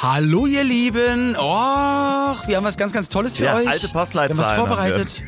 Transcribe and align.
Hallo 0.00 0.46
ihr 0.46 0.62
Lieben. 0.64 1.34
Och, 1.36 2.46
wir 2.46 2.56
haben 2.56 2.64
was 2.64 2.76
ganz, 2.76 2.92
ganz 2.92 3.08
Tolles 3.08 3.36
für 3.36 3.44
Ja, 3.44 3.56
euch. 3.56 3.68
alte 3.68 3.88
Postleitzahlen 3.88 4.38
Wir 4.38 4.44
haben 4.44 4.50
was 4.52 4.56
haben 4.58 4.68
vorbereitet. 4.68 5.22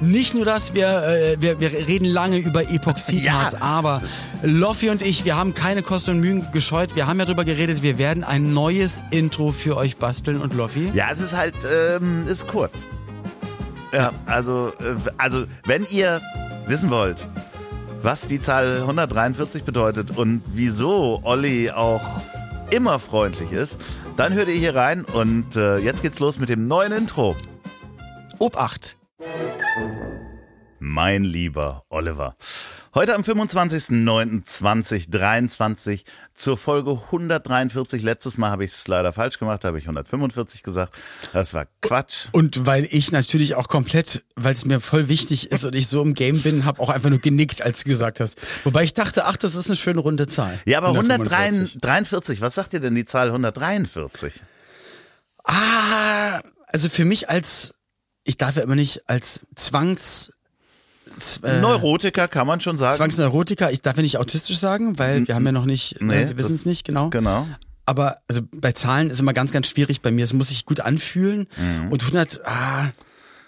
Nicht 0.00 0.34
nur 0.34 0.46
das, 0.46 0.72
wir, 0.72 1.02
äh, 1.02 1.36
wir, 1.40 1.60
wir 1.60 1.70
reden 1.72 2.06
lange 2.06 2.38
über 2.38 2.70
Epoxidharz, 2.70 3.52
Ja. 3.60 3.60
aber 3.60 4.02
Loffi 4.42 4.88
und 4.88 5.02
ich, 5.02 5.26
wir 5.26 5.36
haben 5.36 5.52
keine 5.52 5.82
Kosten 5.82 6.12
und 6.12 6.20
Mühen 6.20 6.46
gescheut. 6.52 6.96
Wir 6.96 7.06
haben 7.06 7.18
ja 7.18 7.26
drüber 7.26 7.44
geredet, 7.44 7.82
wir 7.82 7.98
werden 7.98 8.24
ein 8.24 8.54
neues 8.54 9.04
Intro 9.10 9.52
für 9.52 9.76
euch 9.76 9.98
basteln 9.98 10.40
und 10.40 10.54
Loffi. 10.54 10.90
Ja, 10.94 11.10
es 11.10 11.20
ist 11.20 11.36
halt, 11.36 11.54
ähm, 11.70 12.26
ist 12.26 12.46
kurz. 12.46 12.86
Ja, 13.92 14.12
also, 14.24 14.72
äh, 14.80 14.94
also, 15.18 15.44
wenn 15.66 15.84
ihr 15.90 16.22
wissen 16.66 16.88
wollt, 16.90 17.26
was 18.02 18.26
die 18.26 18.40
Zahl 18.40 18.78
143 18.80 19.64
bedeutet 19.64 20.16
und 20.16 20.40
wieso 20.46 21.20
Olli 21.24 21.70
auch 21.70 22.00
immer 22.70 22.98
freundlich 22.98 23.52
ist, 23.52 23.78
dann 24.16 24.32
hört 24.32 24.48
ihr 24.48 24.54
hier 24.54 24.74
rein 24.74 25.04
und 25.04 25.56
äh, 25.56 25.78
jetzt 25.78 26.02
geht's 26.02 26.20
los 26.20 26.38
mit 26.38 26.48
dem 26.48 26.64
neuen 26.64 26.92
Intro. 26.92 27.36
Obacht. 28.38 28.96
Mein 30.82 31.24
lieber 31.24 31.84
Oliver. 31.90 32.36
Heute 32.94 33.14
am 33.14 33.20
25.09.2023 33.20 36.04
zur 36.32 36.56
Folge 36.56 36.92
143. 36.92 38.02
Letztes 38.02 38.38
Mal 38.38 38.50
habe 38.50 38.64
ich 38.64 38.72
es 38.72 38.88
leider 38.88 39.12
falsch 39.12 39.38
gemacht, 39.38 39.66
habe 39.66 39.76
ich 39.76 39.84
145 39.84 40.62
gesagt. 40.62 40.94
Das 41.34 41.52
war 41.52 41.66
Quatsch. 41.82 42.28
Und 42.32 42.64
weil 42.64 42.88
ich 42.90 43.12
natürlich 43.12 43.56
auch 43.56 43.68
komplett, 43.68 44.24
weil 44.36 44.54
es 44.54 44.64
mir 44.64 44.80
voll 44.80 45.08
wichtig 45.08 45.52
ist 45.52 45.66
und 45.66 45.74
ich 45.74 45.86
so 45.86 46.02
im 46.02 46.14
Game 46.14 46.40
bin, 46.40 46.64
habe 46.64 46.80
auch 46.80 46.88
einfach 46.88 47.10
nur 47.10 47.18
genickt, 47.18 47.60
als 47.60 47.84
du 47.84 47.90
gesagt 47.90 48.18
hast. 48.18 48.40
Wobei 48.64 48.82
ich 48.82 48.94
dachte, 48.94 49.26
ach, 49.26 49.36
das 49.36 49.54
ist 49.54 49.66
eine 49.66 49.76
schöne 49.76 50.00
runde 50.00 50.28
Zahl. 50.28 50.60
Ja, 50.64 50.78
aber 50.78 50.88
145. 50.88 51.74
143, 51.74 52.40
was 52.40 52.54
sagt 52.54 52.72
dir 52.72 52.80
denn 52.80 52.94
die 52.94 53.04
Zahl 53.04 53.26
143? 53.26 54.32
Ah, 55.44 56.40
also 56.68 56.88
für 56.88 57.04
mich 57.04 57.28
als, 57.28 57.74
ich 58.24 58.38
darf 58.38 58.56
ja 58.56 58.62
immer 58.62 58.76
nicht 58.76 59.10
als 59.10 59.40
Zwangs, 59.54 60.32
Neurotiker 61.42 62.28
kann 62.28 62.46
man 62.46 62.60
schon 62.60 62.78
sagen. 62.78 62.94
Zwangsneurotiker, 62.94 63.70
ich 63.70 63.82
darf 63.82 63.96
ja 63.96 64.02
nicht 64.02 64.18
autistisch 64.18 64.58
sagen, 64.58 64.98
weil 64.98 65.26
wir 65.26 65.34
haben 65.34 65.46
ja 65.46 65.52
noch 65.52 65.64
nicht, 65.66 66.00
Nee, 66.00 66.24
ne, 66.24 66.28
wir 66.28 66.38
wissen 66.38 66.54
es 66.54 66.66
nicht 66.66 66.84
genau. 66.84 67.10
Genau. 67.10 67.46
Aber 67.86 68.18
also 68.28 68.42
bei 68.52 68.72
Zahlen 68.72 69.10
ist 69.10 69.18
immer 69.20 69.32
ganz, 69.32 69.50
ganz 69.52 69.68
schwierig 69.68 70.00
bei 70.00 70.10
mir. 70.10 70.24
Es 70.24 70.32
muss 70.32 70.48
sich 70.48 70.64
gut 70.64 70.80
anfühlen. 70.80 71.48
Und 71.90 72.02
100, 72.02 72.40
ah, 72.44 72.90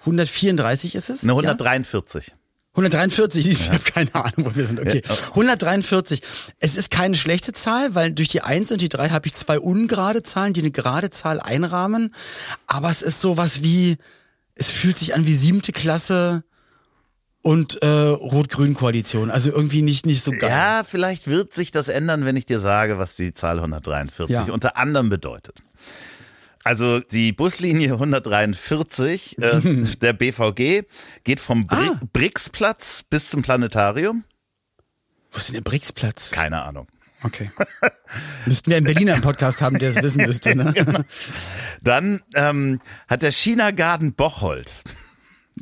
134 0.00 0.94
ist 0.96 1.10
es? 1.10 1.22
Eine 1.22 1.32
Ja? 1.32 1.36
143. 1.38 2.32
143, 2.74 3.46
ich 3.50 3.70
habe 3.70 3.84
keine 3.84 4.14
Ahnung, 4.14 4.46
wo 4.46 4.56
wir 4.56 4.66
sind. 4.66 4.80
Okay. 4.80 5.02
Ja. 5.06 5.14
143. 5.30 6.22
Es 6.58 6.76
ist 6.76 6.90
keine 6.90 7.14
schlechte 7.14 7.52
Zahl, 7.52 7.94
weil 7.94 8.12
durch 8.12 8.28
die 8.28 8.40
1 8.40 8.72
und 8.72 8.80
die 8.80 8.88
3 8.88 9.10
habe 9.10 9.26
ich 9.26 9.34
zwei 9.34 9.60
ungerade 9.60 10.22
Zahlen, 10.22 10.54
die 10.54 10.60
eine 10.60 10.70
gerade 10.70 11.10
Zahl 11.10 11.38
einrahmen. 11.40 12.14
Aber 12.66 12.90
es 12.90 13.02
ist 13.02 13.20
sowas 13.20 13.62
wie, 13.62 13.98
es 14.56 14.70
fühlt 14.70 14.96
sich 14.96 15.14
an 15.14 15.26
wie 15.26 15.34
siebte 15.34 15.72
Klasse 15.72 16.44
und 17.42 17.82
äh, 17.82 17.86
Rot-Grün-Koalition. 17.86 19.30
Also 19.30 19.50
irgendwie 19.50 19.82
nicht, 19.82 20.06
nicht 20.06 20.22
so 20.24 20.30
geil. 20.30 20.48
Ja, 20.50 20.82
vielleicht 20.88 21.26
wird 21.26 21.52
sich 21.52 21.70
das 21.72 21.88
ändern, 21.88 22.24
wenn 22.24 22.36
ich 22.36 22.46
dir 22.46 22.60
sage, 22.60 22.98
was 22.98 23.16
die 23.16 23.32
Zahl 23.32 23.56
143 23.58 24.30
Ja. 24.34 24.44
unter 24.44 24.76
anderem 24.76 25.08
bedeutet. 25.08 25.58
Also 26.64 27.00
die 27.00 27.32
Buslinie 27.32 27.94
143 27.94 29.38
äh, 29.38 29.60
der 30.00 30.12
BVG 30.12 30.84
geht 31.24 31.40
vom 31.40 31.66
Bri 31.66 31.88
Ah. 31.92 32.00
Brixplatz 32.12 33.02
bis 33.10 33.30
zum 33.30 33.42
Planetarium. 33.42 34.24
Wo 35.32 35.38
ist 35.38 35.48
denn 35.48 35.54
der 35.54 35.62
Brixplatz? 35.62 36.30
Keine 36.30 36.62
Ahnung. 36.62 36.86
Okay. 37.24 37.50
Müssten 38.46 38.70
wir 38.70 38.76
einen 38.76 38.86
Berliner 38.86 39.14
im 39.14 39.22
Podcast 39.22 39.62
haben, 39.62 39.78
der 39.78 39.90
es 39.90 39.96
wissen 39.96 40.22
müsste. 40.26 40.54
Ne? 40.54 40.72
Genau. 40.74 41.00
Dann 41.80 42.20
ähm, 42.34 42.80
hat 43.08 43.22
der 43.22 43.32
China 43.32 43.70
Garden 43.72 44.12
Bocholt. 44.14 44.74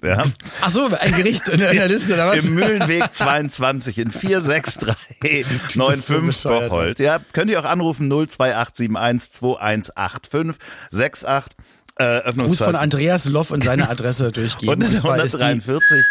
Ja, 0.02 0.24
Ach 0.60 0.70
so, 0.70 0.88
ein 0.98 1.14
Gericht 1.14 1.48
in 1.48 1.58
der, 1.58 1.88
Liste 1.88 2.14
oder 2.14 2.28
was? 2.28 2.44
Im 2.44 2.54
Mühlenweg 2.54 3.12
22 3.12 3.98
in 3.98 4.10
46395 4.10 6.26
bescheuert, 6.26 6.70
Bocholt. 6.70 7.00
Ja, 7.00 7.18
könnt 7.32 7.50
ihr 7.50 7.60
auch 7.60 7.64
anrufen 7.64 8.08
02871 8.08 9.32
2185 9.32 11.26
68 11.26 11.56
äh, 11.96 12.04
Gruß 12.04 12.24
Öffnungszeit. 12.24 12.66
von 12.66 12.76
Andreas 12.76 13.24
Loff 13.26 13.50
und 13.50 13.64
seine 13.64 13.90
Adresse 13.90 14.32
durchgeben. 14.32 14.72
Und 14.72 14.90
die 14.90 14.96
143 14.96 16.04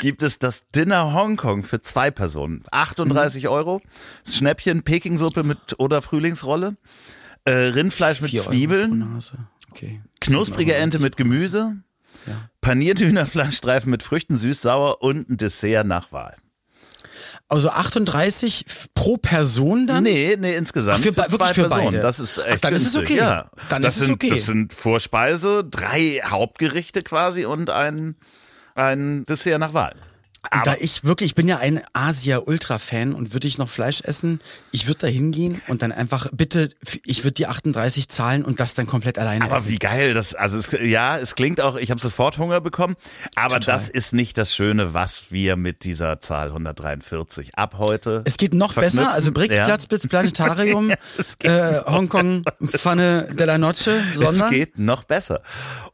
gibt 0.00 0.22
es 0.22 0.38
das 0.38 0.64
Dinner 0.74 1.14
Hongkong 1.14 1.62
für 1.62 1.80
zwei 1.80 2.10
Personen. 2.10 2.62
38 2.70 3.48
Euro. 3.48 3.80
Das 4.24 4.36
Schnäppchen 4.36 4.82
Pekingsuppe 4.82 5.42
mit 5.42 5.78
oder 5.78 6.02
Frühlingsrolle. 6.02 6.76
Äh, 7.44 7.52
Rindfleisch 7.52 8.20
mit 8.20 8.30
4 8.30 8.40
Euro 8.40 8.50
Zwiebeln. 8.50 9.20
Okay. 9.70 10.02
Knusprige 10.20 10.74
7,90 10.74 10.76
Ente 10.76 10.98
mit 11.00 11.16
Gemüse. 11.16 11.76
Ja. 12.26 12.48
Panierte 12.60 13.06
Hühnerfleischstreifen 13.06 13.90
mit 13.90 14.02
Früchten, 14.02 14.36
süß, 14.36 14.62
sauer 14.62 15.02
und 15.02 15.28
ein 15.30 15.36
Dessert 15.36 15.86
nach 15.86 16.12
Wahl. 16.12 16.36
Also 17.48 17.68
38 17.70 18.64
f- 18.66 18.86
pro 18.94 19.16
Person 19.18 19.86
dann? 19.86 20.02
Nee, 20.02 20.36
nee, 20.38 20.56
insgesamt. 20.56 21.00
Ach, 21.00 21.04
für 21.04 21.12
be- 21.12 21.26
wirklich 21.30 21.50
für 21.52 21.68
beide? 21.68 22.00
Das 22.00 22.18
ist 22.18 22.38
echt 22.38 22.48
Ach, 22.54 22.58
dann 22.60 22.74
ist 22.74 22.86
es 22.86 22.94
günstig, 22.94 23.16
okay. 23.18 23.26
Ja. 23.26 23.50
Dann 23.68 23.82
das 23.82 23.96
ist 23.96 24.00
es 24.02 24.06
sind, 24.08 24.14
okay. 24.14 24.30
Das 24.30 24.44
sind 24.46 24.72
Vorspeise, 24.72 25.62
drei 25.64 26.20
Hauptgerichte 26.24 27.02
quasi 27.02 27.44
und 27.44 27.70
ein, 27.70 28.16
ein 28.74 29.24
Dessert 29.26 29.60
nach 29.60 29.74
Wahl. 29.74 29.94
Und 30.52 30.66
da 30.66 30.74
ich 30.78 31.04
wirklich, 31.04 31.28
ich 31.30 31.34
bin 31.34 31.48
ja 31.48 31.58
ein 31.58 31.80
Asia-Ultra-Fan 31.92 33.14
und 33.14 33.32
würde 33.32 33.48
ich 33.48 33.58
noch 33.58 33.68
Fleisch 33.68 34.00
essen, 34.02 34.40
ich 34.72 34.86
würde 34.86 35.00
da 35.00 35.06
hingehen 35.06 35.60
und 35.68 35.82
dann 35.82 35.92
einfach, 35.92 36.28
bitte, 36.32 36.68
ich 37.04 37.24
würde 37.24 37.34
die 37.34 37.46
38 37.46 38.08
zahlen 38.08 38.44
und 38.44 38.60
das 38.60 38.74
dann 38.74 38.86
komplett 38.86 39.18
alleine 39.18 39.44
Aber 39.44 39.56
essen. 39.56 39.68
wie 39.68 39.78
geil, 39.78 40.14
das, 40.14 40.34
also 40.34 40.56
es, 40.58 40.72
ja, 40.82 41.18
es 41.18 41.34
klingt 41.34 41.60
auch, 41.60 41.76
ich 41.76 41.90
habe 41.90 42.00
sofort 42.00 42.38
Hunger 42.38 42.60
bekommen, 42.60 42.96
aber 43.34 43.60
Total. 43.60 43.74
das 43.74 43.88
ist 43.88 44.12
nicht 44.12 44.36
das 44.38 44.54
Schöne, 44.54 44.94
was 44.94 45.30
wir 45.30 45.56
mit 45.56 45.84
dieser 45.84 46.20
Zahl 46.20 46.48
143 46.48 47.56
ab 47.56 47.76
heute. 47.78 48.22
Es 48.24 48.36
geht 48.36 48.54
noch 48.54 48.72
verknüpfen. 48.74 48.98
besser, 48.98 49.12
also 49.12 49.32
Brixplatz, 49.32 49.86
Blitz, 49.86 50.06
Planetarium, 50.08 50.92
es 51.18 51.38
geht 51.38 51.50
äh, 51.50 51.80
Hongkong, 51.86 52.42
Pfanne 52.68 53.28
de 53.34 53.46
la 53.46 53.58
Noche, 53.58 54.02
Es 54.12 54.20
sondern 54.20 54.50
geht 54.50 54.78
noch 54.78 55.04
besser. 55.04 55.42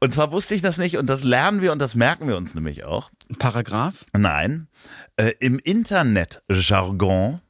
Und 0.01 0.15
zwar 0.15 0.33
wusste 0.33 0.55
ich 0.55 0.63
das 0.63 0.79
nicht 0.79 0.97
und 0.97 1.07
das 1.07 1.25
lernen 1.25 1.61
wir 1.61 1.73
und 1.73 1.79
das 1.79 1.95
merken 1.95 2.27
wir 2.27 2.37
uns 2.37 2.55
nämlich 2.55 2.85
auch. 2.85 3.11
Paragraph. 3.39 4.05
Nein, 4.13 4.40
äh, 5.17 5.33
im 5.41 5.59
Internet-Jargon 5.59 7.41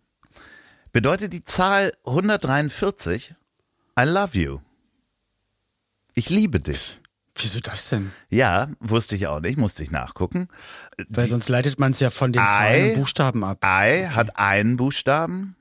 bedeutet 0.93 1.33
die 1.33 1.45
Zahl 1.45 1.93
143 2.07 3.35
I 3.99 4.03
love 4.05 4.39
you. 4.39 4.59
Ich 6.15 6.31
liebe 6.31 6.61
dich. 6.61 6.99
Wieso 7.37 7.61
das 7.61 7.89
denn? 7.89 8.13
Ja, 8.29 8.69
wusste 8.81 9.15
ich 9.17 9.27
auch 9.27 9.41
nicht, 9.41 9.57
musste 9.57 9.83
ich 9.83 9.91
nachgucken. 9.91 10.49
Weil 11.09 11.27
sonst 11.29 11.49
leitet 11.49 11.79
man 11.79 11.93
es 11.93 12.01
ja 12.01 12.11
von 12.11 12.33
den 12.33 12.43
Ei. 12.43 12.47
Zahlen 12.47 12.89
und 12.91 12.95
Buchstaben 12.97 13.45
ab. 13.45 13.65
I 13.65 14.07
hat 14.09 14.37
einen 14.39 14.77
Buchstaben, 14.77 15.57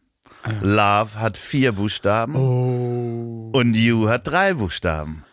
Love 0.61 1.15
hat 1.15 1.37
vier 1.37 1.73
Buchstaben 1.73 2.35
Oh. 2.35 3.51
und 3.53 3.73
You 3.75 4.09
hat 4.09 4.27
drei 4.27 4.53
Buchstaben. 4.55 5.23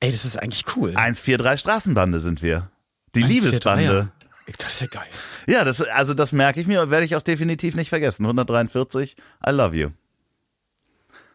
Ey, 0.00 0.10
das 0.12 0.24
ist 0.24 0.40
eigentlich 0.40 0.64
cool. 0.76 0.90
143 0.94 1.60
Straßenbande 1.60 2.20
sind 2.20 2.42
wir. 2.42 2.70
Die 3.14 3.24
1, 3.24 3.32
4, 3.32 3.40
3, 3.40 3.46
Liebesbande. 3.48 3.84
ja. 3.84 4.52
Das 4.58 4.74
ist 4.74 4.80
ja 4.80 4.86
geil. 4.86 5.06
Ja, 5.48 5.64
das, 5.64 5.80
also 5.80 6.12
das 6.12 6.32
merke 6.32 6.60
ich 6.60 6.66
mir 6.66 6.82
und 6.82 6.90
werde 6.90 7.06
ich 7.06 7.16
auch 7.16 7.22
definitiv 7.22 7.74
nicht 7.74 7.88
vergessen. 7.88 8.26
143, 8.26 9.16
I 9.46 9.50
love 9.50 9.74
you. 9.74 9.88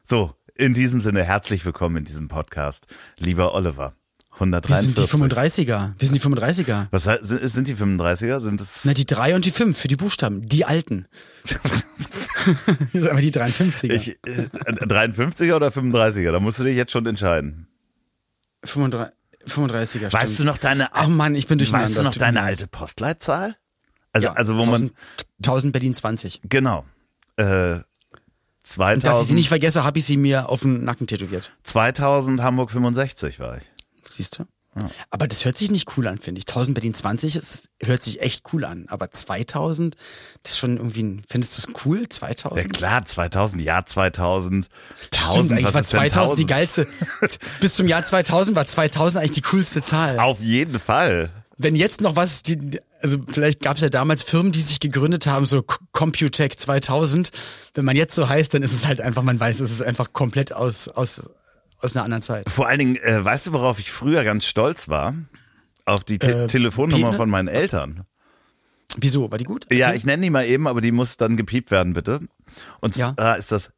So, 0.03 0.35
in 0.53 0.75
diesem 0.75 1.01
Sinne, 1.01 1.23
herzlich 1.23 1.65
willkommen 1.65 1.97
in 1.97 2.05
diesem 2.05 2.27
Podcast, 2.27 2.85
lieber 3.17 3.55
Oliver. 3.55 3.95
Wir 4.29 4.41
143. 4.43 4.85
sind 4.85 4.97
die 4.99 5.33
35er. 5.33 5.93
Wir 5.97 6.07
sind 6.07 6.15
die 6.15 6.21
35er. 6.21 6.87
Was 6.91 7.05
sind, 7.05 7.49
sind 7.49 7.67
die 7.67 7.75
35er? 7.75 8.39
Sind 8.39 8.61
es? 8.61 8.81
Na, 8.83 8.93
die 8.93 9.07
3 9.07 9.33
und 9.33 9.45
die 9.45 9.51
5 9.51 9.75
für 9.75 9.87
die 9.87 9.95
Buchstaben. 9.95 10.47
Die 10.47 10.63
alten. 10.63 11.07
das 11.43 11.59
sind 12.91 13.09
aber 13.09 13.19
die 13.19 13.31
53er. 13.31 13.91
ich, 13.91 14.09
äh, 14.27 14.47
53er 14.51 15.55
oder 15.55 15.69
35er? 15.69 16.31
Da 16.31 16.39
musst 16.39 16.59
du 16.59 16.63
dich 16.63 16.75
jetzt 16.75 16.91
schon 16.91 17.07
entscheiden. 17.07 17.67
35, 18.63 19.15
35er, 19.47 19.85
stimmt. 19.87 20.13
Weißt 20.13 20.39
du 20.39 20.43
noch 20.43 20.59
deine, 20.59 20.93
Ach 20.93 21.07
Mann, 21.07 21.33
ich 21.33 21.47
bin 21.47 21.57
durcheinander. 21.57 21.87
weißt 21.87 21.97
du 21.97 22.03
noch 22.03 22.15
deine 22.15 22.43
alte 22.43 22.67
Postleitzahl? 22.67 23.55
Also, 24.13 24.27
Ja, 24.27 24.33
also 24.33 24.53
wo 24.55 24.65
man, 24.65 24.91
1000, 24.91 24.93
1000 25.39 25.73
Berlin 25.73 25.93
20. 25.93 26.41
genau, 26.47 26.85
äh, 27.37 27.75
Und 27.75 27.83
dass 28.65 28.77
ich 28.77 28.77
sie 28.77 28.99
2000, 29.01 29.33
nicht 29.33 29.49
vergesse, 29.49 29.83
habe 29.83 29.99
ich 29.99 30.05
sie 30.05 30.15
mir 30.17 30.47
auf 30.49 30.61
den 30.61 30.85
Nacken 30.85 31.07
tätowiert. 31.07 31.51
2000 31.63 32.41
Hamburg 32.41 32.71
65 32.71 33.39
war 33.39 33.57
ich. 33.57 33.63
Siehst 34.09 34.39
du? 34.39 34.45
Aber 35.11 35.27
das 35.27 35.45
hört 35.45 35.57
sich 35.57 35.69
nicht 35.69 35.97
cool 35.97 36.07
an, 36.07 36.17
finde 36.17 36.39
ich. 36.39 36.47
1000 36.47 36.73
Berlin 36.73 36.95
20 36.95 37.35
ist, 37.35 37.69
hört 37.81 38.03
sich 38.03 38.21
echt 38.21 38.43
cool 38.53 38.65
an. 38.65 38.85
Aber 38.89 39.11
2000, 39.11 39.95
das 40.41 40.53
ist 40.53 40.57
schon 40.57 40.77
irgendwie, 40.77 41.03
ein, 41.03 41.23
findest 41.29 41.57
du 41.57 41.71
es 41.71 41.85
cool? 41.85 41.99
Ja 42.01 42.09
2000? 42.09 42.73
klar, 42.73 43.05
2000, 43.05 43.61
Jahr 43.61 43.85
2000, 43.85 44.69
1000, 45.13 45.45
Stimmt, 45.45 45.51
eigentlich 45.51 45.73
war 45.73 45.81
ist 45.81 45.93
denn 45.93 45.99
2000 45.99 46.39
die 46.39 46.47
geilste. 46.47 46.87
Bis 47.59 47.75
zum 47.75 47.87
Jahr 47.87 48.03
2000 48.03 48.55
war 48.55 48.65
2000 48.65 49.17
eigentlich 49.19 49.31
die 49.31 49.41
coolste 49.41 49.83
Zahl. 49.83 50.19
Auf 50.19 50.41
jeden 50.41 50.79
Fall. 50.79 51.29
Wenn 51.63 51.75
jetzt 51.75 52.01
noch 52.01 52.15
was, 52.15 52.43
die, 52.43 52.79
also 53.01 53.17
vielleicht 53.31 53.61
gab 53.61 53.77
es 53.77 53.81
ja 53.83 53.89
damals 53.89 54.23
Firmen, 54.23 54.51
die 54.51 54.61
sich 54.61 54.79
gegründet 54.79 55.25
haben, 55.27 55.45
so 55.45 55.63
Computech 55.63 56.57
2000. 56.57 57.31
Wenn 57.73 57.85
man 57.85 57.95
jetzt 57.95 58.13
so 58.15 58.27
heißt, 58.29 58.53
dann 58.53 58.61
ist 58.63 58.73
es 58.73 58.85
halt 58.85 58.99
einfach, 59.01 59.23
man 59.23 59.39
weiß, 59.39 59.59
es 59.61 59.71
ist 59.71 59.81
einfach 59.81 60.11
komplett 60.13 60.53
aus, 60.53 60.87
aus, 60.89 61.29
aus 61.81 61.95
einer 61.95 62.03
anderen 62.03 62.21
Zeit. 62.21 62.49
Vor 62.49 62.67
allen 62.67 62.79
Dingen, 62.79 62.95
äh, 62.97 63.23
weißt 63.23 63.47
du, 63.47 63.53
worauf 63.53 63.79
ich 63.79 63.91
früher 63.91 64.23
ganz 64.23 64.45
stolz 64.45 64.89
war? 64.89 65.15
Auf 65.85 66.03
die 66.03 66.19
Te 66.19 66.43
Äh, 66.43 66.47
Telefonnummer 66.47 67.07
Peter? 67.07 67.17
von 67.17 67.29
meinen 67.29 67.47
Eltern. 67.47 68.05
Wieso? 68.97 69.31
War 69.31 69.37
die 69.37 69.43
gut? 69.45 69.65
Ja, 69.71 69.87
Erzähl. 69.87 69.97
ich 69.97 70.05
nenne 70.05 70.21
die 70.23 70.29
mal 70.29 70.45
eben, 70.45 70.67
aber 70.67 70.81
die 70.81 70.91
muss 70.91 71.17
dann 71.17 71.35
gepiept 71.37 71.71
werden, 71.71 71.93
bitte. 71.93 72.19
Und 72.81 72.95
Ja. 72.97 73.13
zwar 73.15 73.37
ist 73.37 73.51
das, 73.51 73.71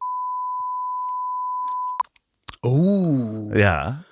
Oh. 2.62 3.52
ja, 3.54 4.02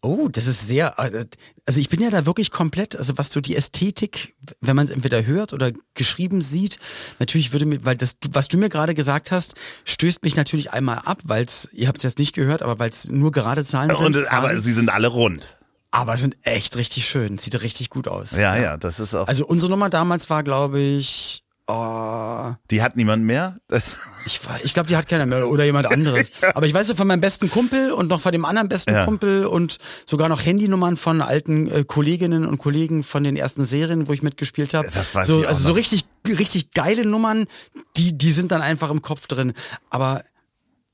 Oh, 0.00 0.28
das 0.28 0.46
ist 0.46 0.64
sehr, 0.66 0.96
also 0.98 1.80
ich 1.80 1.88
bin 1.88 2.00
ja 2.00 2.10
da 2.10 2.24
wirklich 2.24 2.52
komplett, 2.52 2.94
also 2.94 3.18
was 3.18 3.32
so 3.32 3.40
die 3.40 3.56
Ästhetik, 3.56 4.36
wenn 4.60 4.76
man 4.76 4.86
es 4.86 4.92
entweder 4.92 5.26
hört 5.26 5.52
oder 5.52 5.72
geschrieben 5.94 6.40
sieht, 6.40 6.78
natürlich 7.18 7.52
würde 7.52 7.66
mir, 7.66 7.84
weil 7.84 7.96
das, 7.96 8.16
was 8.30 8.46
du 8.46 8.58
mir 8.58 8.68
gerade 8.68 8.94
gesagt 8.94 9.32
hast, 9.32 9.54
stößt 9.84 10.22
mich 10.22 10.36
natürlich 10.36 10.72
einmal 10.72 10.98
ab, 10.98 11.18
weil 11.24 11.44
es, 11.44 11.68
ihr 11.72 11.88
habt 11.88 11.98
es 11.98 12.04
jetzt 12.04 12.20
nicht 12.20 12.32
gehört, 12.32 12.62
aber 12.62 12.78
weil 12.78 12.90
es 12.90 13.08
nur 13.08 13.32
gerade 13.32 13.64
Zahlen 13.64 13.94
sind. 13.94 14.16
und, 14.16 14.28
aber 14.28 14.48
quasi. 14.50 14.60
sie 14.62 14.72
sind 14.72 14.88
alle 14.88 15.08
rund. 15.08 15.56
aber 15.90 16.16
sind 16.16 16.36
echt 16.42 16.76
richtig 16.76 17.08
schön, 17.08 17.38
sieht 17.38 17.60
richtig 17.60 17.90
gut 17.90 18.06
aus. 18.06 18.30
Ja, 18.32 18.56
ja, 18.56 18.76
das 18.76 19.00
ist 19.00 19.14
auch, 19.14 19.26
Also 19.26 19.46
unsere 19.46 19.68
Nummer 19.70 19.90
damals 19.90 20.30
war, 20.30 20.44
glaube 20.44 20.78
ich, 20.78 21.42
oh, 21.68 22.54
die 22.70 22.82
hat 22.82 22.96
niemand 22.96 23.24
mehr. 23.24 23.58
Das, 23.68 23.98
ich, 24.26 24.40
ich 24.64 24.74
glaube, 24.74 24.88
die 24.88 24.96
hat 24.96 25.06
keiner 25.08 25.26
mehr 25.26 25.48
oder 25.48 25.64
jemand 25.64 25.86
anderes. 25.90 26.30
Aber 26.54 26.66
ich 26.66 26.74
weiß 26.74 26.92
von 26.92 27.06
meinem 27.06 27.20
besten 27.20 27.50
Kumpel 27.50 27.92
und 27.92 28.08
noch 28.08 28.20
von 28.20 28.32
dem 28.32 28.44
anderen 28.44 28.68
besten 28.68 28.92
Ja. 28.92 29.04
Kumpel 29.04 29.46
und 29.46 29.76
sogar 30.06 30.28
noch 30.28 30.44
Handynummern 30.44 30.96
von 30.96 31.20
alten 31.20 31.70
äh, 31.70 31.84
Kolleginnen 31.84 32.46
und 32.46 32.58
Kollegen 32.58 33.04
von 33.04 33.22
den 33.22 33.36
ersten 33.36 33.64
Serien, 33.64 34.08
wo 34.08 34.12
ich 34.12 34.22
mitgespielt 34.22 34.74
habe. 34.74 34.88
Das 34.88 35.14
weiß 35.14 35.26
so, 35.26 35.42
ich 35.42 35.48
also 35.48 35.62
so 35.62 35.68
noch. 35.70 35.76
richtig, 35.76 36.06
richtig 36.26 36.72
geile 36.72 37.04
Nummern, 37.04 37.44
die, 37.96 38.16
die 38.16 38.30
sind 38.30 38.50
dann 38.50 38.62
einfach 38.62 38.90
im 38.90 39.02
Kopf 39.02 39.26
drin. 39.26 39.52
Aber 39.90 40.24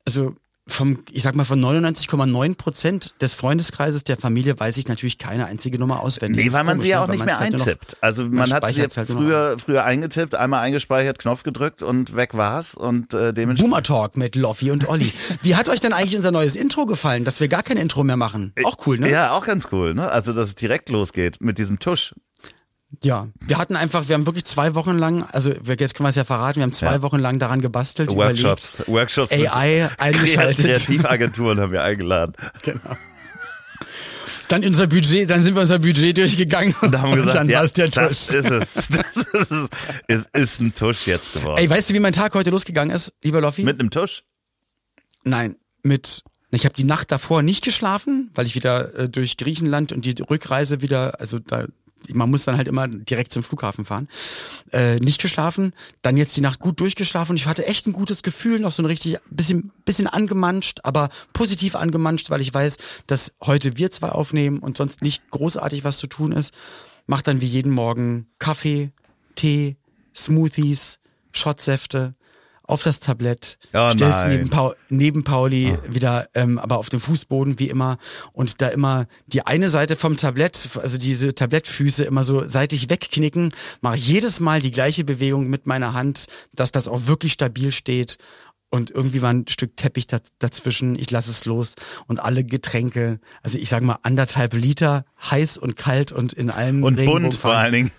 also 0.04 0.34
vom, 0.66 1.00
ich 1.12 1.22
sag 1.22 1.34
mal, 1.34 1.44
von 1.44 1.60
99,9 1.60 2.56
Prozent 2.56 3.14
des 3.20 3.34
Freundeskreises 3.34 4.04
der 4.04 4.16
Familie 4.16 4.58
weiß 4.58 4.78
ich 4.78 4.88
natürlich 4.88 5.18
keine 5.18 5.44
einzige 5.44 5.78
Nummer 5.78 6.00
auswendig. 6.00 6.46
nee, 6.46 6.52
weil 6.52 6.64
man 6.64 6.78
komisch, 6.78 6.84
sie 6.84 6.90
ja 6.90 6.98
ne? 6.98 7.04
auch 7.04 7.08
nicht 7.08 7.24
mehr 7.24 7.38
eintippt. 7.38 7.98
Also 8.00 8.24
man, 8.24 8.50
hat 8.50 8.66
sie 8.66 8.72
speichert's 8.72 8.96
halt 8.96 9.08
früher, 9.08 9.56
früher 9.58 9.84
eingetippt, 9.84 10.34
einmal 10.34 10.60
eingespeichert, 10.60 11.18
Knopf 11.18 11.42
gedrückt 11.42 11.82
und 11.82 12.16
weg 12.16 12.34
war's 12.34 12.74
und 12.74 13.12
äh, 13.12 13.34
dementsprechend. 13.34 13.70
Boomer 13.70 13.82
Talk 13.82 14.16
mit 14.16 14.36
Loffi 14.36 14.70
und 14.70 14.88
Olli. 14.88 15.12
Wie 15.42 15.54
hat 15.54 15.68
euch 15.68 15.80
denn 15.80 15.92
eigentlich 15.92 16.16
unser 16.16 16.30
neues 16.30 16.56
Intro 16.56 16.86
gefallen, 16.86 17.24
dass 17.24 17.40
wir 17.40 17.48
gar 17.48 17.62
kein 17.62 17.76
Intro 17.76 18.02
mehr 18.02 18.16
machen? 18.16 18.54
Auch 18.64 18.86
cool, 18.86 18.98
ne? 18.98 19.10
Ja, 19.10 19.32
auch 19.32 19.44
ganz 19.44 19.68
cool, 19.70 19.94
ne? 19.94 20.10
Also, 20.10 20.32
dass 20.32 20.48
es 20.48 20.54
direkt 20.54 20.88
losgeht 20.88 21.40
mit 21.40 21.58
diesem 21.58 21.78
Tusch. 21.78 22.14
Ja. 23.02 23.28
Wir 23.46 23.58
hatten 23.58 23.76
einfach, 23.76 24.08
wir 24.08 24.14
haben 24.14 24.26
wirklich 24.26 24.44
zwei 24.44 24.74
Wochen 24.74 24.94
lang, 24.98 25.24
also 25.32 25.50
jetzt 25.50 25.94
können 25.94 26.06
wir 26.06 26.10
es 26.10 26.16
ja 26.16 26.24
verraten, 26.24 26.56
wir 26.56 26.62
haben 26.64 26.72
zwei 26.72 26.92
Ja. 26.92 27.02
Wochen 27.02 27.18
lang 27.18 27.38
daran 27.38 27.60
gebastelt, 27.60 28.14
Workshops, 28.14 28.82
Workshops 28.86 29.30
mit 29.36 29.50
AI 29.54 29.88
eingeschaltet. 29.98 30.64
Kreativagenturen 30.64 31.58
haben 31.60 31.72
wir 31.72 31.82
eingeladen. 31.82 32.34
überlegt. 32.62 32.80
Dann 34.48 34.62
unser 34.64 34.86
Budget, 34.86 35.30
dann 35.30 35.42
sind 35.42 35.54
wir 35.54 35.62
unser 35.62 35.78
Budget 35.78 36.18
durchgegangen 36.18 36.74
Und 36.82 37.00
haben 37.00 37.14
gesagt, 37.14 37.34
dann 37.34 37.48
ja, 37.48 37.58
war 37.58 37.64
es 37.64 37.72
der 37.72 37.88
das 37.88 38.26
Tusch. 38.26 38.34
ist 38.36 38.50
es. 38.50 38.88
Das 38.88 39.16
ist 39.32 39.50
es. 39.50 39.68
Es 40.06 40.26
ist 40.32 40.60
ein 40.60 40.74
Tusch 40.74 41.06
jetzt 41.06 41.32
geworden. 41.32 41.58
Ey, 41.58 41.68
weißt 41.70 41.90
du, 41.90 41.94
wie 41.94 42.00
mein 42.00 42.12
Tag 42.12 42.34
heute 42.34 42.50
losgegangen 42.50 42.94
ist, 42.94 43.14
lieber 43.22 43.40
Loffi? 43.40 43.62
mit 43.64 43.80
einem 43.80 43.90
Tusch? 43.90 44.22
Nein, 45.24 45.56
mit. 45.82 46.22
Ich 46.50 46.64
habe 46.66 46.74
die 46.74 46.84
Nacht 46.84 47.10
davor 47.10 47.42
nicht 47.42 47.64
geschlafen, 47.64 48.30
weil 48.34 48.46
ich 48.46 48.54
wieder 48.54 48.94
äh, 48.94 49.08
durch 49.08 49.38
Griechenland 49.38 49.92
und 49.92 50.04
die 50.04 50.14
Rückreise 50.22 50.82
wieder, 50.82 51.18
also 51.20 51.38
da, 51.40 51.64
man 52.12 52.30
muss 52.30 52.44
dann 52.44 52.56
halt 52.56 52.68
immer 52.68 52.88
direkt 52.88 53.32
zum 53.32 53.42
Flughafen 53.42 53.84
fahren. 53.84 54.08
Äh, 54.72 54.96
nicht 54.96 55.20
geschlafen, 55.20 55.72
dann 56.02 56.16
jetzt 56.16 56.36
die 56.36 56.40
Nacht 56.40 56.60
gut 56.60 56.80
durchgeschlafen 56.80 57.32
und 57.32 57.36
ich 57.36 57.46
hatte 57.46 57.66
echt 57.66 57.86
ein 57.86 57.92
gutes 57.92 58.22
Gefühl, 58.22 58.60
noch 58.60 58.72
so 58.72 58.82
ein 58.82 58.86
richtig 58.86 59.18
bisschen, 59.30 59.72
bisschen 59.84 60.06
angemanscht, 60.06 60.80
aber 60.82 61.08
positiv 61.32 61.76
angemanscht, 61.76 62.30
weil 62.30 62.40
ich 62.40 62.52
weiß, 62.52 62.76
dass 63.06 63.34
heute 63.42 63.76
wir 63.76 63.90
zwei 63.90 64.10
aufnehmen 64.10 64.58
und 64.58 64.76
sonst 64.76 65.02
nicht 65.02 65.30
großartig 65.30 65.84
was 65.84 65.98
zu 65.98 66.06
tun 66.06 66.32
ist. 66.32 66.52
Mach 67.06 67.22
dann 67.22 67.40
wie 67.40 67.46
jeden 67.46 67.72
Morgen 67.72 68.26
Kaffee, 68.38 68.90
Tee, 69.34 69.76
Smoothies, 70.14 70.98
Shotsäfte 71.32 72.14
auf 72.66 72.82
das 72.82 72.98
Tablett, 73.00 73.58
Oh 73.74 73.90
stell's 73.90 74.22
nein. 74.22 74.28
neben, 74.38 74.50
Pau 74.50 74.74
neben 74.88 75.22
Pauli 75.24 75.76
wieder, 75.88 76.28
ähm, 76.34 76.58
aber 76.58 76.78
auf 76.78 76.88
dem 76.88 77.00
Fußboden 77.00 77.58
wie 77.58 77.68
immer. 77.68 77.98
Und 78.32 78.60
da 78.62 78.68
immer 78.68 79.06
die 79.26 79.44
eine 79.46 79.68
Seite 79.68 79.96
vom 79.96 80.16
Tablett, 80.16 80.68
also 80.82 80.96
diese 80.98 81.34
Tablettfüße 81.34 82.04
immer 82.04 82.24
so 82.24 82.46
seitlich 82.46 82.88
wegknicken, 82.88 83.52
mache 83.82 83.96
jedes 83.96 84.40
Mal 84.40 84.60
die 84.60 84.70
gleiche 84.70 85.04
Bewegung 85.04 85.48
mit 85.48 85.66
meiner 85.66 85.92
Hand, 85.92 86.26
dass 86.54 86.72
das 86.72 86.88
auch 86.88 87.06
wirklich 87.06 87.32
stabil 87.34 87.70
steht. 87.70 88.16
Und 88.70 88.90
irgendwie 88.90 89.22
war 89.22 89.32
ein 89.32 89.46
Stück 89.48 89.76
Teppich 89.76 90.06
daz- 90.08 90.32
dazwischen, 90.40 90.98
ich 90.98 91.08
lasse 91.12 91.30
es 91.30 91.44
los. 91.44 91.74
Und 92.08 92.18
alle 92.18 92.42
Getränke, 92.42 93.20
also 93.42 93.56
ich 93.56 93.68
sage 93.68 93.84
mal 93.84 93.98
anderthalb 94.02 94.52
Liter, 94.54 95.04
heiß 95.30 95.58
und 95.58 95.76
kalt 95.76 96.10
und 96.10 96.32
in 96.32 96.50
allen 96.50 96.82
Und 96.82 96.96
bunt 97.04 97.34
vor 97.34 97.52
allen 97.54 97.72
Dingen. 97.72 97.90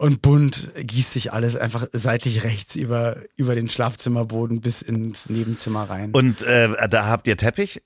Und 0.00 0.22
bunt 0.22 0.70
gießt 0.78 1.12
sich 1.12 1.34
alles 1.34 1.56
einfach 1.56 1.86
seitlich 1.92 2.42
rechts 2.42 2.74
über, 2.74 3.18
über 3.36 3.54
den 3.54 3.68
Schlafzimmerboden 3.68 4.62
bis 4.62 4.80
ins 4.80 5.28
Nebenzimmer 5.28 5.90
rein. 5.90 6.12
Und 6.12 6.40
äh, 6.40 6.70
da 6.88 7.04
habt 7.04 7.26
ihr 7.26 7.36
Teppich? 7.36 7.82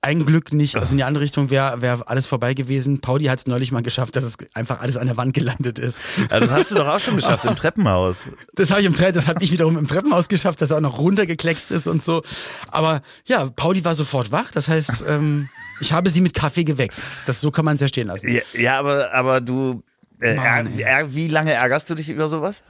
Ein 0.00 0.24
Glück 0.24 0.54
nicht, 0.54 0.76
also 0.76 0.92
in 0.92 0.96
die 0.96 1.04
andere 1.04 1.24
Richtung 1.24 1.50
wäre 1.50 1.82
wär 1.82 2.08
alles 2.08 2.26
vorbei 2.26 2.54
gewesen. 2.54 3.02
Pauli 3.02 3.26
hat 3.26 3.40
es 3.40 3.46
neulich 3.46 3.70
mal 3.70 3.82
geschafft, 3.82 4.16
dass 4.16 4.24
es 4.24 4.36
einfach 4.54 4.80
alles 4.80 4.96
an 4.96 5.08
der 5.08 5.18
Wand 5.18 5.34
gelandet 5.34 5.78
ist. 5.78 6.00
Ja, 6.30 6.40
das 6.40 6.52
hast 6.52 6.70
du 6.70 6.76
doch 6.76 6.88
auch 6.88 7.00
schon 7.00 7.16
geschafft 7.16 7.44
im 7.44 7.54
Treppenhaus. 7.56 8.30
Das 8.54 8.70
habe 8.70 8.80
ich 8.80 8.86
im 8.86 8.94
Tre 8.94 9.12
das 9.12 9.26
habe 9.26 9.44
ich 9.44 9.52
wiederum 9.52 9.76
im 9.76 9.88
Treppenhaus 9.88 10.28
geschafft, 10.28 10.62
dass 10.62 10.70
er 10.70 10.78
auch 10.78 10.80
noch 10.80 10.98
runtergekleckst 10.98 11.70
ist 11.70 11.86
und 11.86 12.02
so. 12.02 12.22
Aber 12.70 13.02
ja, 13.26 13.44
Pauli 13.50 13.84
war 13.84 13.94
sofort 13.94 14.32
wach. 14.32 14.52
Das 14.52 14.68
heißt, 14.68 15.04
ähm, 15.06 15.50
ich 15.80 15.92
habe 15.92 16.08
sie 16.08 16.22
mit 16.22 16.32
Kaffee 16.32 16.64
geweckt. 16.64 16.96
Das 17.26 17.42
so 17.42 17.50
kann 17.50 17.66
man 17.66 17.74
es 17.74 17.82
ja 17.82 17.88
stehen 17.88 18.08
lassen. 18.08 18.26
Ja, 18.26 18.40
ja 18.54 18.78
aber, 18.78 19.12
aber 19.12 19.42
du, 19.42 19.82
äh, 20.20 20.34
Mann, 20.34 20.76
ärg- 20.78 21.14
wie 21.14 21.28
lange 21.28 21.52
ärgerst 21.52 21.88
du 21.90 21.94
dich 21.94 22.08
über 22.08 22.28
sowas? 22.28 22.62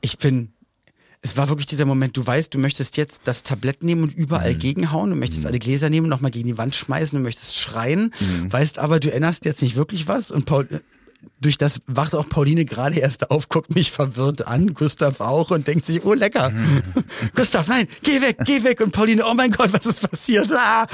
Ich 0.00 0.18
bin. 0.18 0.52
Es 1.24 1.36
war 1.36 1.48
wirklich 1.48 1.66
dieser 1.66 1.84
Moment, 1.86 2.16
du 2.16 2.26
weißt, 2.26 2.52
du 2.52 2.58
möchtest 2.58 2.96
jetzt 2.96 3.22
das 3.26 3.44
Tablett 3.44 3.84
nehmen 3.84 4.02
und 4.02 4.16
Mhm. 4.16 4.22
überall 4.24 4.54
gegenhauen, 4.56 5.10
du 5.10 5.16
möchtest 5.16 5.46
alle 5.46 5.60
Gläser 5.60 5.88
nehmen 5.88 6.08
nochmal 6.08 6.32
gegen 6.32 6.48
die 6.48 6.58
Wand 6.58 6.74
schmeißen, 6.74 7.16
du 7.16 7.22
möchtest 7.22 7.56
schreien, 7.58 8.12
Mhm. 8.18 8.52
weißt 8.52 8.80
aber, 8.80 8.98
du 8.98 9.08
erinnerst 9.10 9.44
jetzt 9.44 9.62
nicht 9.62 9.76
wirklich 9.76 10.08
was 10.08 10.32
und 10.32 10.46
Paul, 10.46 10.68
durch 11.40 11.58
das 11.58 11.80
wacht 11.86 12.14
auch 12.14 12.28
Pauline 12.28 12.64
gerade 12.64 12.98
erst 13.00 13.30
auf, 13.30 13.48
guckt 13.48 13.74
mich 13.74 13.90
verwirrt 13.90 14.46
an, 14.46 14.74
Gustav 14.74 15.20
auch 15.20 15.50
und 15.50 15.66
denkt 15.66 15.86
sich, 15.86 16.04
oh 16.04 16.14
lecker. 16.14 16.50
Mhm. 16.50 16.82
Gustav, 17.34 17.66
nein, 17.66 17.86
geh 18.02 18.20
weg, 18.22 18.36
geh 18.44 18.62
weg. 18.64 18.80
Und 18.80 18.92
Pauline, 18.92 19.24
oh 19.26 19.34
mein 19.34 19.50
Gott, 19.50 19.72
was 19.72 19.86
ist 19.86 20.08
passiert? 20.08 20.52
Ah! 20.54 20.82
Und 20.82 20.90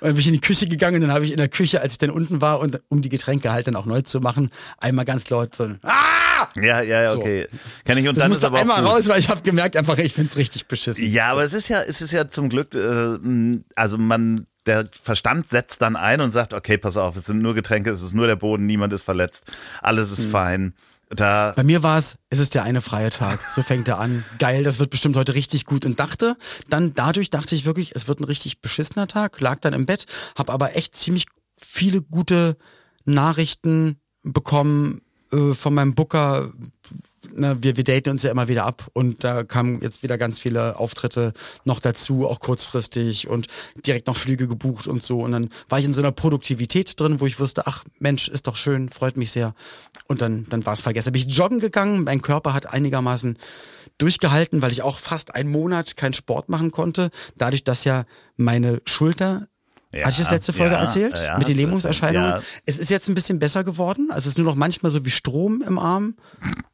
dann 0.00 0.10
bin 0.12 0.18
ich 0.20 0.26
in 0.28 0.34
die 0.34 0.40
Küche 0.40 0.66
gegangen 0.68 0.96
und 0.96 1.02
dann 1.02 1.12
habe 1.12 1.24
ich 1.24 1.32
in 1.32 1.36
der 1.38 1.48
Küche, 1.48 1.80
als 1.80 1.94
ich 1.94 1.98
dann 1.98 2.10
unten 2.10 2.40
war 2.40 2.60
und 2.60 2.80
um 2.88 3.00
die 3.02 3.08
Getränke 3.08 3.50
halt 3.50 3.66
dann 3.66 3.76
auch 3.76 3.86
neu 3.86 4.02
zu 4.02 4.20
machen, 4.20 4.50
einmal 4.78 5.04
ganz 5.04 5.28
laut 5.30 5.54
so 5.54 5.64
ein 5.64 5.78
Ah! 5.82 6.46
Ja, 6.54 6.80
ja, 6.80 7.02
ja, 7.02 7.10
So. 7.10 7.18
okay. 7.18 7.48
Kenn 7.84 7.98
ich 7.98 8.06
und 8.08 8.14
Das 8.16 8.22
dann 8.22 8.30
musste 8.30 8.46
aber 8.46 8.60
einmal 8.60 8.82
gut. 8.82 8.90
raus, 8.92 9.08
weil 9.08 9.18
ich 9.18 9.28
habe 9.28 9.42
gemerkt 9.42 9.76
einfach, 9.76 9.98
ich 9.98 10.14
find's 10.14 10.36
richtig 10.36 10.66
beschissen. 10.68 11.04
Ja, 11.10 11.32
aber 11.32 11.42
es 11.42 11.52
ist 11.52 11.68
ja, 11.68 11.82
es 11.82 12.00
ist 12.00 12.12
ja 12.12 12.28
zum 12.28 12.48
Glück, 12.48 12.74
äh, 12.76 13.18
also 13.74 13.98
man, 13.98 14.46
der 14.68 14.88
Verstand 15.02 15.48
setzt 15.48 15.82
dann 15.82 15.96
ein 15.96 16.20
und 16.20 16.32
sagt, 16.32 16.54
okay, 16.54 16.78
pass 16.78 16.96
auf, 16.96 17.16
es 17.16 17.26
sind 17.26 17.42
nur 17.42 17.54
Getränke, 17.54 17.90
es 17.90 18.02
ist 18.02 18.14
nur 18.14 18.26
der 18.26 18.36
Boden, 18.36 18.66
niemand 18.66 18.92
ist 18.92 19.02
verletzt, 19.02 19.46
alles 19.82 20.12
ist 20.12 20.30
fein. 20.30 20.74
Da, 21.10 21.54
Bei 21.56 21.64
mir 21.64 21.82
war 21.82 21.96
es, 21.96 22.18
es 22.28 22.38
ist 22.38 22.54
der 22.54 22.64
eine 22.64 22.82
freie 22.82 23.08
Tag. 23.08 23.40
So 23.50 23.62
fängt 23.62 23.88
er 23.88 23.98
an. 23.98 24.24
Geil, 24.38 24.62
das 24.62 24.78
wird 24.78 24.90
bestimmt 24.90 25.16
heute 25.16 25.34
richtig 25.34 25.64
gut. 25.64 25.86
Und 25.86 25.98
dachte, 25.98 26.36
dann 26.68 26.92
dadurch 26.92 27.30
dachte 27.30 27.54
ich 27.54 27.64
wirklich, 27.64 27.92
es 27.94 28.08
wird 28.08 28.20
ein 28.20 28.24
richtig 28.24 28.60
beschissener 28.60 29.08
Tag. 29.08 29.40
Lag 29.40 29.58
dann 29.60 29.72
im 29.72 29.86
Bett, 29.86 30.04
habe 30.36 30.52
aber 30.52 30.76
echt 30.76 30.94
ziemlich 30.94 31.26
viele 31.56 32.02
gute 32.02 32.58
Nachrichten 33.06 33.98
bekommen 34.22 35.00
äh, 35.32 35.54
von 35.54 35.72
meinem 35.72 35.94
Booker. 35.94 36.50
Na, 37.34 37.62
wir, 37.62 37.76
wir 37.76 37.84
daten 37.84 38.10
uns 38.10 38.22
ja 38.22 38.30
immer 38.30 38.48
wieder 38.48 38.64
ab 38.64 38.88
und 38.92 39.24
da 39.24 39.44
kamen 39.44 39.80
jetzt 39.80 40.02
wieder 40.02 40.18
ganz 40.18 40.38
viele 40.38 40.78
Auftritte 40.78 41.32
noch 41.64 41.80
dazu, 41.80 42.26
auch 42.26 42.40
kurzfristig 42.40 43.28
und 43.28 43.46
direkt 43.86 44.06
noch 44.06 44.16
Flüge 44.16 44.46
gebucht 44.48 44.86
und 44.86 45.02
so. 45.02 45.20
Und 45.20 45.32
dann 45.32 45.50
war 45.68 45.78
ich 45.78 45.84
in 45.84 45.92
so 45.92 46.00
einer 46.00 46.12
Produktivität 46.12 46.98
drin, 46.98 47.20
wo 47.20 47.26
ich 47.26 47.40
wusste, 47.40 47.66
ach 47.66 47.84
Mensch, 47.98 48.28
ist 48.28 48.46
doch 48.46 48.56
schön, 48.56 48.88
freut 48.88 49.16
mich 49.16 49.32
sehr. 49.32 49.54
Und 50.06 50.20
dann, 50.20 50.46
dann 50.48 50.64
war 50.64 50.72
es 50.72 50.80
vergessen. 50.80 51.12
Bin 51.12 51.22
ich 51.26 51.36
joggen 51.36 51.58
gegangen, 51.58 52.04
mein 52.04 52.22
Körper 52.22 52.54
hat 52.54 52.66
einigermaßen 52.66 53.36
durchgehalten, 53.98 54.62
weil 54.62 54.70
ich 54.70 54.82
auch 54.82 54.98
fast 54.98 55.34
einen 55.34 55.50
Monat 55.50 55.96
keinen 55.96 56.14
Sport 56.14 56.48
machen 56.48 56.70
konnte. 56.70 57.10
Dadurch, 57.36 57.64
dass 57.64 57.84
ja 57.84 58.04
meine 58.36 58.80
Schulter 58.84 59.48
Ja, 59.92 60.04
Hatte 60.04 60.10
ich 60.10 60.18
das 60.18 60.30
letzte 60.30 60.52
Folge 60.52 60.74
ja, 60.74 60.82
erzählt? 60.82 61.18
ja, 61.18 61.38
mit 61.38 61.48
den 61.48 61.56
Lähmungserscheinungen? 61.56 62.30
ja. 62.30 62.42
Es 62.66 62.78
ist 62.78 62.90
jetzt 62.90 63.08
ein 63.08 63.14
bisschen 63.14 63.38
besser 63.38 63.64
geworden. 63.64 64.10
Also 64.10 64.26
es 64.26 64.32
ist 64.34 64.38
nur 64.38 64.46
noch 64.46 64.54
manchmal 64.54 64.90
so 64.90 65.04
wie 65.04 65.10
Strom 65.10 65.62
im 65.66 65.78
Arm 65.78 66.14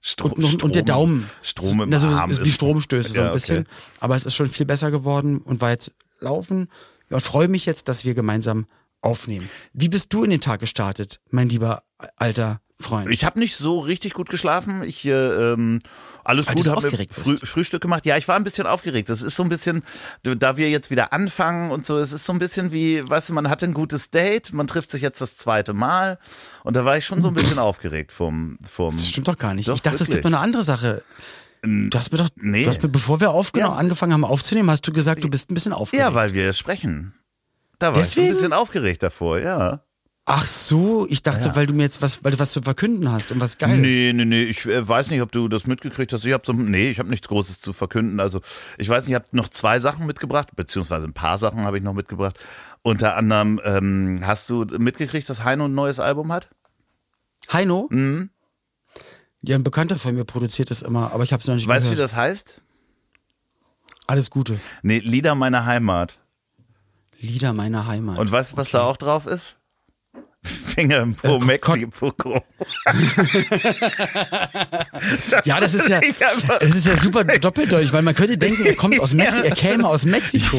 Strom, 0.00 0.32
und, 0.32 0.40
noch, 0.40 0.62
und 0.62 0.74
der 0.74 0.82
Daumen. 0.82 1.30
Strom 1.42 1.80
im 1.82 1.92
also, 1.92 2.08
Arm 2.08 2.30
ist 2.30 2.44
wie 2.44 2.50
Stromstöße 2.50 3.12
so 3.12 3.20
ein 3.20 3.32
bisschen. 3.32 3.58
okay. 3.60 3.68
Aber 4.00 4.16
es 4.16 4.24
ist 4.26 4.34
schon 4.34 4.50
viel 4.50 4.66
besser 4.66 4.90
geworden 4.90 5.38
und 5.38 5.60
war 5.60 5.70
jetzt 5.70 5.94
laufen. 6.18 6.68
Und 7.10 7.20
freue 7.20 7.48
mich 7.48 7.66
jetzt, 7.66 7.88
dass 7.88 8.04
wir 8.04 8.14
gemeinsam 8.14 8.66
aufnehmen. 9.00 9.48
Wie 9.72 9.88
bist 9.88 10.12
du 10.12 10.24
in 10.24 10.30
den 10.30 10.40
Tag 10.40 10.60
gestartet, 10.60 11.20
mein 11.30 11.48
lieber 11.48 11.82
alter 12.16 12.60
Freund. 12.80 13.10
Ich 13.10 13.24
habe 13.24 13.38
nicht 13.38 13.56
so 13.56 13.78
richtig 13.78 14.14
gut 14.14 14.28
geschlafen. 14.28 14.82
Ich 14.82 15.04
äh, 15.04 15.12
ähm, 15.12 15.78
alles 16.24 16.46
Weil 16.46 16.54
gut, 16.54 16.64
du 16.64 16.70
so 16.70 16.76
habe 16.76 16.86
aufgeregt 16.86 17.14
Früh, 17.14 17.32
bist. 17.34 17.46
Frühstück 17.46 17.80
gemacht. 17.82 18.06
Ja, 18.06 18.16
ich 18.16 18.26
war 18.28 18.36
ein 18.36 18.44
bisschen 18.44 18.66
aufgeregt. 18.66 19.08
Das 19.10 19.22
ist 19.22 19.36
so 19.36 19.42
ein 19.42 19.48
bisschen, 19.48 19.82
da 20.22 20.56
wir 20.56 20.70
jetzt 20.70 20.90
wieder 20.90 21.12
anfangen 21.12 21.70
und 21.70 21.84
so, 21.86 21.98
es 21.98 22.12
ist 22.12 22.24
so 22.24 22.32
ein 22.32 22.38
bisschen 22.38 22.72
wie, 22.72 23.08
weißt 23.08 23.28
du, 23.28 23.32
man 23.34 23.48
hatte 23.50 23.66
ein 23.66 23.74
gutes 23.74 24.10
Date, 24.10 24.52
man 24.52 24.66
trifft 24.66 24.90
sich 24.90 25.02
jetzt 25.02 25.20
das 25.20 25.36
zweite 25.36 25.72
Mal 25.74 26.18
und 26.62 26.74
da 26.76 26.84
war 26.84 26.96
ich 26.96 27.04
schon 27.06 27.22
so 27.22 27.28
ein 27.28 27.34
bisschen 27.34 27.58
aufgeregt 27.60 28.12
vom, 28.12 28.58
vom. 28.66 28.92
das 28.92 29.08
stimmt 29.08 29.28
doch 29.28 29.38
gar 29.38 29.54
nicht. 29.54 29.68
Doch, 29.68 29.74
ich 29.76 29.82
dachte, 29.82 29.96
es 29.96 30.00
wirklich. 30.08 30.22
gibt 30.22 30.24
noch 30.32 30.38
eine 30.38 30.44
andere 30.44 30.62
Sache. 30.62 31.02
Du 31.62 31.90
hast 31.96 32.12
mir 32.12 32.18
doch, 32.18 32.28
Nee. 32.36 32.64
du 32.64 32.68
hast 32.68 32.82
mir, 32.82 32.88
bevor 32.90 33.20
wir 33.20 33.30
aufgenommen, 33.30 33.74
Ja. 33.74 33.78
angefangen 33.78 34.12
haben 34.12 34.24
aufzunehmen, 34.24 34.70
hast 34.70 34.86
du 34.86 34.92
gesagt, 34.92 35.24
du 35.24 35.30
bist 35.30 35.50
ein 35.50 35.54
bisschen 35.54 35.72
aufgeregt. 35.72 36.06
Ja, 36.08 36.14
weil 36.14 36.34
wir 36.34 36.52
sprechen. 36.52 37.14
Da 37.78 37.94
war 37.94 38.02
ich 38.02 38.08
Deswegen? 38.08 38.26
so 38.26 38.32
ein 38.32 38.36
bisschen 38.36 38.52
aufgeregt 38.52 39.02
davor, 39.02 39.38
ja. 39.38 39.83
Ach 40.26 40.46
so, 40.46 41.06
ich 41.10 41.22
dachte, 41.22 41.48
Ja. 41.48 41.56
weil 41.56 41.66
du 41.66 41.74
mir 41.74 41.82
jetzt 41.82 42.00
was, 42.00 42.24
weil 42.24 42.32
du 42.32 42.38
was 42.38 42.52
zu 42.52 42.62
verkünden 42.62 43.12
hast 43.12 43.30
und 43.30 43.40
was 43.40 43.58
Geiles. 43.58 43.76
Nee, 43.80 44.12
nee, 44.14 44.24
nee, 44.24 44.42
ich 44.44 44.64
äh, 44.64 44.86
weiß 44.88 45.10
nicht, 45.10 45.20
ob 45.20 45.30
du 45.32 45.48
das 45.48 45.66
mitgekriegt 45.66 46.14
hast. 46.14 46.24
Ich 46.24 46.32
habe 46.32 46.44
so, 46.46 46.54
nee, 46.54 46.88
ich 46.88 46.98
habe 46.98 47.10
nichts 47.10 47.28
Großes 47.28 47.60
zu 47.60 47.74
verkünden. 47.74 48.20
Also 48.20 48.40
ich 48.78 48.88
weiß 48.88 49.04
nicht, 49.04 49.10
ich 49.10 49.14
habe 49.16 49.26
noch 49.32 49.48
zwei 49.50 49.80
Sachen 49.80 50.06
mitgebracht, 50.06 50.56
beziehungsweise 50.56 51.06
ein 51.06 51.12
paar 51.12 51.36
Sachen 51.36 51.64
habe 51.64 51.76
ich 51.76 51.84
noch 51.84 51.92
mitgebracht. 51.92 52.38
Unter 52.80 53.16
anderem, 53.16 53.60
ähm, 53.64 54.20
hast 54.22 54.48
du 54.48 54.64
mitgekriegt, 54.64 55.28
dass 55.28 55.44
Heino 55.44 55.66
ein 55.66 55.74
neues 55.74 55.98
Album 55.98 56.32
hat? 56.32 56.48
Heino? 57.52 57.88
Mhm. 57.90 58.30
Ja, 59.42 59.56
ein 59.56 59.62
Bekannter 59.62 59.98
von 59.98 60.14
mir 60.14 60.24
produziert 60.24 60.70
das 60.70 60.80
immer, 60.80 61.12
aber 61.12 61.24
ich 61.24 61.34
habe 61.34 61.42
es 61.42 61.46
noch 61.46 61.54
nicht 61.54 61.68
Weißt 61.68 61.84
du, 61.86 61.90
wie 61.90 61.96
gehört. 61.96 62.10
das 62.12 62.16
heißt? 62.16 62.62
Alles 64.06 64.30
Gute. 64.30 64.58
Nee, 64.82 65.00
Lieder 65.00 65.34
meiner 65.34 65.66
Heimat. 65.66 66.18
Lieder 67.20 67.52
meiner 67.52 67.86
Heimat. 67.86 68.18
Und 68.18 68.32
weißt 68.32 68.52
du, 68.52 68.56
was 68.56 68.70
da 68.70 68.82
auch 68.84 68.96
drauf 68.96 69.26
ist? 69.26 69.56
Finger 70.44 71.00
im 71.00 71.14
Po, 71.14 71.36
Äh, 71.36 71.44
Mexiko. 71.44 72.12
ja, 75.44 75.60
das 75.60 75.74
ist 75.74 75.88
ja, 75.88 76.00
es 76.60 76.74
ist 76.74 76.86
ja 76.86 76.96
super 76.96 77.24
doppeldeutig, 77.24 77.92
weil 77.92 78.02
man 78.02 78.14
könnte 78.14 78.36
denken, 78.38 78.64
er 78.66 78.74
kommt 78.74 78.98
aus 79.00 79.14
Mexiko, 79.14 79.44
er 79.46 79.54
käme 79.54 79.88
aus 79.88 80.04
Mexiko. 80.04 80.58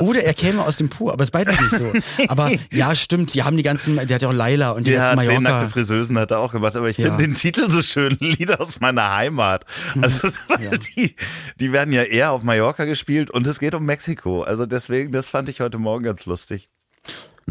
Oder 0.00 0.24
er 0.24 0.34
käme 0.34 0.62
aus 0.64 0.76
dem 0.76 0.88
Po, 0.88 1.10
aber 1.10 1.22
es 1.22 1.28
ist 1.28 1.32
beides 1.32 1.60
nicht 1.60 1.72
so. 1.72 1.92
Aber 2.28 2.50
ja, 2.72 2.94
stimmt, 2.94 3.34
die 3.34 3.42
haben 3.42 3.56
die 3.56 3.62
ganzen, 3.62 3.96
der 3.96 4.14
hat 4.14 4.22
ja 4.22 4.28
auch 4.28 4.32
Laila 4.32 4.70
und 4.70 4.86
die 4.86 4.92
Ja, 4.92 5.14
ganzen 5.14 5.24
zehn 5.26 5.42
nackte 5.42 5.50
Mallorca. 5.52 5.68
Friseusen 5.68 6.18
hat 6.18 6.30
er 6.30 6.38
auch 6.40 6.52
gemacht, 6.52 6.76
aber 6.76 6.88
ich 6.90 6.98
Ja. 6.98 7.06
finde 7.06 7.24
den 7.24 7.34
Titel 7.34 7.68
so 7.70 7.82
schön, 7.82 8.16
Lieder 8.20 8.60
aus 8.60 8.80
meiner 8.80 9.14
Heimat. 9.14 9.64
Also 10.00 10.28
weil 10.48 10.78
die, 10.78 11.14
die 11.60 11.72
werden 11.72 11.92
ja 11.92 12.02
eher 12.02 12.30
auf 12.32 12.42
Mallorca 12.42 12.84
gespielt 12.84 13.30
und 13.30 13.46
es 13.46 13.58
geht 13.58 13.74
um 13.74 13.84
Mexiko. 13.84 14.42
Also 14.42 14.66
deswegen, 14.66 15.12
das 15.12 15.28
fand 15.28 15.48
ich 15.48 15.60
heute 15.60 15.78
Morgen 15.78 16.04
ganz 16.04 16.24
lustig. 16.26 16.68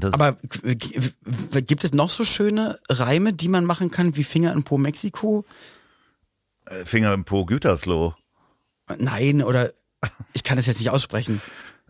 Aber 0.01 0.37
gibt 1.61 1.83
es 1.83 1.93
noch 1.93 2.09
so 2.09 2.25
schöne 2.25 2.79
Reime, 2.89 3.33
die 3.33 3.47
man 3.47 3.65
machen 3.65 3.91
kann, 3.91 4.15
wie 4.15 4.23
Finger 4.23 4.53
in 4.53 4.63
Po 4.63 4.77
Mexiko? 4.77 5.45
äh, 6.65 6.85
Finger 6.85 7.13
im 7.13 7.25
Po 7.25 7.45
Gütersloh. 7.45 8.15
Nein, 8.97 9.43
oder 9.43 9.71
ich 10.33 10.43
kann 10.43 10.57
das 10.57 10.65
jetzt 10.65 10.79
nicht 10.79 10.89
aussprechen. 10.89 11.41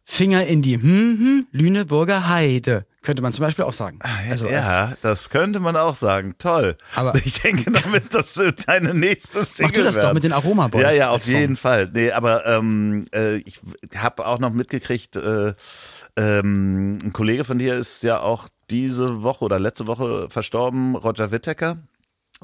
Finger 0.06 0.46
in 0.46 0.62
die 0.62 0.76
hm, 0.76 0.84
hm, 0.84 1.48
Lüneburger 1.52 2.28
Heide. 2.28 2.86
Könnte 3.02 3.22
man 3.22 3.32
zum 3.32 3.44
Beispiel 3.44 3.64
auch 3.66 3.74
sagen. 3.74 4.00
Also 4.30 4.48
als, 4.48 4.56
Ah, 4.72 4.90
ja, 4.90 4.98
das 5.02 5.30
könnte 5.30 5.60
man 5.62 5.78
auch 5.78 5.96
sagen. 5.96 6.36
Toll. 6.40 6.78
Aber- 6.94 7.16
ich 7.24 7.42
denke 7.42 7.72
damit, 7.72 8.14
dass 8.14 8.34
du 8.34 8.52
deine 8.52 8.94
nächste 8.94 9.46
Single 9.46 9.64
mach 9.68 9.72
du 9.72 9.84
das 9.84 9.96
doch 9.96 10.02
werden. 10.04 10.14
mit 10.16 10.24
den 10.26 10.34
Aroma 10.34 10.68
Boys. 10.68 10.84
Ja, 10.84 10.92
ja, 10.92 11.10
auf 11.10 11.22
als 11.22 11.30
jeden 11.32 11.56
Fall. 11.56 11.90
Nee, 11.94 12.12
aber 12.12 12.46
ähm, 12.46 13.06
äh, 13.14 13.38
ich 13.38 13.60
habe 13.96 14.26
auch 14.26 14.40
noch 14.40 14.52
mitgekriegt, 14.52 15.16
äh, 15.16 15.54
ähm, 16.18 17.00
ein 17.04 17.14
Kollege 17.14 17.44
von 17.44 17.60
dir 17.60 17.76
ist 17.76 18.04
ja 18.04 18.20
auch 18.22 18.48
diese 18.70 19.24
Woche 19.24 19.46
oder 19.46 19.60
letzte 19.60 19.88
Woche 19.88 20.28
verstorben, 20.30 20.96
Roger 20.96 21.32
Whittaker. 21.32 21.78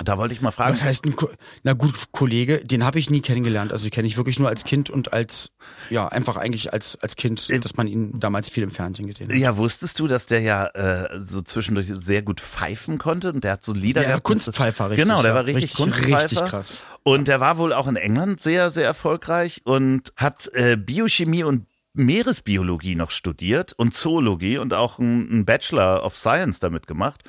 Da 0.02 0.18
wollte 0.18 0.34
ich 0.34 0.40
mal 0.42 0.52
fragen. 0.52 0.72
Was 0.72 0.84
heißt 0.84 1.06
ein, 1.06 1.16
Ko 1.18 1.30
na 1.64 1.74
gut, 1.74 1.94
Kollege, 2.12 2.64
den 2.64 2.86
habe 2.86 3.00
ich 3.00 3.10
nie 3.10 3.20
kennengelernt. 3.22 3.74
Also 3.74 3.90
kenne 3.90 4.08
ich 4.08 4.16
wirklich 4.16 4.40
nur 4.40 4.48
als 4.48 4.64
Kind 4.64 4.90
und 4.90 5.12
als, 5.12 5.52
ja, 5.90 6.08
einfach 6.08 6.38
eigentlich 6.38 6.72
als, 6.72 6.98
als 7.02 7.18
Kind, 7.18 7.50
dass 7.66 7.76
man 7.76 7.86
ihn 7.88 8.18
damals 8.18 8.48
viel 8.48 8.64
im 8.64 8.72
Fernsehen 8.72 9.08
gesehen 9.08 9.30
hat. 9.30 9.36
Ja, 9.36 9.58
wusstest 9.58 10.00
du, 10.00 10.08
dass 10.08 10.26
der 10.28 10.40
ja 10.40 10.68
äh, 10.68 11.20
so 11.28 11.42
zwischendurch 11.42 11.88
sehr 11.92 12.22
gut 12.22 12.40
pfeifen 12.40 12.98
konnte 12.98 13.34
und 13.34 13.44
der 13.44 13.54
hat 13.54 13.64
so 13.66 13.74
Lieder 13.74 14.00
Der 14.02 14.10
war 14.10 14.16
gehabt. 14.18 14.24
Kunstpfeifer, 14.24 14.90
richtig, 14.92 15.06
Genau, 15.06 15.22
der 15.22 15.32
ja. 15.32 15.36
war 15.36 15.46
richtig, 15.46 15.64
Richtig, 15.66 15.84
Kunstpfeifer. 15.84 16.24
richtig 16.24 16.46
krass. 16.46 16.76
Und 17.04 17.28
der 17.28 17.42
war 17.42 17.58
wohl 17.58 17.74
auch 17.74 17.88
in 17.88 17.98
England 17.98 18.42
sehr, 18.42 18.72
sehr 18.72 18.86
erfolgreich 18.86 19.62
und 19.66 20.14
hat 20.16 20.50
äh, 20.54 20.78
Biochemie 20.78 21.44
und 21.44 21.66
Meeresbiologie 21.94 22.96
noch 22.96 23.12
studiert 23.12 23.74
und 23.74 23.94
Zoologie 23.94 24.58
und 24.58 24.74
auch 24.74 25.00
einen 25.00 25.46
Bachelor 25.46 26.06
of 26.06 26.16
Science 26.18 26.60
damit 26.60 26.88
gemacht. 26.88 27.24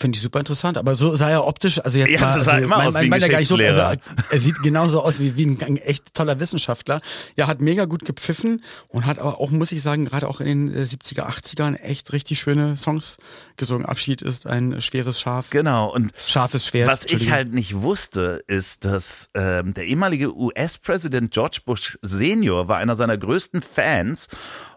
Finde 0.00 0.14
ich 0.14 0.22
super 0.22 0.38
interessant, 0.38 0.78
aber 0.78 0.94
so 0.94 1.16
sah 1.16 1.28
er 1.28 1.44
optisch, 1.44 1.80
also 1.80 1.98
jetzt 1.98 2.12
Ja, 2.12 2.20
mal, 2.20 2.32
also, 2.34 2.50
er 2.50 2.62
immer 2.62 2.76
aus 2.76 2.94
wie 2.94 3.12
ein 3.12 3.20
ja 3.20 3.26
gar 3.26 3.40
nicht 3.40 3.48
so, 3.48 3.56
also, 3.56 3.80
er 3.80 4.40
sieht 4.40 4.62
genauso 4.62 5.02
aus 5.02 5.18
wie, 5.18 5.36
wie 5.36 5.44
ein, 5.44 5.60
ein 5.60 5.76
echt 5.76 6.14
toller 6.14 6.38
Wissenschaftler. 6.38 7.00
Ja, 7.36 7.48
hat 7.48 7.60
mega 7.60 7.84
gut 7.84 8.04
gepfiffen 8.04 8.62
und 8.86 9.06
hat 9.06 9.18
aber 9.18 9.40
auch, 9.40 9.50
muss 9.50 9.72
ich 9.72 9.82
sagen, 9.82 10.04
gerade 10.04 10.28
auch 10.28 10.40
in 10.40 10.68
den 10.68 10.72
äh, 10.72 10.84
70er, 10.84 11.26
80ern 11.28 11.74
echt 11.74 12.12
richtig 12.12 12.38
schöne 12.38 12.76
Songs 12.76 13.16
gesungen. 13.56 13.86
Abschied 13.86 14.22
ist 14.22 14.46
ein 14.46 14.80
schweres 14.80 15.18
Schaf. 15.18 15.50
Genau. 15.50 15.92
Und 15.92 16.12
Scharfes 16.28 16.68
Schwert. 16.68 16.86
was 16.86 17.04
ich 17.04 17.32
halt 17.32 17.52
nicht 17.52 17.74
wusste, 17.74 18.40
ist, 18.46 18.84
dass 18.84 19.30
ähm, 19.34 19.74
der 19.74 19.86
ehemalige 19.86 20.32
US-Präsident 20.32 21.32
George 21.32 21.58
Bush 21.64 21.98
Senior 22.02 22.68
war 22.68 22.76
einer 22.76 22.94
seiner 22.94 23.18
größten 23.18 23.62
Fans 23.62 24.28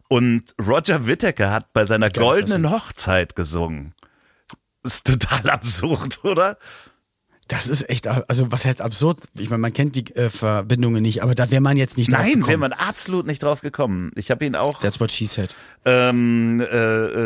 und 0.08 0.56
Roger 0.60 1.06
Whittaker 1.06 1.52
hat 1.52 1.74
bei 1.74 1.86
seiner 1.86 2.10
goldenen 2.10 2.72
Hochzeit 2.72 3.36
gesungen. 3.36 3.94
Ist 4.84 5.06
total 5.06 5.50
absurd, 5.50 6.20
oder? 6.24 6.58
Das 7.48 7.68
ist 7.68 7.90
echt, 7.90 8.08
also 8.08 8.50
was 8.50 8.64
heißt 8.64 8.80
absurd? 8.82 9.18
Ich 9.38 9.50
meine, 9.50 9.60
man 9.60 9.74
kennt 9.74 9.98
die 9.98 10.06
äh, 10.16 10.30
Verbindungen 10.30 11.02
nicht, 11.04 11.22
aber 11.22 11.36
da 11.36 11.52
wäre 11.52 11.60
man 11.60 11.76
jetzt 11.76 11.98
nicht 11.98 12.10
drauf 12.10 12.20
Nein, 12.22 12.28
wäre 12.30 12.40
gekommen. 12.40 12.60
man 12.62 12.72
absolut 12.74 13.28
nicht 13.28 13.44
drauf 13.44 13.60
gekommen. 13.60 14.12
Ich 14.16 14.32
habe 14.32 14.46
ihn 14.46 14.56
auch 14.56 14.80
That's 14.80 15.02
what 15.02 15.12
she 15.12 15.26
said. 15.26 15.54
ähm, 15.84 16.62
äh, 16.62 16.66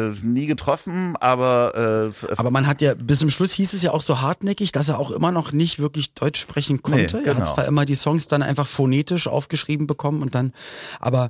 äh, 0.09 0.15
nie 0.23 0.47
getroffen, 0.47 1.15
aber 1.17 2.11
äh, 2.11 2.33
Aber 2.37 2.49
man 2.49 2.65
hat 2.65 2.81
ja, 2.81 2.95
bis 2.95 3.19
zum 3.19 3.29
Schluss 3.29 3.51
hieß 3.53 3.73
es 3.73 3.83
ja 3.83 3.91
auch 3.91 4.01
so 4.01 4.19
hartnäckig, 4.21 4.71
dass 4.71 4.89
er 4.89 4.97
auch 4.97 5.11
immer 5.11 5.31
noch 5.31 5.51
nicht 5.51 5.77
wirklich 5.77 6.15
Deutsch 6.15 6.39
sprechen 6.39 6.81
konnte. 6.81 7.17
Nee, 7.17 7.23
Er 7.25 7.35
hat 7.35 7.43
genau. 7.43 7.53
zwar 7.53 7.65
immer 7.67 7.85
die 7.85 7.95
Songs 7.95 8.27
dann 8.27 8.41
einfach 8.41 8.65
phonetisch 8.65 9.27
aufgeschrieben 9.27 9.85
bekommen 9.85 10.23
und 10.23 10.33
dann, 10.33 10.53
aber 10.99 11.29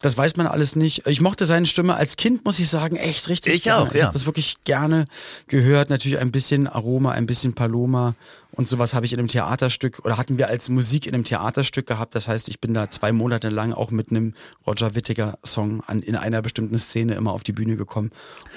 das 0.00 0.16
weiß 0.16 0.36
man 0.36 0.46
alles 0.46 0.76
nicht. 0.76 1.06
Ich 1.08 1.20
mochte 1.20 1.44
seine 1.44 1.66
Stimme 1.66 1.94
als 1.96 2.16
Kind, 2.16 2.44
muss 2.44 2.58
ich 2.60 2.68
sagen, 2.68 2.94
echt 2.96 3.28
richtig 3.28 3.54
Ich 3.54 3.62
gerne. 3.64 3.82
auch, 3.88 3.92
Ich 3.92 3.98
ja. 3.98 4.04
habe 4.06 4.12
das 4.12 4.26
wirklich 4.26 4.56
gerne 4.64 5.06
gehört. 5.48 5.90
Natürlich 5.90 6.18
ein 6.20 6.30
bisschen 6.30 6.68
Aroma, 6.68 7.10
ein 7.12 7.26
bisschen 7.26 7.54
Paloma 7.54 8.14
und 8.52 8.68
sowas 8.68 8.94
habe 8.94 9.06
ich 9.06 9.12
in 9.12 9.18
einem 9.18 9.26
Theaterstück 9.28 9.98
oder 10.04 10.16
hatten 10.16 10.38
wir 10.38 10.48
als 10.48 10.68
Musik 10.70 11.06
in 11.06 11.14
einem 11.14 11.24
Theaterstück 11.24 11.86
gehabt. 11.86 12.14
Das 12.14 12.28
heißt, 12.28 12.48
ich 12.48 12.60
bin 12.60 12.74
da 12.74 12.90
zwei 12.90 13.10
Monate 13.12 13.48
lang 13.48 13.72
auch 13.72 13.90
mit 13.90 14.10
einem 14.10 14.34
Roger 14.66 14.94
Wittiger 14.94 15.36
Song 15.44 15.82
an, 15.86 15.98
in 16.00 16.14
einer 16.14 16.42
bestimmten 16.42 16.78
Szene 16.78 17.14
immer 17.14 17.32
auf 17.32 17.42
die 17.42 17.52
Bühne 17.52 17.76
gekommen 17.76 18.10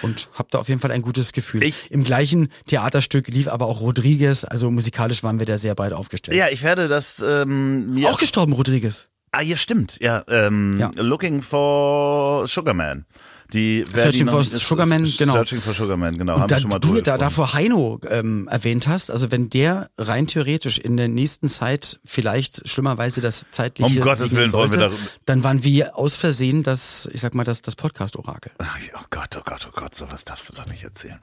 und 0.04 0.30
habe 0.34 0.50
da 0.52 0.60
auf 0.60 0.70
jeden 0.70 0.80
Fall 0.80 0.92
ein 0.92 1.02
gutes 1.02 1.34
Gefühl. 1.34 1.64
Ich- 1.64 1.90
Im 1.92 2.04
gleichen 2.04 2.50
Theaterstück 2.68 3.28
lief 3.30 3.48
aber 3.48 3.66
auch 3.66 3.82
Rodriguez, 3.82 4.44
also 4.44 4.70
musikalisch 4.70 5.24
waren 5.24 5.40
wir 5.40 5.46
da 5.48 5.58
sehr 5.58 5.74
breit 5.74 5.94
aufgestellt. 5.94 6.38
ja, 6.38 6.50
ich 6.50 6.62
werde 6.64 6.88
das 6.88 7.20
ähm, 7.26 7.96
mir 7.96 8.10
Auch 8.10 8.20
gestorben, 8.20 8.54
Rodriguez. 8.54 9.08
Ah, 9.32 9.42
ja, 9.42 9.56
stimmt. 9.56 9.98
Ja, 10.02 10.24
ähm, 10.28 10.78
Ja. 10.80 10.92
Looking 10.96 11.42
for 11.42 12.48
Sugarman. 12.48 13.06
Die 13.54 13.84
Searching 13.94 14.30
for 14.30 14.44
Sugarman, 14.44 15.12
genau. 15.18 15.34
Searching 15.34 15.62
for 15.62 15.74
Sugarman, 15.74 16.18
genau. 16.18 16.34
haben 16.34 16.44
Und 16.44 16.50
wir 16.52 16.56
da 16.56 16.62
schon 16.62 16.70
mal 16.70 16.80
du 16.80 17.02
da 17.02 17.18
davor 17.18 17.54
Heino 17.54 18.00
ähm, 18.10 18.48
erwähnt 18.50 18.88
hast, 18.88 19.12
also 19.12 19.32
wenn 19.32 19.50
der 19.50 19.90
rein 19.98 20.28
theoretisch 20.28 20.78
in 20.80 20.96
der 20.98 21.08
nächsten 21.10 21.48
Zeit 21.48 22.00
vielleicht 22.06 22.68
schlimmerweise 22.70 23.20
das 23.22 23.48
zeitliche 23.52 24.00
Um 24.00 24.04
Gottes 24.04 24.32
Willen 24.32 24.52
wollen 24.54 24.72
wir 24.72 24.80
sollte, 24.80 24.96
darüber- 24.96 25.10
dann 25.26 25.44
waren 25.44 25.64
wir 25.64 25.98
aus 25.98 26.16
Versehen 26.16 26.64
das, 26.64 27.10
ich 27.12 27.20
sag 27.22 27.34
mal, 27.34 27.44
das, 27.44 27.62
das 27.62 27.76
Podcast-Orakel. 27.76 28.52
Oh 28.60 29.04
Gott, 29.10 29.36
oh 29.38 29.42
Gott, 29.44 29.68
oh 29.70 29.74
Gott, 29.80 29.96
sowas 29.96 30.24
darfst 30.24 30.50
du 30.50 30.54
doch 30.54 30.68
nicht 30.68 30.84
erzählen. 30.84 31.20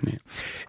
Nee. 0.00 0.18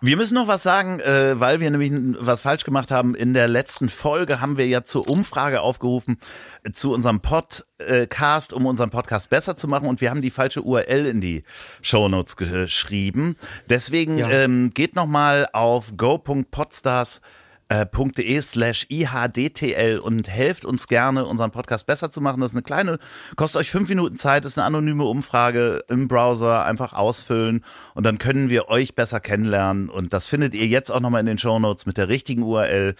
Wir 0.02 0.18
müssen 0.18 0.34
noch 0.36 0.48
was 0.48 0.64
sagen, 0.64 1.00
äh, 1.02 1.40
weil 1.40 1.60
wir 1.60 1.70
nämlich 1.70 1.92
was 2.20 2.42
falsch 2.42 2.64
gemacht 2.64 2.90
haben. 2.92 3.16
In 3.16 3.34
der 3.34 3.48
letzten 3.48 3.90
Folge 3.90 4.40
haben 4.42 4.58
wir 4.58 4.68
ja 4.68 4.84
zur 4.84 5.10
Umfrage 5.10 5.62
aufgerufen, 5.62 6.18
äh, 6.64 6.72
zu 6.72 6.94
unserem 6.94 7.20
Podcast, 7.20 8.54
um 8.54 8.66
unseren 8.66 8.90
Podcast 8.90 9.30
besser 9.30 9.56
zu 9.56 9.68
machen 9.68 9.88
und 9.88 10.02
wir 10.02 10.10
haben 10.10 10.22
die 10.22 10.32
falsche 10.32 10.62
URL 10.62 10.95
in 11.06 11.22
die 11.22 11.44
Shownotes 11.82 12.36
geschrieben. 12.38 13.36
Deswegen 13.70 14.18
Ja. 14.18 14.30
ähm, 14.30 14.72
geht 14.74 14.96
nochmal 14.96 15.48
auf 15.54 15.98
go.podstars 15.98 17.22
de 17.68 18.42
slash 18.42 18.86
ihdtl 18.90 19.98
und 19.98 20.30
helft 20.30 20.66
uns 20.66 20.88
gerne, 20.88 21.26
unseren 21.26 21.50
Podcast 21.50 21.88
besser 21.88 22.12
zu 22.12 22.22
machen. 22.22 22.40
Das 22.42 22.52
ist 22.52 22.56
eine 22.56 22.62
kleine, 22.62 23.00
kostet 23.36 23.62
euch 23.62 23.72
fünf 23.72 23.90
Minuten 23.90 24.18
Zeit, 24.18 24.46
ist 24.46 24.58
eine 24.60 24.66
anonyme 24.68 25.04
Umfrage 25.06 25.80
im 25.90 26.08
Browser, 26.08 26.64
einfach 26.64 26.94
ausfüllen 26.94 27.66
und 27.96 28.06
dann 28.06 28.20
können 28.20 28.50
wir 28.50 28.70
euch 28.70 28.94
besser 28.94 29.20
kennenlernen 29.20 29.90
und 29.90 30.14
das 30.14 30.28
findet 30.28 30.54
ihr 30.54 30.68
jetzt 30.68 30.92
auch 30.92 31.00
nochmal 31.00 31.22
in 31.22 31.26
den 31.26 31.40
Shownotes 31.40 31.88
mit 31.88 31.98
der 31.98 32.08
richtigen 32.08 32.44
URL 32.44 32.96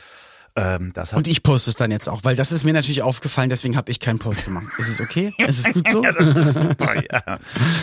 Ähm, 0.58 0.94
Und 1.14 1.28
ich 1.28 1.44
poste 1.44 1.70
es 1.70 1.76
dann 1.76 1.92
jetzt 1.92 2.08
auch, 2.08 2.24
weil 2.24 2.38
das 2.38 2.54
ist 2.54 2.64
mir 2.64 2.72
natürlich 2.74 3.02
aufgefallen, 3.02 3.50
deswegen 3.50 3.76
habe 3.76 3.92
ich 3.92 4.00
keinen 4.00 4.20
Post 4.20 4.46
gemacht. 4.46 4.68
Ist 4.78 4.88
es 4.88 5.02
okay? 5.02 5.34
Ist 5.38 5.68
es 5.68 5.74
gut 5.74 5.88
so? 5.90 6.02
ja, 6.02 6.14
das 6.14 6.26
ist 6.28 6.54
super, 6.58 6.96
ja. 7.12 7.40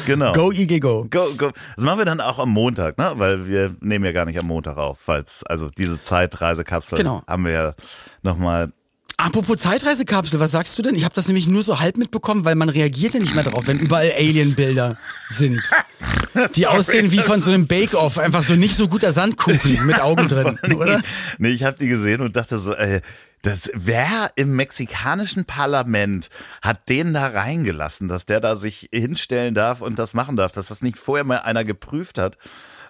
Genau. 0.06 0.32
Go, 0.32 0.50
Igel, 0.52 0.80
go. 0.80 1.06
Go, 1.10 1.34
go. 1.36 1.50
Das 1.76 1.84
machen 1.84 1.98
wir 1.98 2.04
dann 2.06 2.20
auch 2.22 2.38
am 2.38 2.48
Montag, 2.48 2.96
ne? 2.96 3.12
Weil 3.16 3.46
wir 3.46 3.74
nehmen 3.80 4.06
ja 4.06 4.12
gar 4.12 4.24
nicht 4.24 4.38
am 4.38 4.46
Montag 4.46 4.78
auf, 4.78 4.98
falls, 4.98 5.42
also 5.44 5.68
diese 5.68 6.02
Zeitreisekapsel 6.02 6.96
Genau. 6.96 7.22
haben 7.26 7.44
wir 7.44 7.52
ja 7.52 7.74
nochmal. 8.22 8.72
Apropos 9.22 9.56
Zeitreisekapsel, 9.58 10.40
was 10.40 10.50
sagst 10.50 10.76
du 10.76 10.82
denn? 10.82 10.96
Ich 10.96 11.04
habe 11.04 11.14
das 11.14 11.28
nämlich 11.28 11.46
nur 11.46 11.62
so 11.62 11.78
halb 11.78 11.96
mitbekommen, 11.96 12.44
weil 12.44 12.56
man 12.56 12.68
reagiert 12.68 13.14
ja 13.14 13.20
nicht 13.20 13.36
mehr 13.36 13.44
drauf, 13.44 13.68
wenn 13.68 13.78
überall 13.78 14.10
Alien-Bilder 14.18 14.96
sind. 15.28 15.62
Die 16.56 16.66
aussehen 16.66 17.12
wie 17.12 17.20
von 17.20 17.40
so 17.40 17.52
einem 17.52 17.68
Bake-Off, 17.68 18.18
einfach 18.18 18.42
so 18.42 18.56
nicht 18.56 18.74
so 18.74 18.88
guter 18.88 19.12
Sandkuchen 19.12 19.86
mit 19.86 20.00
Augen 20.00 20.26
drin, 20.26 20.58
oder? 20.76 21.02
Nee, 21.38 21.50
ich 21.50 21.62
habe 21.62 21.76
die 21.78 21.86
gesehen 21.86 22.20
und 22.20 22.34
dachte 22.34 22.58
so, 22.58 22.74
ey, 22.74 23.00
das, 23.42 23.70
wer 23.74 24.32
im 24.34 24.56
mexikanischen 24.56 25.44
Parlament 25.44 26.28
hat 26.60 26.88
den 26.88 27.14
da 27.14 27.28
reingelassen, 27.28 28.08
dass 28.08 28.26
der 28.26 28.40
da 28.40 28.56
sich 28.56 28.88
hinstellen 28.92 29.54
darf 29.54 29.82
und 29.82 30.00
das 30.00 30.14
machen 30.14 30.34
darf, 30.34 30.50
dass 30.50 30.66
das 30.66 30.82
nicht 30.82 30.98
vorher 30.98 31.24
mal 31.24 31.38
einer 31.38 31.64
geprüft 31.64 32.18
hat, 32.18 32.38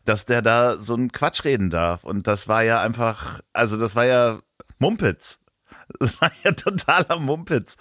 dass 0.06 0.24
der 0.24 0.40
da 0.40 0.78
so 0.78 0.94
einen 0.94 1.12
Quatsch 1.12 1.44
reden 1.44 1.68
darf. 1.68 2.04
Und 2.04 2.26
das 2.26 2.48
war 2.48 2.62
ja 2.62 2.80
einfach, 2.80 3.40
also 3.52 3.76
das 3.76 3.94
war 3.96 4.06
ja 4.06 4.38
Mumpitz. 4.78 5.38
Das 5.98 6.20
war 6.20 6.32
ja 6.42 6.52
totaler 6.52 7.18
Mumpitz. 7.18 7.76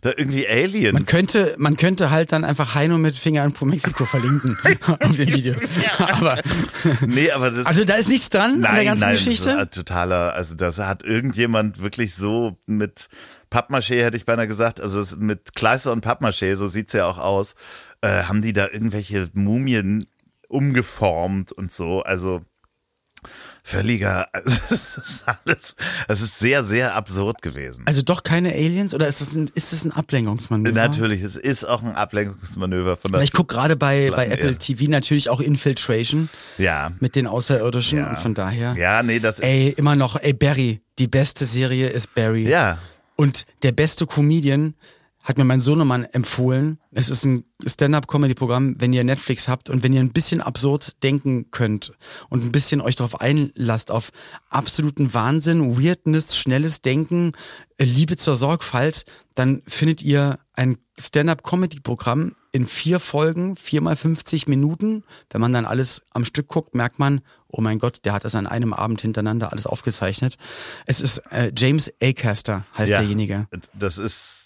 Da 0.00 0.10
irgendwie 0.16 0.46
Aliens. 0.46 0.92
Man 0.92 1.06
könnte, 1.06 1.54
man 1.58 1.76
könnte 1.76 2.10
halt 2.10 2.32
dann 2.32 2.44
einfach 2.44 2.74
Heino 2.74 2.98
mit 2.98 3.16
Finger 3.16 3.42
an 3.42 3.52
Pro 3.52 3.64
Mexiko 3.64 4.04
verlinken 4.04 4.58
auf 4.86 5.16
dem 5.16 5.28
Video. 5.28 5.54
Aber, 5.98 6.40
nee, 7.06 7.30
aber 7.30 7.50
das. 7.50 7.66
also 7.66 7.84
da 7.84 7.94
ist 7.94 8.08
nichts 8.08 8.28
dran 8.28 8.60
nein, 8.60 8.70
an 8.70 8.74
der 8.76 8.84
ganzen 8.84 9.00
nein, 9.00 9.14
Geschichte. 9.14 9.50
äh, 9.50 9.66
totaler, 9.66 10.34
also 10.34 10.54
das 10.54 10.78
hat 10.78 11.02
irgendjemand 11.04 11.80
wirklich 11.80 12.14
so 12.14 12.58
mit 12.66 13.08
Pappmaché, 13.50 14.02
hätte 14.02 14.16
ich 14.16 14.26
beinahe 14.26 14.46
gesagt, 14.46 14.80
also 14.80 15.02
mit 15.16 15.54
Kleister 15.54 15.92
und 15.92 16.04
Pappmaché, 16.04 16.56
so 16.56 16.66
sieht's 16.66 16.92
ja 16.92 17.06
auch 17.06 17.18
aus, 17.18 17.54
äh, 18.00 18.24
haben 18.24 18.42
die 18.42 18.52
da 18.52 18.68
irgendwelche 18.68 19.30
Mumien 19.32 20.04
umgeformt 20.48 21.52
und 21.52 21.72
so, 21.72 22.02
also 22.02 22.42
völliger, 23.64 24.26
also, 24.32 24.50
das 24.68 24.98
ist 24.98 25.24
alles, 25.26 25.76
das 26.06 26.20
ist 26.20 26.38
sehr, 26.38 26.64
sehr 26.64 26.94
absurd 26.94 27.42
gewesen. 27.42 27.82
Also 27.86 28.02
doch 28.02 28.22
keine 28.22 28.52
Aliens 28.52 28.94
oder 28.94 29.08
ist 29.08 29.20
es 29.20 29.34
ein, 29.34 29.50
ist 29.54 29.72
es 29.72 29.84
ein 29.84 29.90
Ablenkungsmanöver? 29.90 30.74
Natürlich, 30.74 31.22
es 31.22 31.34
ist 31.34 31.64
auch 31.64 31.82
ein 31.82 31.96
Ablenkungsmanöver 31.96 32.96
von 32.96 33.12
der. 33.12 33.22
Ich 33.22 33.32
gucke 33.32 33.54
gerade 33.54 33.76
bei, 33.76 34.10
bei 34.14 34.26
Apple. 34.26 34.58
TV 34.58 34.90
natürlich 34.90 35.30
auch 35.30 35.40
Infiltration 35.40 36.28
ja. 36.58 36.92
mit 37.00 37.16
den 37.16 37.26
Außerirdischen 37.26 37.98
Ja. 37.98 38.10
und 38.10 38.18
von 38.18 38.34
daher. 38.34 38.76
Ja, 38.76 39.02
nee, 39.02 39.18
das 39.18 39.36
ist. 39.36 39.44
Ey, 39.44 39.70
immer 39.76 39.96
noch, 39.96 40.16
ey, 40.16 40.34
Barry. 40.34 40.80
Die 40.98 41.08
beste 41.08 41.44
Serie 41.44 41.88
ist 41.88 42.14
Barry. 42.14 42.48
Ja. 42.48 42.78
Und 43.16 43.44
der 43.62 43.72
beste 43.72 44.06
Comedian 44.06 44.74
hat 45.24 45.38
mir 45.38 45.44
mein 45.44 45.60
Sohnemann 45.60 46.04
empfohlen. 46.04 46.78
Es 46.92 47.08
ist 47.08 47.24
ein 47.24 47.44
Stand-up-Comedy-Programm, 47.64 48.76
wenn 48.78 48.92
ihr 48.92 49.04
Netflix 49.04 49.48
habt 49.48 49.70
und 49.70 49.82
wenn 49.82 49.94
ihr 49.94 50.00
ein 50.00 50.12
bisschen 50.12 50.42
absurd 50.42 51.02
denken 51.02 51.50
könnt 51.50 51.92
und 52.28 52.44
ein 52.44 52.52
bisschen 52.52 52.82
euch 52.82 52.94
darauf 52.94 53.20
einlasst, 53.20 53.90
auf 53.90 54.10
absoluten 54.50 55.14
Wahnsinn, 55.14 55.82
Weirdness, 55.82 56.36
schnelles 56.36 56.82
Denken, 56.82 57.32
Liebe 57.80 58.16
zur 58.18 58.36
Sorgfalt, 58.36 59.06
dann 59.34 59.62
findet 59.66 60.02
ihr 60.02 60.38
ein 60.52 60.76
Stand-up-Comedy-Programm 61.00 62.36
in 62.52 62.66
vier 62.66 63.00
Folgen, 63.00 63.56
viermal 63.56 63.96
50 63.96 64.46
Minuten. 64.46 65.04
Wenn 65.30 65.40
man 65.40 65.52
dann 65.54 65.64
alles 65.64 66.02
am 66.12 66.26
Stück 66.26 66.48
guckt, 66.48 66.74
merkt 66.74 66.98
man, 66.98 67.22
oh 67.48 67.62
mein 67.62 67.78
Gott, 67.78 68.04
der 68.04 68.12
hat 68.12 68.24
das 68.24 68.34
an 68.34 68.46
einem 68.46 68.74
Abend 68.74 69.00
hintereinander 69.00 69.50
alles 69.50 69.66
aufgezeichnet. 69.66 70.36
Es 70.86 71.00
ist 71.00 71.18
äh, 71.30 71.50
James 71.56 71.92
Acaster, 72.00 72.66
heißt 72.76 72.90
ja, 72.90 72.98
derjenige. 72.98 73.48
Das 73.72 73.98
ist 73.98 74.43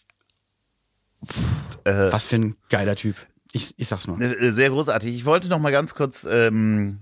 Was 1.85 2.27
für 2.27 2.37
ein 2.37 2.57
geiler 2.69 2.97
Typ. 2.97 3.17
Ich, 3.53 3.73
ich 3.77 3.89
sag's 3.89 4.07
mal. 4.07 4.21
Äh, 4.21 4.53
Sehr 4.53 4.71
großartig. 4.71 5.15
Ich 5.15 5.25
wollte 5.25 5.49
noch 5.49 5.59
mal 5.59 5.73
ganz 5.73 5.95
kurz 5.95 6.27
ähm, 6.31 6.99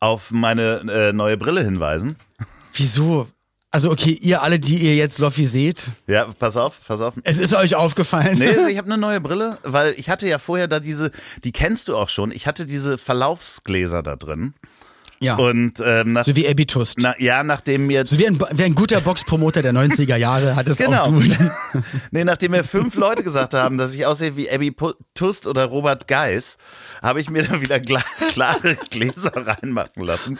auf 0.00 0.30
meine 0.30 0.80
äh, 0.90 1.12
neue 1.12 1.36
Brille 1.36 1.62
hinweisen. 1.62 2.16
Wieso? 2.72 3.28
Also 3.70 3.90
okay, 3.90 4.12
ihr 4.22 4.42
alle, 4.42 4.58
die 4.58 4.78
ihr 4.78 4.94
jetzt 4.94 5.18
Loffi 5.18 5.44
seht, 5.44 5.90
Ja, 6.06 6.26
pass 6.38 6.56
auf, 6.56 6.80
pass 6.86 7.02
auf. 7.02 7.14
es 7.24 7.38
ist 7.38 7.54
euch 7.54 7.74
aufgefallen. 7.74 8.38
Nee, 8.38 8.54
ich 8.70 8.78
habe 8.78 8.86
eine 8.86 8.96
neue 8.96 9.20
Brille, 9.20 9.58
weil 9.62 9.92
ich 9.98 10.08
hatte 10.08 10.26
ja 10.26 10.38
vorher 10.38 10.68
da 10.68 10.80
diese, 10.80 11.10
die 11.44 11.52
kennst 11.52 11.88
du 11.88 11.96
auch 11.96 12.08
schon. 12.08 12.30
Ich 12.30 12.46
hatte 12.46 12.64
diese 12.64 12.96
Verlaufsgläser 12.96 14.02
da 14.02 14.16
drin. 14.16 14.54
Ja. 15.20 15.36
Und 15.36 15.82
ähm, 15.84 16.12
nach, 16.12 16.24
so 16.24 16.34
wie 16.36 16.48
Abby 16.48 16.66
Tust. 16.66 16.98
na, 17.00 17.14
ja, 17.18 17.42
nachdem 17.42 17.86
mir 17.86 18.06
so 18.06 18.18
wie 18.18 18.26
ein, 18.26 18.38
wie 18.52 18.64
ein 18.64 18.74
guter 18.74 19.00
Boxpromoter 19.00 19.62
der 19.62 19.72
90er 19.72 20.16
Jahre 20.16 20.54
hat 20.56 20.68
es 20.68 20.76
Genau. 20.78 21.02
auch 21.04 21.10
du. 21.12 21.50
Nee, 22.10 22.24
nachdem 22.24 22.52
mir 22.52 22.64
fünf 22.64 22.94
Leute 22.96 23.22
gesagt 23.24 23.54
haben, 23.54 23.78
dass 23.78 23.94
ich 23.94 24.06
aussehe 24.06 24.36
wie 24.36 24.50
Abby 24.50 24.74
Tust 25.14 25.46
oder 25.46 25.64
Robert 25.64 26.06
Geis, 26.08 26.56
habe 27.02 27.20
ich 27.20 27.30
mir 27.30 27.42
dann 27.42 27.60
wieder 27.60 27.80
klare 27.80 28.76
Gläser 28.90 29.32
reinmachen 29.34 30.02
lassen. 30.04 30.38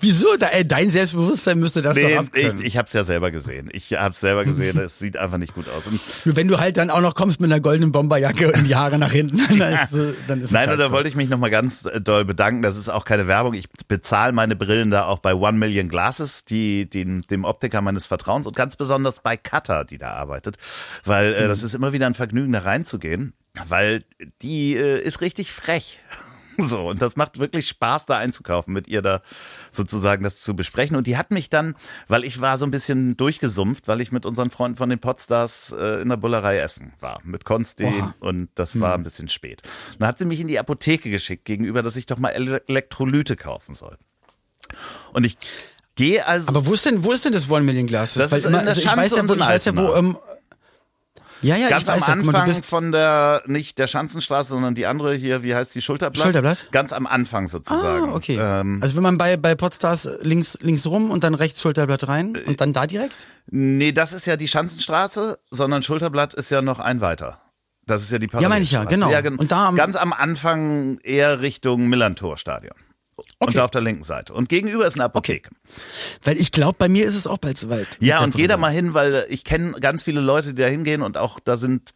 Wieso? 0.00 0.36
Da, 0.38 0.46
ey, 0.48 0.66
dein 0.66 0.88
Selbstbewusstsein 0.88 1.58
müsste 1.58 1.82
das 1.82 1.94
doch 1.94 2.02
Nee, 2.02 2.12
ich, 2.12 2.18
abkönnen. 2.18 2.64
ich 2.64 2.76
habe 2.78 2.86
es 2.86 2.94
ja 2.94 3.04
selber 3.04 3.30
gesehen. 3.30 3.68
Ich 3.72 3.92
habe 3.92 4.14
es 4.14 4.20
selber 4.20 4.44
gesehen. 4.44 4.78
Es 4.78 4.98
sieht 4.98 5.16
einfach 5.18 5.36
nicht 5.36 5.54
gut 5.54 5.68
aus. 5.68 5.86
Und 5.86 6.00
Nur 6.24 6.36
wenn 6.36 6.48
du 6.48 6.58
halt 6.58 6.78
dann 6.78 6.88
auch 6.90 7.02
noch 7.02 7.14
kommst 7.14 7.38
mit 7.40 7.52
einer 7.52 7.60
goldenen 7.60 7.92
Bomberjacke 7.92 8.50
und 8.52 8.66
die 8.66 8.74
Haare 8.74 8.98
nach 8.98 9.12
hinten, 9.12 9.36
dann 9.58 9.72
ist, 9.92 10.16
dann 10.26 10.40
ist 10.40 10.52
Nein, 10.52 10.68
halt 10.68 10.80
da 10.80 10.86
so. 10.86 10.92
wollte 10.92 11.08
ich 11.10 11.14
mich 11.16 11.28
nochmal 11.28 11.50
ganz 11.50 11.84
äh, 11.84 12.00
doll 12.00 12.24
bedanken. 12.24 12.62
Das 12.62 12.78
ist 12.78 12.88
auch 12.88 13.04
keine 13.04 13.26
Werbung. 13.26 13.52
Ich 13.52 13.68
bezahle 13.88 14.32
meine 14.32 14.56
Brillen 14.56 14.90
da 14.90 15.04
auch 15.04 15.18
bei 15.18 15.34
One 15.34 15.58
Million 15.58 15.88
Glasses, 15.88 16.44
die, 16.46 16.88
die, 16.88 17.20
dem 17.20 17.44
Optiker 17.44 17.82
meines 17.82 18.06
Vertrauens 18.06 18.46
und 18.46 18.56
ganz 18.56 18.76
besonders 18.76 19.20
bei 19.20 19.36
Cutter, 19.36 19.84
die 19.84 19.98
da 19.98 20.12
arbeitet. 20.12 20.56
Weil 21.04 21.34
äh, 21.34 21.46
das 21.46 21.62
ist 21.62 21.74
immer 21.74 21.92
wieder 21.92 22.06
ein 22.06 22.14
Vergnügen, 22.14 22.52
da 22.52 22.60
reinzugehen, 22.60 23.34
weil 23.68 24.04
die 24.40 24.74
äh, 24.76 24.98
ist 25.02 25.20
richtig 25.20 25.52
frech. 25.52 25.98
So, 26.58 26.88
und 26.88 27.02
das 27.02 27.16
macht 27.16 27.38
wirklich 27.38 27.68
Spaß, 27.68 28.06
da 28.06 28.18
einzukaufen, 28.18 28.72
mit 28.72 28.88
ihr 28.88 29.02
da 29.02 29.22
sozusagen 29.70 30.22
das 30.22 30.40
zu 30.40 30.54
besprechen. 30.54 30.96
Und 30.96 31.06
die 31.06 31.16
hat 31.16 31.30
mich 31.30 31.50
dann, 31.50 31.74
weil 32.08 32.24
ich 32.24 32.40
war 32.40 32.58
so 32.58 32.64
ein 32.64 32.70
bisschen 32.70 33.16
durchgesumpft, 33.16 33.88
weil 33.88 34.00
ich 34.00 34.12
mit 34.12 34.26
unseren 34.26 34.50
Freunden 34.50 34.76
von 34.76 34.90
den 34.90 34.98
Podstars 34.98 35.72
äh, 35.72 36.02
in 36.02 36.08
der 36.08 36.16
Bullerei 36.16 36.58
essen 36.58 36.92
war, 37.00 37.20
mit 37.24 37.44
Konsti 37.44 37.86
Oha. 37.86 38.14
und 38.20 38.48
das 38.54 38.78
war 38.80 38.94
ein 38.94 39.02
bisschen 39.02 39.28
spät. 39.28 39.62
Dann 39.98 40.08
hat 40.08 40.18
sie 40.18 40.24
mich 40.24 40.40
in 40.40 40.48
die 40.48 40.58
Apotheke 40.58 41.10
geschickt 41.10 41.44
gegenüber, 41.44 41.82
dass 41.82 41.96
ich 41.96 42.06
doch 42.06 42.18
mal 42.18 42.30
Ele 42.30 42.62
Elektrolyte 42.66 43.36
kaufen 43.36 43.74
soll. 43.74 43.98
Und 45.12 45.24
ich 45.24 45.36
gehe 45.94 46.26
also. 46.26 46.48
Aber 46.48 46.66
wo 46.66 46.72
ist 46.72 46.86
denn, 46.86 47.04
wo 47.04 47.12
ist 47.12 47.24
denn 47.24 47.32
das 47.32 47.50
One 47.50 47.62
Million 47.62 47.86
Glasses? 47.86 48.22
Das 48.22 48.32
ist 48.32 48.46
in 48.46 48.52
der 48.52 48.62
also 48.62 48.80
ich 48.80 48.96
weiß 48.96 49.16
ja, 49.16 49.28
wo, 49.28 49.34
ich 49.34 49.40
weiß 49.40 49.64
ja, 49.66 49.76
wo, 49.76 49.94
ähm, 49.94 50.16
ja, 51.42 51.56
ja, 51.56 51.68
Ganz 51.68 51.82
ich 51.82 51.88
weiß 51.88 52.02
am 52.04 52.08
ja, 52.08 52.16
guck 52.16 52.24
mal, 52.32 52.38
Anfang 52.40 52.48
du 52.48 52.54
bist, 52.54 52.66
von 52.66 52.92
der, 52.92 53.42
nicht 53.46 53.78
der 53.78 53.86
Schanzenstraße, 53.86 54.48
sondern 54.50 54.74
die 54.74 54.86
andere 54.86 55.14
hier, 55.14 55.42
wie 55.42 55.54
heißt 55.54 55.74
die, 55.74 55.82
Schulterblatt? 55.82 56.22
Schulterblatt? 56.22 56.68
Ganz 56.72 56.92
am 56.92 57.06
Anfang 57.06 57.48
sozusagen. 57.48 58.10
ah, 58.10 58.14
okay. 58.14 58.38
Ähm, 58.40 58.78
also 58.82 58.96
wenn 58.96 59.02
man 59.02 59.18
bei, 59.18 59.36
bei 59.36 59.54
Podstars 59.54 60.08
links, 60.22 60.58
links 60.60 60.86
rum 60.86 61.10
und 61.10 61.24
dann 61.24 61.34
rechts 61.34 61.60
Schulterblatt 61.60 62.08
rein 62.08 62.36
und 62.46 62.60
dann 62.60 62.72
da 62.72 62.86
direkt? 62.86 63.26
nee, 63.46 63.92
das 63.92 64.12
ist 64.12 64.26
ja 64.26 64.36
die 64.36 64.48
Schanzenstraße, 64.48 65.38
sondern 65.50 65.82
Schulterblatt 65.82 66.32
ist 66.34 66.50
ja 66.50 66.62
noch 66.62 66.78
ein 66.78 67.00
weiter. 67.00 67.40
Das 67.84 68.02
ist 68.02 68.12
ja 68.12 68.18
die 68.18 68.28
Ja, 68.32 68.48
meine 68.48 68.62
ich 68.62 68.70
ja, 68.70 68.84
Parallelstraße. 68.84 69.22
genau. 69.24 69.40
Und 69.42 69.50
da 69.50 69.66
am- 69.68 69.74
ganz 69.76 69.96
am 69.96 70.12
Anfang 70.12 70.98
eher 71.02 71.40
Richtung 71.40 71.88
Millantor-Stadion. 71.88 72.76
Und 73.38 73.48
Okay. 73.48 73.58
da 73.58 73.64
auf 73.64 73.70
der 73.70 73.80
linken 73.80 74.04
Seite. 74.04 74.32
Und 74.32 74.48
gegenüber 74.48 74.86
ist 74.86 74.94
eine 74.94 75.04
Apotheke. 75.04 75.50
Weil 76.22 76.36
ich 76.38 76.52
glaube, 76.52 76.76
bei 76.78 76.88
mir 76.88 77.04
ist 77.04 77.16
es 77.16 77.26
auch 77.26 77.38
bald 77.38 77.58
soweit. 77.58 77.88
Ja, 78.00 78.22
und 78.22 78.34
geh 78.34 78.42
da 78.46 78.54
Brille. 78.54 78.58
mal 78.58 78.72
hin, 78.72 78.94
weil 78.94 79.26
ich 79.28 79.44
kenne 79.44 79.72
ganz 79.80 80.02
viele 80.02 80.20
Leute, 80.20 80.54
die 80.54 80.62
da 80.62 80.68
hingehen 80.68 81.02
und 81.02 81.18
auch 81.18 81.40
da 81.40 81.56
sind 81.56 81.92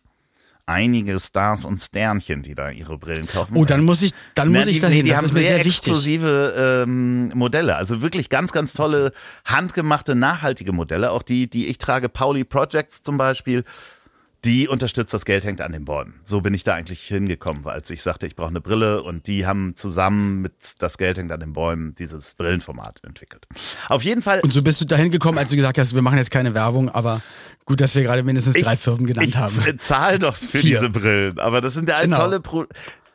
einige 0.69 1.21
Stars 1.21 1.65
und 1.65 1.81
Sternchen, 1.81 2.43
die 2.43 2.57
da 2.57 2.71
ihre 2.71 2.99
Brillen 2.99 3.29
kaufen. 3.29 3.57
Oh, 3.57 3.65
dann 3.65 3.85
muss 3.85 4.03
ich, 4.03 4.11
dann 4.35 4.51
Na, 4.51 4.59
muss 4.59 4.67
ich 4.67 4.77
die, 4.77 4.81
dahin. 4.81 5.05
Die, 5.05 5.11
das 5.11 5.19
haben 5.19 5.25
ist 5.27 5.33
mir 5.35 5.39
sehr, 5.41 5.49
sehr 5.57 5.59
wichtig. 5.65 5.93
exklusive 5.93 6.83
ähm, 6.85 7.29
Modelle, 7.35 7.77
also 7.77 8.03
wirklich 8.03 8.29
ganz, 8.29 8.51
ganz 8.51 8.73
tolle, 8.73 9.13
handgemachte, 9.45 10.17
nachhaltige 10.17 10.73
Modelle. 10.73 11.13
Auch 11.13 11.23
die, 11.23 11.49
die 11.49 11.69
ich 11.69 11.79
trage, 11.79 12.09
Pauli 12.09 12.43
Projects 12.43 13.03
zum 13.03 13.17
Beispiel, 13.17 13.63
die 14.47 14.69
unterstützt 14.69 15.13
das 15.13 15.25
Geld 15.25 15.45
hängt 15.45 15.61
an 15.61 15.73
den 15.73 15.85
Bäumen. 15.85 16.15
So 16.25 16.41
bin 16.41 16.55
ich 16.55 16.63
da 16.65 16.75
eigentlich 16.75 17.03
hingekommen, 17.03 17.65
weil 17.65 17.75
als 17.75 17.91
ich 17.91 18.01
sagte, 18.03 18.27
ich 18.27 18.37
brauche 18.37 18.49
eine 18.49 18.61
Brille 18.61 19.03
und 19.03 19.27
die 19.27 19.45
haben 19.47 19.75
zusammen 19.77 20.41
mit 20.41 20.53
das 20.79 20.97
Geld 20.99 21.19
hängt 21.19 21.33
an 21.33 21.41
den 21.41 21.53
Bäumen 21.53 21.95
dieses 21.97 22.35
Brillenformat 22.37 23.03
entwickelt. 23.05 23.47
Auf 23.89 24.05
jeden 24.05 24.23
Fall. 24.23 24.41
Und 24.41 24.53
so 24.53 24.63
bist 24.63 24.81
du 24.81 24.85
dahin 24.85 25.11
gekommen, 25.11 25.37
als 25.39 25.51
du 25.51 25.57
gesagt 25.57 25.77
hast, 25.79 25.95
wir 25.95 26.03
machen 26.03 26.17
jetzt 26.19 26.31
keine 26.31 26.55
Werbung, 26.55 26.89
aber 26.89 27.21
gut, 27.65 27.81
dass 27.81 27.95
wir 27.97 28.05
gerade 28.05 28.23
mindestens 28.23 28.55
drei 28.55 28.77
Firmen 28.77 29.07
genannt 29.07 29.29
ich 29.29 29.37
haben. 29.37 29.79
zahl 29.81 30.19
doch 30.19 30.37
für 30.37 30.59
Vier. 30.59 30.79
diese 30.79 30.91
Brillen, 30.91 31.39
aber 31.41 31.61
das 31.61 31.75
sind 31.75 31.89
ja 31.89 32.01
Genau. 32.01 32.17
tolle 32.17 32.41
Pro 32.41 32.65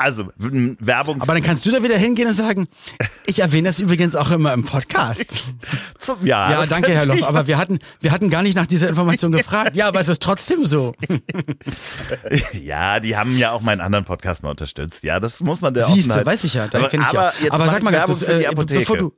also 0.02 0.32
Werbung 0.38 1.22
Aber 1.22 1.34
dann 1.34 1.44
kannst 1.44 1.66
du 1.66 1.72
da 1.72 1.84
wieder 1.84 1.98
hingehen 1.98 2.28
und 2.28 2.36
sagen, 2.36 2.68
ich 3.26 3.40
erwähne 3.40 3.70
das 3.70 3.80
übrigens 3.80 4.16
auch 4.16 4.32
immer 4.32 4.54
im 4.54 4.64
Podcast. 4.64 5.26
zum 5.98 6.26
Jahr. 6.26 6.52
Ja, 6.52 6.66
danke, 6.66 6.92
Herr 6.92 7.06
Loff. 7.06 7.24
Aber 7.24 7.48
wir 7.48 7.58
hatten, 7.58 7.80
wir 8.02 8.12
hatten 8.12 8.30
gar 8.30 8.42
nicht 8.42 8.56
nach 8.56 8.68
dieser 8.68 8.90
Information 8.90 9.32
gefragt. 9.32 9.76
Ja, 9.76 9.88
aber 9.88 10.02
es 10.02 10.08
ist 10.08 10.22
trotzdem 10.22 10.66
so. 10.66 10.94
Ja, 12.54 13.00
die 13.00 13.16
haben 13.18 13.38
ja 13.38 13.52
auch 13.52 13.62
meinen 13.62 13.82
anderen 13.82 14.06
Podcast 14.06 14.44
mal 14.44 14.50
unterstützt. 14.50 15.04
Ja, 15.04 15.20
das 15.20 15.40
muss 15.40 15.62
man 15.62 15.74
der 15.74 15.88
Siehst 15.88 16.10
du, 16.10 16.26
weiß 16.26 16.44
ich 16.44 16.54
ja, 16.54 16.68
da 16.68 16.80
aber, 16.80 16.90
kenn 16.90 17.02
ich 17.02 17.08
aber 17.08 17.34
ja. 17.44 17.52
Aber 17.52 17.66
sag 17.68 17.84
mal 17.84 17.92
ganz 17.92 18.06
kurz, 18.06 18.22
äh, 18.24 18.50
bevor 18.54 18.98
du, 18.98 19.14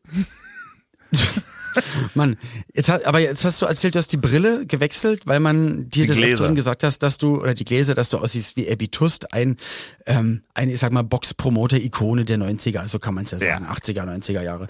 Mann, 2.13 2.37
jetzt 2.73 2.89
hat, 2.89 3.05
aber 3.05 3.19
jetzt 3.19 3.43
hast 3.45 3.61
du 3.61 3.65
erzählt, 3.65 3.95
du 3.95 3.99
hast 3.99 4.11
die 4.11 4.17
Brille 4.17 4.65
gewechselt, 4.65 5.23
weil 5.25 5.39
man 5.39 5.89
dir 5.89 6.05
Die 6.07 6.13
Gläser. 6.13 6.33
Öfteren 6.33 6.55
gesagt 6.55 6.83
hast, 6.83 6.99
dass 6.99 7.17
du, 7.17 7.41
oder 7.41 7.53
die 7.53 7.65
Gläser, 7.65 7.95
dass 7.95 8.09
du 8.09 8.17
aussiehst 8.17 8.55
wie 8.55 8.69
Abby 8.71 8.87
Tust, 8.87 9.33
ein, 9.33 9.57
ähm, 10.05 10.43
ein, 10.53 10.69
ich 10.69 10.79
sag 10.79 10.91
mal, 10.91 11.03
Box-Promoter-Ikone 11.03 12.25
der 12.25 12.37
90er, 12.37 12.79
also 12.79 12.99
kann 12.99 13.13
man 13.13 13.25
es 13.25 13.31
ja 13.31 13.37
Ja. 13.39 13.53
sagen, 13.59 13.67
80er, 13.67 14.03
90er 14.05 14.41
Jahre. 14.41 14.67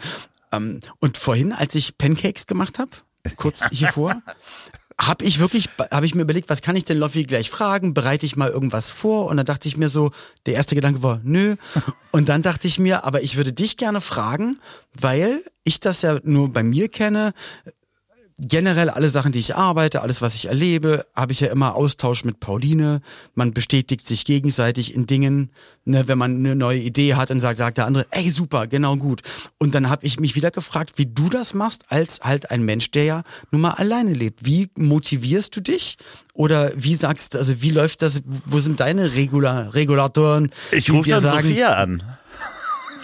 Ähm, 0.51 0.79
und 0.99 1.17
vorhin, 1.17 1.51
als 1.53 1.75
ich 1.75 1.97
Pancakes 1.97 2.47
gemacht 2.47 2.79
habe, 2.79 2.91
kurz 3.37 3.61
hier 3.71 3.87
vor, 3.89 4.21
habe 4.99 5.25
ich 5.25 5.39
wirklich, 5.39 5.69
habe 5.91 6.05
ich 6.05 6.15
mir 6.15 6.21
überlegt, 6.21 6.49
was 6.49 6.61
kann 6.61 6.75
ich 6.75 6.85
denn 6.85 6.97
Loffi 6.97 7.23
gleich 7.23 7.49
fragen? 7.49 7.93
Bereite 7.93 8.25
ich 8.25 8.35
mal 8.35 8.49
irgendwas 8.49 8.89
vor? 8.89 9.27
Und 9.27 9.37
dann 9.37 9.45
dachte 9.45 9.67
ich 9.67 9.77
mir 9.77 9.89
so, 9.89 10.11
der 10.45 10.53
erste 10.55 10.75
Gedanke 10.75 11.03
war, 11.03 11.19
nö. 11.23 11.55
Und 12.11 12.29
dann 12.29 12.41
dachte 12.41 12.67
ich 12.67 12.79
mir, 12.79 13.03
aber 13.03 13.23
ich 13.23 13.37
würde 13.37 13.53
dich 13.53 13.77
gerne 13.77 14.01
fragen, 14.01 14.57
weil 14.93 15.43
ich 15.63 15.79
das 15.79 16.01
ja 16.01 16.19
nur 16.23 16.51
bei 16.51 16.63
mir 16.63 16.89
kenne. 16.89 17.33
Generell 18.39 18.89
alle 18.89 19.09
Sachen, 19.09 19.31
die 19.31 19.39
ich 19.39 19.55
arbeite, 19.55 20.01
alles, 20.01 20.21
was 20.21 20.33
ich 20.33 20.47
erlebe, 20.47 21.05
habe 21.15 21.31
ich 21.31 21.39
ja 21.39 21.49
immer 21.49 21.75
Austausch 21.75 22.25
mit 22.25 22.39
Pauline. 22.39 23.01
Man 23.35 23.53
bestätigt 23.53 24.07
sich 24.07 24.25
gegenseitig 24.25 24.95
in 24.95 25.05
Dingen. 25.05 25.51
Ne, 25.85 26.07
wenn 26.07 26.17
man 26.17 26.37
eine 26.37 26.55
neue 26.55 26.79
Idee 26.79 27.13
hat, 27.15 27.29
dann 27.29 27.39
sagt, 27.39 27.57
sagt 27.57 27.77
der 27.77 27.85
andere, 27.85 28.07
ey, 28.11 28.29
super, 28.29 28.67
genau 28.67 28.97
gut. 28.97 29.21
Und 29.59 29.75
dann 29.75 29.89
habe 29.89 30.05
ich 30.05 30.19
mich 30.19 30.35
wieder 30.35 30.49
gefragt, 30.49 30.97
wie 30.97 31.05
du 31.05 31.29
das 31.29 31.53
machst, 31.53 31.85
als 31.89 32.21
halt 32.21 32.49
ein 32.51 32.63
Mensch, 32.63 32.89
der 32.91 33.03
ja 33.03 33.23
nun 33.51 33.61
mal 33.61 33.71
alleine 33.71 34.13
lebt. 34.13 34.45
Wie 34.45 34.69
motivierst 34.75 35.55
du 35.55 35.61
dich? 35.61 35.97
Oder 36.33 36.71
wie 36.75 36.95
sagst 36.95 37.33
du, 37.33 37.37
also 37.37 37.61
wie 37.61 37.71
läuft 37.71 38.01
das, 38.01 38.23
wo 38.45 38.59
sind 38.59 38.79
deine 38.79 39.13
Regula 39.13 39.69
Regulatoren? 39.69 40.49
Ich 40.71 40.89
rufe 40.89 41.09
dann 41.09 41.21
sagen, 41.21 41.47
Sophia 41.47 41.73
an. 41.75 42.01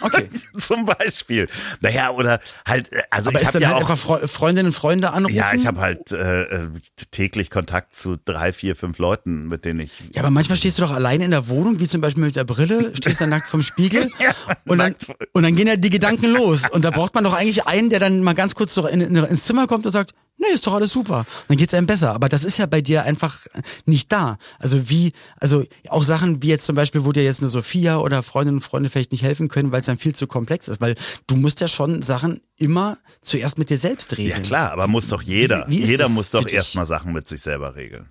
Okay. 0.02 0.30
Zum 0.58 0.86
Beispiel. 0.86 1.48
Naja, 1.82 2.12
oder 2.12 2.40
halt, 2.68 2.92
äh, 2.92 3.02
also 3.10 3.30
Aber 3.30 3.40
ich 3.42 3.48
habe 3.48 3.54
dann 3.60 3.62
ja 3.64 3.68
halt 3.70 3.78
auch. 3.86 3.90
einfach 3.90 3.98
Freu- 3.98 4.28
Freundinnen 4.28 4.68
und 4.68 4.74
Freunde 4.74 5.12
anrufen? 5.12 5.36
Ja, 5.36 5.54
ich 5.54 5.66
habe 5.68 5.80
halt 5.82 6.12
äh, 6.12 6.44
äh, 6.44 6.68
täglich 7.12 7.50
Kontakt 7.50 7.94
zu 7.94 8.16
drei, 8.24 8.54
vier, 8.54 8.76
fünf 8.76 8.98
Leuten, 9.00 9.48
mit 9.48 9.66
denen 9.66 9.82
ich. 9.82 9.92
Ja, 10.14 10.22
aber 10.22 10.30
manchmal 10.32 10.58
stehst 10.58 10.78
du 10.78 10.82
doch 10.84 10.92
allein 10.92 11.22
in 11.22 11.32
der 11.32 11.48
Wohnung, 11.48 11.80
wie 11.80 11.88
zum 11.88 12.02
Beispiel 12.02 12.24
mit 12.24 12.36
der 12.36 12.44
Brille, 12.46 12.94
stehst 12.96 13.22
dann 13.22 13.30
nackt 13.30 13.48
vom 13.48 13.62
Spiegel 13.62 14.10
Ja, 14.20 14.32
und, 14.66 14.78
dann, 14.80 14.96
und 15.34 15.44
dann 15.44 15.56
gehen 15.56 15.68
ja 15.68 15.76
die 15.76 15.90
Gedanken 15.90 16.34
los. 16.34 16.62
Und 16.70 16.84
da 16.86 16.92
braucht 16.92 17.16
man 17.16 17.24
doch 17.24 17.34
eigentlich 17.34 17.66
einen, 17.66 17.90
der 17.90 18.00
dann 18.00 18.22
mal 18.24 18.34
ganz 18.36 18.56
kurz 18.56 18.74
so 18.74 18.88
in, 18.88 19.02
in, 19.02 19.16
ins 19.16 19.44
Zimmer 19.44 19.68
kommt 19.68 19.86
und 19.86 19.92
sagt, 19.92 20.14
nee, 20.40 20.48
ist 20.54 20.66
doch 20.66 20.74
alles 20.74 20.92
super. 20.92 21.26
Dann 21.48 21.58
geht's 21.58 21.74
einem 21.74 21.86
besser. 21.88 22.14
Aber 22.14 22.30
das 22.30 22.44
ist 22.44 22.58
ja 22.58 22.66
bei 22.66 22.82
dir 22.82 23.04
einfach 23.04 23.46
nicht 23.86 24.12
da. 24.12 24.38
Also 24.58 24.90
wie, 24.90 25.14
also 25.40 25.64
auch 25.90 26.04
Sachen 26.04 26.42
wie 26.42 26.48
jetzt 26.48 26.66
zum 26.66 26.76
Beispiel, 26.76 27.06
wo 27.06 27.12
dir 27.12 27.24
jetzt 27.24 27.42
eine 27.42 27.50
Sophia 27.50 27.98
oder 28.00 28.24
Freundinnen 28.24 28.58
und 28.58 28.64
Freunde 28.64 28.90
vielleicht 28.90 29.12
nicht 29.12 29.24
helfen 29.24 29.48
können, 29.50 29.72
weil 29.72 29.82
es 29.82 29.86
dann 29.86 29.98
viel 29.98 30.16
zu 30.16 30.26
komplex 30.28 30.68
ist. 30.68 30.82
Weil 30.82 30.96
du 31.28 31.36
musst 31.36 31.62
ja 31.62 31.68
schon 31.68 32.02
Sachen 32.02 32.42
immer 32.58 32.98
zuerst 33.22 33.58
mit 33.58 33.70
dir 33.70 33.78
selbst 33.78 34.12
Ja 34.14 34.18
regeln. 34.18 34.44
klar, 34.44 34.72
aber 34.72 34.88
muss 34.88 35.08
doch 35.10 35.22
jeder. 35.22 35.66
Wie- 35.68 35.80
wie 35.84 35.86
jeder 35.86 36.10
muss 36.10 36.32
doch 36.32 36.48
erstmal 36.48 36.88
Sachen 36.88 37.14
mit 37.14 37.28
sich 37.28 37.42
selber 37.42 37.76
regeln. 37.76 38.10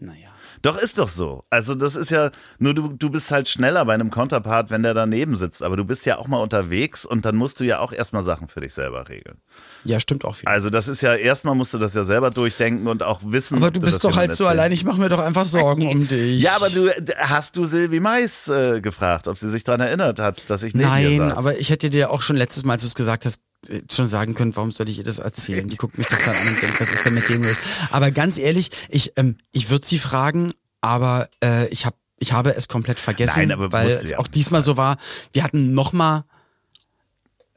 Naja. 0.00 0.28
Doch, 0.62 0.76
ist 0.76 0.98
doch 0.98 1.08
so. 1.08 1.44
Also 1.50 1.76
das 1.76 1.94
ist 1.94 2.10
ja, 2.10 2.32
nur 2.58 2.74
du, 2.74 2.88
du 2.88 3.10
bist 3.10 3.30
halt 3.30 3.48
schneller 3.48 3.84
bei 3.84 3.94
einem 3.94 4.10
Counterpart, 4.10 4.70
wenn 4.70 4.82
der 4.82 4.92
daneben 4.92 5.36
sitzt. 5.36 5.62
Aber 5.62 5.76
du 5.76 5.84
bist 5.84 6.04
ja 6.04 6.18
auch 6.18 6.26
mal 6.26 6.38
unterwegs 6.42 7.04
und 7.04 7.24
dann 7.24 7.36
musst 7.36 7.60
du 7.60 7.64
ja 7.64 7.78
auch 7.78 7.92
erstmal 7.92 8.24
Sachen 8.24 8.48
für 8.48 8.60
dich 8.60 8.74
selber 8.74 9.08
regeln. 9.08 9.38
Ja, 9.88 9.98
stimmt 10.00 10.26
auch 10.26 10.34
viel. 10.34 10.46
Also 10.46 10.68
das 10.68 10.86
ist 10.86 11.00
ja, 11.00 11.14
erstmal 11.14 11.54
musst 11.54 11.72
du 11.72 11.78
das 11.78 11.94
ja 11.94 12.04
selber 12.04 12.28
durchdenken 12.28 12.86
und 12.88 13.02
auch 13.02 13.20
wissen. 13.24 13.56
Aber 13.56 13.70
du 13.70 13.80
bist 13.80 14.04
doch 14.04 14.16
halt 14.16 14.34
so 14.34 14.46
allein, 14.46 14.70
ich 14.70 14.84
mache 14.84 15.00
mir 15.00 15.08
doch 15.08 15.18
einfach 15.18 15.46
Sorgen 15.46 15.88
um 15.88 16.06
dich. 16.06 16.42
Ja, 16.42 16.56
aber 16.56 16.68
du 16.68 16.90
hast 17.16 17.56
du 17.56 17.64
Silvi 17.64 17.98
Mais 17.98 18.48
äh, 18.48 18.82
gefragt, 18.82 19.28
ob 19.28 19.38
sie 19.38 19.48
sich 19.48 19.64
daran 19.64 19.80
erinnert 19.80 20.20
hat, 20.20 20.42
dass 20.48 20.62
ich 20.62 20.74
neben 20.74 20.90
ihr 20.98 21.18
Nein, 21.18 21.30
saß. 21.30 21.38
aber 21.38 21.58
ich 21.58 21.70
hätte 21.70 21.88
dir 21.88 22.10
auch 22.10 22.20
schon 22.20 22.36
letztes 22.36 22.66
Mal, 22.66 22.74
als 22.74 22.82
du 22.82 22.88
es 22.88 22.94
gesagt 22.94 23.24
hast, 23.24 23.40
äh, 23.70 23.80
schon 23.90 24.04
sagen 24.04 24.34
können, 24.34 24.54
warum 24.56 24.72
soll 24.72 24.90
ich 24.90 24.98
ihr 24.98 25.04
das 25.04 25.20
erzählen? 25.20 25.66
Die 25.66 25.76
guckt 25.78 25.96
mich 25.96 26.06
doch 26.06 26.18
dann 26.18 26.36
an 26.36 26.48
und 26.48 26.60
denkt, 26.60 26.78
was 26.78 26.92
ist 26.92 27.06
denn 27.06 27.14
mit 27.14 27.26
dem 27.30 27.42
los? 27.42 27.56
Aber 27.90 28.10
ganz 28.10 28.36
ehrlich, 28.36 28.70
ich, 28.90 29.14
ähm, 29.16 29.38
ich 29.52 29.70
würde 29.70 29.86
sie 29.86 29.98
fragen, 29.98 30.52
aber 30.82 31.30
äh, 31.42 31.66
ich 31.68 31.86
habe 31.86 31.96
ich 32.18 32.32
habe 32.32 32.54
es 32.54 32.68
komplett 32.68 33.00
vergessen, 33.00 33.38
Nein, 33.38 33.52
aber 33.52 33.72
weil 33.72 33.88
du 33.88 33.94
es 33.94 34.10
ja. 34.10 34.18
auch 34.18 34.26
diesmal 34.26 34.60
so 34.60 34.76
war. 34.76 34.98
Wir 35.32 35.44
hatten 35.44 35.72
noch 35.72 35.94
mal 35.94 36.24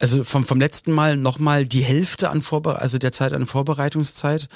also 0.02 0.24
vom, 0.24 0.46
vom 0.46 0.60
letzten 0.60 0.92
Mal 0.92 1.16
nochmal 1.16 1.66
die 1.66 1.84
Hälfte 1.84 2.30
an 2.30 2.42
Vorbe 2.42 2.80
also 2.80 2.98
der 2.98 3.12
Zeit 3.12 3.34
an 3.34 3.46
Vorbereitungszeit 3.46 4.48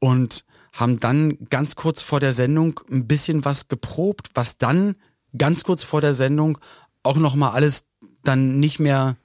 und 0.00 0.44
haben 0.72 0.98
dann 0.98 1.38
ganz 1.48 1.76
kurz 1.76 2.02
vor 2.02 2.20
der 2.20 2.32
Sendung 2.32 2.80
ein 2.90 3.06
bisschen 3.06 3.44
was 3.44 3.68
geprobt, 3.68 4.30
was 4.34 4.58
dann 4.58 4.96
ganz 5.36 5.62
kurz 5.64 5.84
vor 5.84 6.00
der 6.00 6.14
Sendung 6.14 6.58
auch 7.02 7.16
nochmal 7.16 7.52
alles 7.52 7.84
dann 8.24 8.58
nicht 8.58 8.80
mehr, 8.80 9.16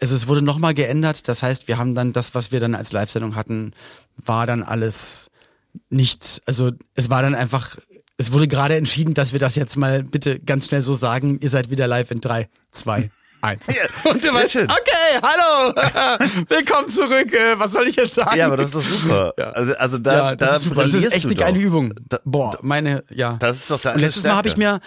also 0.00 0.14
es 0.14 0.28
wurde 0.28 0.42
nochmal 0.42 0.74
geändert, 0.74 1.28
das 1.28 1.42
heißt, 1.42 1.66
wir 1.66 1.78
haben 1.78 1.94
dann 1.94 2.12
das, 2.12 2.34
was 2.34 2.52
wir 2.52 2.60
dann 2.60 2.74
als 2.74 2.92
Live-Sendung 2.92 3.36
hatten, 3.36 3.72
war 4.16 4.46
dann 4.46 4.62
alles 4.62 5.30
nicht, 5.88 6.42
also 6.46 6.70
es 6.94 7.10
war 7.10 7.22
dann 7.22 7.34
einfach, 7.34 7.76
es 8.16 8.32
wurde 8.32 8.48
gerade 8.48 8.76
entschieden, 8.76 9.14
dass 9.14 9.32
wir 9.32 9.40
das 9.40 9.56
jetzt 9.56 9.76
mal 9.76 10.04
bitte 10.04 10.38
ganz 10.40 10.66
schnell 10.66 10.82
so 10.82 10.94
sagen, 10.94 11.38
ihr 11.40 11.50
seid 11.50 11.70
wieder 11.70 11.86
live 11.86 12.10
in 12.10 12.20
drei, 12.20 12.48
zwei, 12.70 13.10
eins. 13.44 13.68
Und 14.04 14.24
du 14.24 14.32
weißt, 14.32 14.52
schön. 14.52 14.70
okay, 14.70 15.20
hallo, 15.22 15.74
willkommen 16.48 16.88
zurück, 16.88 17.32
äh, 17.32 17.58
was 17.58 17.72
soll 17.72 17.86
ich 17.86 17.96
jetzt 17.96 18.14
sagen? 18.14 18.36
ja, 18.36 18.46
aber 18.46 18.56
das 18.56 18.66
ist 18.66 18.74
doch 18.74 18.82
super. 18.82 19.32
Ja. 19.38 19.50
Also, 19.50 19.74
also 19.74 19.98
da, 19.98 20.12
ja, 20.30 20.36
das 20.36 20.48
da 20.48 20.56
ist 20.56 20.62
super. 20.64 20.82
Das 20.82 20.94
ist 20.94 21.12
echt 21.12 21.26
eine 21.26 21.34
geile. 21.34 21.58
Übung. 21.58 21.94
Da- 22.08 22.20
Boah, 22.24 22.58
meine, 22.62 23.04
ja. 23.10 23.36
Das 23.40 23.56
ist 23.58 23.70
doch 23.70 23.80
deine 23.80 23.96
Und 23.96 24.00
letztes 24.02 24.22
Mal 24.24 24.36
habe 24.36 24.48
ich 24.48 24.54
Stärke. 24.54 24.80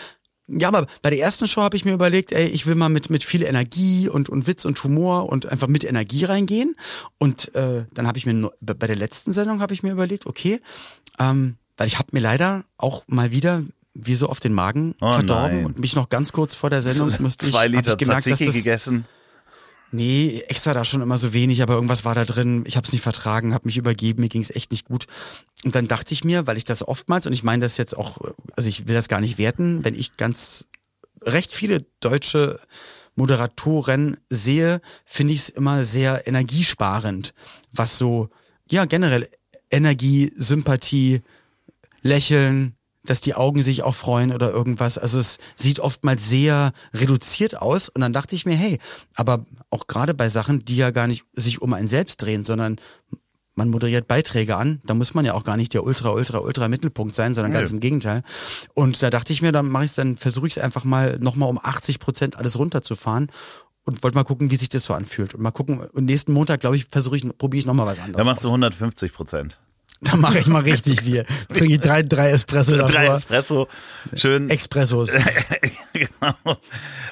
mir, 0.48 0.60
ja, 0.60 0.68
aber 0.70 0.86
bei 1.02 1.10
der 1.10 1.20
ersten 1.20 1.48
Show 1.48 1.62
habe 1.62 1.76
ich 1.76 1.84
mir 1.86 1.94
überlegt, 1.94 2.32
ey, 2.32 2.48
ich 2.48 2.66
will 2.66 2.76
mal 2.76 2.90
mit 2.90 3.10
mit 3.10 3.24
viel 3.24 3.44
Energie 3.44 4.08
und 4.10 4.30
und 4.30 4.48
Witz 4.48 4.64
und 4.66 4.82
Humor 4.84 5.30
und 5.30 5.46
einfach 5.48 5.68
mit 5.68 5.84
Energie 5.84 6.24
reingehen. 6.26 6.76
Und 7.18 7.54
äh, 7.56 7.86
dann 7.94 8.08
habe 8.08 8.18
ich 8.18 8.26
mir 8.26 8.50
bei 8.62 8.88
der 8.88 8.96
letzten 8.96 9.34
Sendung 9.34 9.62
habe 9.62 9.74
ich 9.74 9.84
mir 9.84 9.92
überlegt, 9.92 10.26
okay, 10.26 10.62
ähm, 11.20 11.58
weil 11.76 11.88
ich 11.88 12.00
habe 12.00 12.10
mir 12.14 12.22
leider 12.22 12.64
auch 12.78 13.04
mal 13.08 13.32
wieder 13.32 13.64
wie 14.06 14.16
so 14.16 14.28
auf 14.30 14.40
den 14.40 14.54
Magen 14.54 14.96
Oh 15.02 15.14
verdorben 15.14 15.58
nein. 15.58 15.66
und 15.66 15.80
mich 15.80 15.96
noch 15.96 16.10
ganz 16.10 16.32
kurz 16.32 16.56
vor 16.56 16.70
der 16.70 16.82
Sendung 16.82 17.12
musste 17.20 17.46
ich, 17.46 17.52
zwei 17.52 17.68
Liter 17.68 17.92
ich 17.92 17.98
gemerkt, 17.98 18.28
dass 18.28 18.40
das 18.40 18.54
gegessen. 18.54 19.06
Nee, 19.92 20.44
extra 20.50 20.74
da 20.74 20.84
schon 20.84 21.02
immer 21.02 21.18
so 21.18 21.32
wenig, 21.32 21.62
aber 21.62 21.76
irgendwas 21.76 22.04
war 22.04 22.14
da 22.14 22.26
drin. 22.26 22.64
Ich 22.68 22.76
habe 22.76 22.86
es 22.86 22.92
nicht 22.92 23.02
vertragen, 23.02 23.54
habe 23.54 23.66
mich 23.66 23.78
übergeben, 23.78 24.22
mir 24.22 24.28
ging 24.28 24.42
es 24.42 24.50
echt 24.50 24.72
nicht 24.72 24.86
gut. 24.86 25.08
Und 25.64 25.76
dann 25.76 25.88
dachte 25.88 26.14
ich 26.14 26.26
mir, 26.26 26.46
weil 26.46 26.58
ich 26.58 26.66
das 26.66 26.86
oftmals, 26.86 27.26
und 27.26 27.32
ich 27.32 27.44
meine 27.44 27.62
das 27.64 27.78
jetzt 27.78 27.96
auch, 27.96 28.18
also 28.56 28.68
ich 28.68 28.88
will 28.88 28.96
das 28.96 29.08
gar 29.08 29.22
nicht 29.22 29.38
werten, 29.38 29.86
wenn 29.86 29.94
ich 29.94 30.18
ganz 30.18 30.68
recht 31.22 31.54
viele 31.54 31.86
deutsche 32.02 32.60
Moderatoren 33.16 34.18
sehe, 34.30 34.82
finde 35.06 35.34
ich 35.34 35.40
es 35.40 35.50
immer 35.50 35.86
sehr 35.86 36.28
energiesparend, 36.28 37.34
was 37.72 37.98
so, 37.98 38.30
ja, 38.70 38.86
generell 38.86 39.30
Energie, 39.72 40.32
Sympathie, 40.36 41.22
Lächeln, 42.02 42.77
dass 43.10 43.22
die 43.22 43.36
Augen 43.36 43.62
sich 43.62 43.84
auch 43.84 43.96
freuen 43.96 44.32
oder 44.32 44.52
irgendwas. 44.52 44.98
Also 44.98 45.18
es 45.20 45.38
sieht 45.56 45.80
oftmals 45.80 46.30
sehr 46.30 46.72
reduziert 46.94 47.62
aus. 47.62 47.90
Und 47.90 48.02
dann 48.02 48.14
dachte 48.14 48.36
ich 48.36 48.46
mir, 48.46 48.56
hey, 48.56 48.80
aber 49.16 49.46
auch 49.70 49.88
gerade 49.88 50.14
bei 50.14 50.30
Sachen, 50.30 50.64
die 50.66 50.76
ja 50.78 50.92
gar 50.92 51.08
nicht 51.08 51.24
sich 51.34 51.62
um 51.62 51.74
einen 51.74 51.88
selbst 51.88 52.22
drehen, 52.22 52.44
sondern 52.44 52.78
man 53.56 53.70
moderiert 53.70 54.08
Beiträge 54.08 54.56
an, 54.56 54.82
da 54.86 54.94
muss 54.94 55.16
man 55.16 55.26
ja 55.26 55.34
auch 55.34 55.44
gar 55.44 55.58
nicht 55.58 55.74
der 55.74 55.84
ultra, 55.84 56.12
ultra, 56.12 56.38
ultra 56.38 56.68
Mittelpunkt 56.68 57.16
sein, 57.16 57.34
sondern 57.34 57.52
ganz 57.52 57.70
Nö. 57.72 57.78
im 57.78 57.80
Gegenteil. 57.80 58.22
Und 58.76 59.02
da 59.02 59.10
dachte 59.10 59.34
ich 59.34 59.42
mir, 59.42 59.52
dann 59.52 59.68
mache 59.68 59.86
ich 59.86 59.94
dann 59.96 60.16
versuche 60.16 60.46
ich 60.46 60.58
es 60.58 60.64
einfach 60.64 60.84
mal 60.84 61.18
nochmal 61.20 61.50
um 61.50 61.58
80 61.62 62.00
Prozent 62.00 62.36
alles 62.36 62.60
runterzufahren 62.60 63.32
und 63.84 64.04
wollte 64.04 64.16
mal 64.16 64.26
gucken, 64.26 64.52
wie 64.52 64.58
sich 64.58 64.70
das 64.70 64.84
so 64.84 64.94
anfühlt. 64.94 65.34
Und 65.34 65.42
mal 65.42 65.50
gucken, 65.52 65.80
und 65.80 66.06
nächsten 66.06 66.34
Montag, 66.34 66.60
glaube 66.60 66.76
ich, 66.76 66.86
versuche 66.92 67.18
ich, 67.18 67.28
probiere 67.38 67.60
ich 67.60 67.66
nochmal 67.66 67.88
was 67.88 67.98
Da 67.98 68.04
anderes. 68.04 68.28
machst 68.28 68.44
du 68.44 68.48
aus. 68.48 68.52
150 68.52 69.12
Prozent. 69.14 69.58
Da 70.02 70.16
mache 70.16 70.40
ich 70.40 70.48
mal 70.48 70.62
richtig 70.62 71.04
Bier. 71.04 71.26
Trinke 71.54 71.74
ich 71.74 71.82
drei, 71.82 72.04
drei 72.04 72.30
Espresso 72.30 72.76
davor. 72.76 72.92
Drei 72.92 73.08
Espresso, 73.08 73.68
schön. 74.14 74.50
Expressos. 74.50 75.12
genau. 75.94 76.58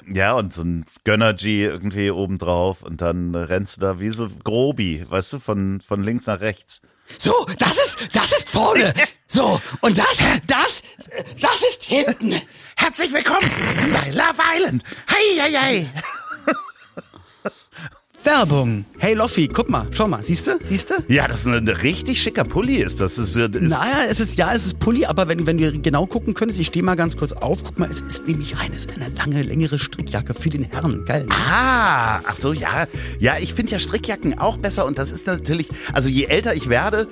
Ja, 0.07 0.33
und 0.33 0.53
so 0.53 0.61
ein 0.61 0.85
Gönnergy 1.03 1.63
irgendwie 1.63 2.11
obendrauf 2.11 2.83
und 2.83 3.01
dann 3.01 3.33
rennst 3.33 3.77
du 3.77 3.81
da 3.81 3.99
wie 3.99 4.11
so 4.11 4.27
Grobi, 4.43 5.05
weißt 5.09 5.33
du, 5.33 5.39
von, 5.39 5.81
von 5.81 6.03
links 6.03 6.27
nach 6.27 6.41
rechts. 6.41 6.81
So, 7.17 7.33
das 7.59 7.73
ist, 7.73 8.15
das 8.15 8.31
ist 8.31 8.49
vorne. 8.49 8.93
So, 9.27 9.59
und 9.81 9.97
das, 9.97 10.17
das, 10.47 10.83
das 11.39 11.61
ist 11.69 11.83
hinten. 11.83 12.39
Herzlich 12.75 13.13
willkommen 13.13 13.49
bei 13.93 14.11
Love 14.11 14.41
Island. 14.55 14.83
Hei, 15.09 15.41
hei, 15.41 15.51
hei. 15.51 15.89
Werbung. 18.25 18.85
Hey 18.97 19.13
Loffi, 19.13 19.47
guck 19.47 19.69
mal, 19.69 19.87
schau 19.91 20.07
mal, 20.07 20.23
siehst 20.23 20.47
du, 20.47 20.53
siehst 20.63 20.89
du? 20.89 20.95
Ja, 21.07 21.27
das 21.27 21.41
ist 21.41 21.47
ein 21.47 21.67
richtig 21.67 22.21
schicker 22.21 22.43
Pulli 22.43 22.77
ist 22.77 22.99
das. 22.99 23.19
Ist, 23.19 23.35
ist, 23.35 23.55
Naja, 23.61 24.05
es 24.09 24.19
ist, 24.19 24.35
ja, 24.37 24.51
es 24.53 24.65
ist 24.65 24.79
Pulli, 24.79 25.05
aber 25.05 25.27
wenn, 25.27 25.45
wenn 25.45 25.57
du 25.59 25.71
genau 25.79 26.07
gucken 26.07 26.33
könntest, 26.33 26.59
ich 26.59 26.67
stehe 26.67 26.83
mal 26.83 26.95
ganz 26.95 27.17
kurz 27.17 27.33
auf, 27.33 27.63
guck 27.63 27.77
mal, 27.77 27.89
es 27.89 28.01
ist 28.01 28.27
nämlich 28.27 28.57
eine, 28.57 28.73
es 28.75 28.85
ist 28.85 28.99
eine 28.99 29.13
lange, 29.15 29.43
längere 29.43 29.77
Strickjacke 29.77 30.33
für 30.33 30.49
den 30.49 30.63
Herrn. 30.63 31.05
Geil. 31.05 31.25
ne? 31.25 31.31
Ah, 31.31 32.19
ach 32.25 32.35
so, 32.39 32.51
ja. 32.53 32.87
Ja, 33.19 33.35
ich 33.39 33.53
finde 33.53 33.73
ja 33.73 33.79
Strickjacken 33.79 34.39
auch 34.39 34.57
besser 34.57 34.85
und 34.85 34.97
das 34.97 35.11
ist 35.11 35.27
natürlich, 35.27 35.69
also 35.93 36.09
je 36.09 36.25
älter 36.25 36.55
ich 36.55 36.67
werde, 36.67 37.07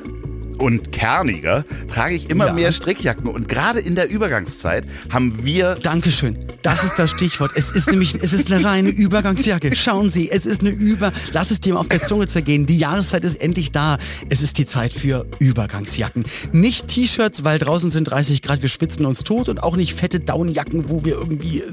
und 0.60 0.92
kerniger 0.92 1.66
trage 1.88 2.16
ich 2.16 2.30
immer 2.30 2.48
Ja. 2.48 2.54
mehr 2.54 2.72
Strickjacken 2.72 3.28
und 3.28 3.48
gerade 3.50 3.80
in 3.80 3.96
der 3.96 4.10
Übergangszeit 4.10 4.86
haben 5.10 5.44
wir 5.46 5.76
Dankeschön. 5.76 6.38
Das 6.62 6.84
ist 6.84 6.98
das 6.98 7.12
Stichwort. 7.12 7.52
Es 7.56 7.72
ist 7.72 7.90
nämlich, 7.92 8.16
es 8.22 8.34
ist 8.34 8.52
eine 8.52 8.64
reine 8.64 8.90
Übergangsjacke. 9.04 9.76
Schauen 9.76 10.10
Sie, 10.12 10.30
es 10.32 10.46
ist 10.46 10.62
eine 10.62 10.70
Über, 10.70 11.12
lass 11.34 11.52
es 11.52 11.60
dir 11.60 11.74
mal 11.74 11.80
auf 11.82 11.88
der 11.90 12.02
Zunge 12.04 12.28
zergehen. 12.28 12.66
Die 12.66 12.78
Jahreszeit 12.78 13.24
ist 13.26 13.42
endlich 13.42 13.72
da. 13.72 13.98
Es 14.30 14.42
ist 14.42 14.58
die 14.58 14.66
Zeit 14.66 14.94
für 14.94 15.26
Übergangsjacken. 15.40 16.24
Nicht 16.52 16.88
T-Shirts, 16.88 17.44
weil 17.44 17.60
draußen 17.60 17.90
sind 17.90 18.06
30 18.06 18.42
Grad, 18.42 18.62
wir 18.62 18.70
schwitzen 18.70 19.06
uns 19.06 19.24
tot 19.24 19.50
und 19.50 19.62
auch 19.62 19.76
nicht 19.76 19.94
fette 19.98 20.20
Downjacken, 20.20 20.90
wo 20.90 21.04
wir 21.04 21.14
irgendwie, 21.16 21.60
äh, 21.60 21.64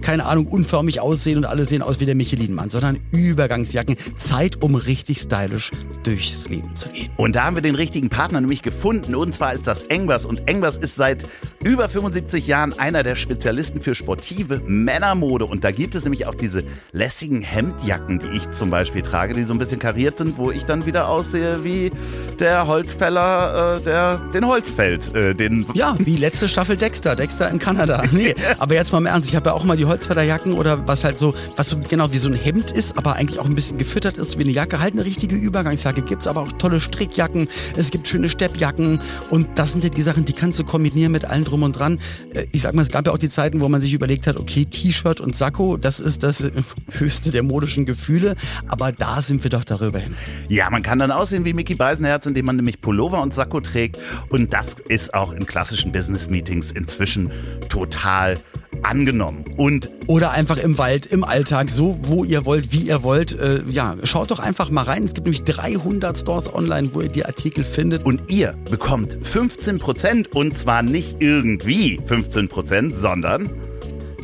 keine 0.00 0.26
Ahnung, 0.26 0.46
unförmig 0.46 1.00
aussehen 1.00 1.38
und 1.38 1.44
alle 1.46 1.64
sehen 1.66 1.82
aus 1.82 2.00
wie 2.00 2.06
der 2.06 2.14
Michelin-Mann, 2.14 2.70
sondern 2.70 2.98
Übergangsjacken. 3.10 3.96
Zeit, 4.16 4.62
um 4.62 4.74
richtig 4.74 5.20
stylisch 5.20 5.70
durchs 6.02 6.48
Leben 6.48 6.74
zu 6.76 6.88
gehen. 6.90 7.10
Und 7.16 7.34
da 7.36 7.44
haben 7.44 7.56
wir 7.56 7.62
den 7.62 7.74
richtigen 7.74 7.93
Partner 8.02 8.40
nämlich 8.40 8.62
gefunden. 8.62 9.14
Und 9.14 9.34
zwar 9.34 9.52
ist 9.52 9.66
das 9.66 9.82
Engbers. 9.82 10.24
Und 10.24 10.48
Engbers 10.48 10.76
ist 10.76 10.96
seit 10.96 11.26
über 11.62 11.88
75 11.88 12.46
Jahren 12.46 12.78
einer 12.78 13.02
der 13.02 13.16
Spezialisten 13.16 13.80
für 13.80 13.94
sportive 13.94 14.60
Männermode. 14.66 15.46
Und 15.46 15.64
da 15.64 15.70
gibt 15.70 15.94
es 15.94 16.04
nämlich 16.04 16.26
auch 16.26 16.34
diese 16.34 16.64
lässigen 16.92 17.42
Hemdjacken, 17.42 18.18
die 18.18 18.28
ich 18.36 18.50
zum 18.50 18.70
Beispiel 18.70 19.02
trage, 19.02 19.34
die 19.34 19.44
so 19.44 19.54
ein 19.54 19.58
bisschen 19.58 19.78
kariert 19.78 20.18
sind, 20.18 20.36
wo 20.36 20.50
ich 20.50 20.64
dann 20.64 20.86
wieder 20.86 21.08
aussehe 21.08 21.64
wie 21.64 21.90
der 22.38 22.66
Holzfäller, 22.66 23.78
äh, 23.78 23.82
der 23.82 24.16
den 24.34 24.46
Holz 24.46 24.70
fällt. 24.70 25.14
Äh, 25.14 25.34
den 25.34 25.66
Ja, 25.74 25.94
wie 25.98 26.16
letzte 26.16 26.48
Staffel 26.48 26.76
Dexter, 26.76 27.16
Dexter 27.16 27.50
in 27.50 27.58
Kanada. 27.58 28.02
Nee, 28.14 28.34
aber 28.58 28.74
jetzt 28.74 28.92
mal 28.92 28.98
im 28.98 29.06
Ernst, 29.06 29.28
ich 29.28 29.34
habe 29.34 29.48
ja 29.50 29.54
auch 29.54 29.64
mal 29.64 29.76
die 29.76 29.86
Holzfällerjacken 29.86 30.52
oder 30.52 30.86
was 30.86 31.02
halt 31.02 31.18
so, 31.18 31.34
was 31.56 31.70
so 31.70 31.80
genau 31.80 32.12
wie 32.12 32.18
so 32.18 32.28
ein 32.28 32.34
Hemd 32.34 32.70
ist, 32.70 32.96
aber 32.96 33.16
eigentlich 33.16 33.40
auch 33.40 33.46
ein 33.46 33.56
bisschen 33.56 33.76
gefüttert 33.76 34.18
ist 34.18 34.38
wie 34.38 34.44
eine 34.44 34.52
Jacke. 34.52 34.78
Halt 34.78 34.92
eine 34.94 35.04
richtige 35.04 35.34
Übergangsjacke. 35.34 36.02
Gibt's 36.02 36.28
aber 36.28 36.42
auch 36.42 36.52
tolle 36.52 36.80
Strickjacken, 36.80 37.48
es 37.76 37.83
gibt 37.90 38.08
schöne 38.08 38.28
Steppjacken 38.28 39.00
und 39.30 39.48
das 39.56 39.72
sind 39.72 39.84
ja 39.84 39.90
die 39.90 40.02
Sachen, 40.02 40.24
die 40.24 40.32
kannst 40.32 40.58
du 40.58 40.64
kombinieren 40.64 41.12
mit 41.12 41.24
allem 41.24 41.44
drum 41.44 41.62
und 41.62 41.78
dran. 41.78 41.98
Äh, 42.32 42.46
Ich 42.52 42.62
sag 42.62 42.74
mal, 42.74 42.82
es 42.82 42.90
gab 42.90 43.06
ja 43.06 43.12
auch 43.12 43.18
die 43.18 43.28
Zeiten, 43.28 43.60
wo 43.60 43.68
man 43.68 43.80
sich 43.80 43.92
überlegt 43.94 44.26
hat, 44.26 44.38
okay, 44.38 44.64
T-Shirt 44.64 45.20
und 45.20 45.34
Sakko, 45.34 45.76
das 45.76 46.00
ist 46.00 46.22
das 46.22 46.50
höchste 46.90 47.30
der 47.30 47.42
modischen 47.42 47.84
Gefühle, 47.86 48.36
aber 48.68 48.92
da 48.92 49.22
sind 49.22 49.42
wir 49.44 49.50
doch 49.50 49.64
darüber 49.64 49.98
hin. 49.98 50.14
Ja, 50.48 50.70
man 50.70 50.82
kann 50.82 50.98
dann 50.98 51.10
aussehen 51.10 51.44
wie 51.44 51.52
Mickey 51.52 51.74
Beisenherz, 51.74 52.26
indem 52.26 52.46
man 52.46 52.56
nämlich 52.56 52.80
Pullover 52.80 53.20
und 53.22 53.34
Sakko 53.34 53.60
trägt. 53.60 53.98
Und 54.28 54.52
das 54.52 54.76
ist 54.88 55.14
auch 55.14 55.32
in 55.32 55.46
klassischen 55.46 55.92
Business-Meetings 55.92 56.70
inzwischen 56.72 57.30
total 57.68 58.36
angenommen. 58.82 59.44
Und 59.56 59.90
Oder 60.06 60.32
einfach 60.32 60.58
im 60.58 60.78
Wald, 60.78 61.06
im 61.06 61.24
Alltag, 61.24 61.70
so 61.70 61.98
wo 62.02 62.24
ihr 62.24 62.44
wollt, 62.44 62.72
wie 62.72 62.88
ihr 62.88 63.02
wollt. 63.02 63.38
Äh, 63.38 63.62
ja, 63.70 63.96
schaut 64.02 64.30
doch 64.30 64.38
einfach 64.38 64.70
mal 64.70 64.82
rein. 64.82 65.04
Es 65.04 65.14
gibt 65.14 65.26
nämlich 65.26 65.44
300 65.44 66.18
Stores 66.18 66.52
online, 66.52 66.90
wo 66.92 67.00
ihr 67.00 67.08
die 67.08 67.24
Artikel 67.24 67.64
findet. 67.64 68.04
Und 68.04 68.30
ihr 68.30 68.54
bekommt 68.70 69.16
15% 69.24 70.32
und 70.32 70.56
zwar 70.56 70.82
nicht 70.82 71.16
irgendwie 71.20 72.00
15%, 72.00 72.92
sondern 72.92 73.50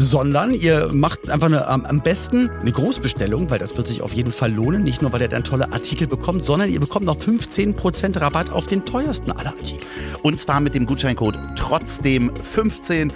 Sondern 0.02 0.54
ihr 0.54 0.88
macht 0.94 1.28
einfach 1.28 1.48
eine, 1.48 1.68
am 1.68 2.00
besten 2.02 2.48
eine 2.48 2.72
Großbestellung, 2.72 3.50
weil 3.50 3.58
das 3.58 3.76
wird 3.76 3.86
sich 3.86 4.00
auf 4.00 4.14
jeden 4.14 4.32
Fall 4.32 4.50
lohnen. 4.50 4.82
Nicht 4.82 5.02
nur, 5.02 5.12
weil 5.12 5.20
ihr 5.20 5.28
dann 5.28 5.44
tolle 5.44 5.70
Artikel 5.72 6.06
bekommt, 6.06 6.42
sondern 6.42 6.70
ihr 6.70 6.80
bekommt 6.80 7.04
noch 7.04 7.18
15% 7.18 8.18
Rabatt 8.18 8.50
auf 8.50 8.66
den 8.66 8.86
teuersten 8.86 9.30
aller 9.30 9.50
Artikel. 9.50 9.86
und 10.22 10.40
zwar 10.40 10.60
mit 10.60 10.74
dem 10.74 10.86
Gutscheincode 10.86 11.38
trotzdem 11.54 12.32
15 12.34 13.12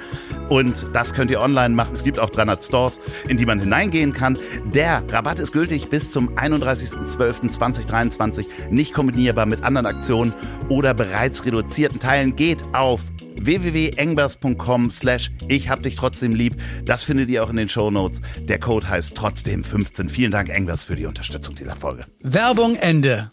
und 0.49 0.89
das 0.93 1.15
könnt 1.15 1.31
ihr 1.31 1.41
online 1.41 1.75
machen. 1.75 1.95
Es 1.95 2.05
gibt 2.05 2.19
auch 2.19 2.29
300 2.29 2.63
Stores, 2.63 3.01
in 3.29 3.39
die 3.39 3.47
man 3.47 3.61
hineingehen 3.61 4.13
kann. 4.13 4.37
Der 4.67 5.03
Rabatt 5.11 5.39
ist 5.39 5.53
gültig 5.53 5.89
bis 5.89 6.11
zum 6.11 6.37
31.12.2023, 6.37 8.45
nicht 8.71 8.93
kombinierbar 8.93 9.47
mit 9.47 9.65
anderen 9.65 9.87
Aktionen 9.87 10.35
oder 10.69 10.93
bereits 10.93 11.47
reduzierten 11.47 11.99
Teilen. 11.99 12.37
Geht 12.37 12.63
auf 12.75 13.01
www.engbers.com 13.41 14.91
slash 14.91 15.31
ich 15.49 15.69
hab 15.69 15.83
dich 15.83 15.97
trotzdem 15.97 16.35
lieb. 16.35 16.57
Das 16.85 17.05
findet 17.05 17.29
ihr 17.29 17.45
auch 17.45 17.51
in 17.51 17.57
den 17.57 17.69
Shownotes. 17.69 18.21
Der 18.41 18.59
Code 18.59 18.89
heißt 18.89 19.15
trotzdem 19.15 19.65
15. 19.65 20.09
Vielen 20.09 20.31
Dank, 20.31 20.49
Engbers, 20.49 20.85
für 20.85 20.97
die 20.97 21.07
Unterstützung 21.07 21.55
dieser 21.55 21.77
Folge. 21.77 22.05
Werbung 22.21 22.77
Ende. 22.77 23.31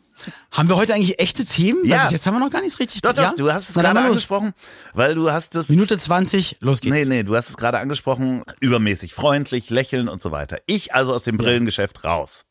Haben 0.52 0.70
wir 0.70 0.76
heute 0.76 0.94
eigentlich 0.94 1.20
echte 1.20 1.46
Themen? 1.46 1.86
Ja. 1.86 2.04
bis 2.04 2.12
jetzt 2.12 2.28
haben 2.28 2.36
wir 2.36 2.40
noch 2.40 2.52
gar 2.52 2.62
nichts 2.62 2.80
richtig 2.80 3.02
Doch, 3.02 3.14
doch, 3.14 3.24
ja? 3.24 3.34
du 3.36 3.52
hast 3.52 3.70
es 3.70 3.76
Na, 3.76 3.82
gerade 3.82 4.00
angesprochen, 4.02 4.54
weil 4.94 5.16
du 5.16 5.32
hast 5.32 5.56
es 5.56 5.70
Minute 5.70 5.98
20, 5.98 6.58
los 6.60 6.82
geht's. 6.82 6.96
Nee, 6.96 7.06
nee, 7.06 7.24
du 7.24 7.36
hast 7.36 7.50
es 7.50 7.58
gerade 7.58 7.80
angesprochen, 7.80 8.44
übermäßig 8.60 9.14
freundlich, 9.14 9.70
lächeln 9.70 10.08
und 10.08 10.22
so 10.22 10.32
weiter. 10.32 10.60
Ich 10.68 10.94
also 10.94 11.14
aus 11.14 11.24
dem 11.24 11.38
Brillengeschäft 11.38 12.04
raus. 12.04 12.46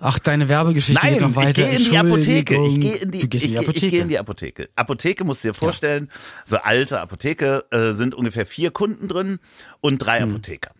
Ach, 0.00 0.18
deine 0.18 0.48
Werbegeschichte 0.48 1.00
Nein, 1.04 1.14
geht 1.14 1.22
noch 1.22 1.36
weiter. 1.36 1.62
ich 1.62 1.68
gehe 1.68 1.76
in 1.78 1.84
die 1.90 1.98
Apotheke. 1.98 2.66
Ich 2.66 2.80
gehe 2.80 2.96
in 2.96 3.10
die, 3.10 3.20
du 3.20 3.28
gehst 3.28 3.44
in 3.46 3.50
die 3.52 3.58
Apotheke. 3.58 3.86
Ich 3.86 3.90
gehe 3.92 4.02
in 4.02 4.08
die 4.08 4.18
Apotheke. 4.18 4.68
Apotheke 4.76 5.24
musst 5.24 5.44
du 5.44 5.48
dir 5.48 5.54
vorstellen, 5.54 6.10
so 6.44 6.56
alte 6.58 7.00
Apotheke 7.00 7.64
äh, 7.70 7.92
sind 7.92 8.14
ungefähr 8.14 8.46
vier 8.46 8.70
Kunden 8.70 9.08
drin 9.08 9.38
und 9.80 9.98
drei 9.98 10.20
Hm. 10.20 10.30
Apotheker. 10.30 10.70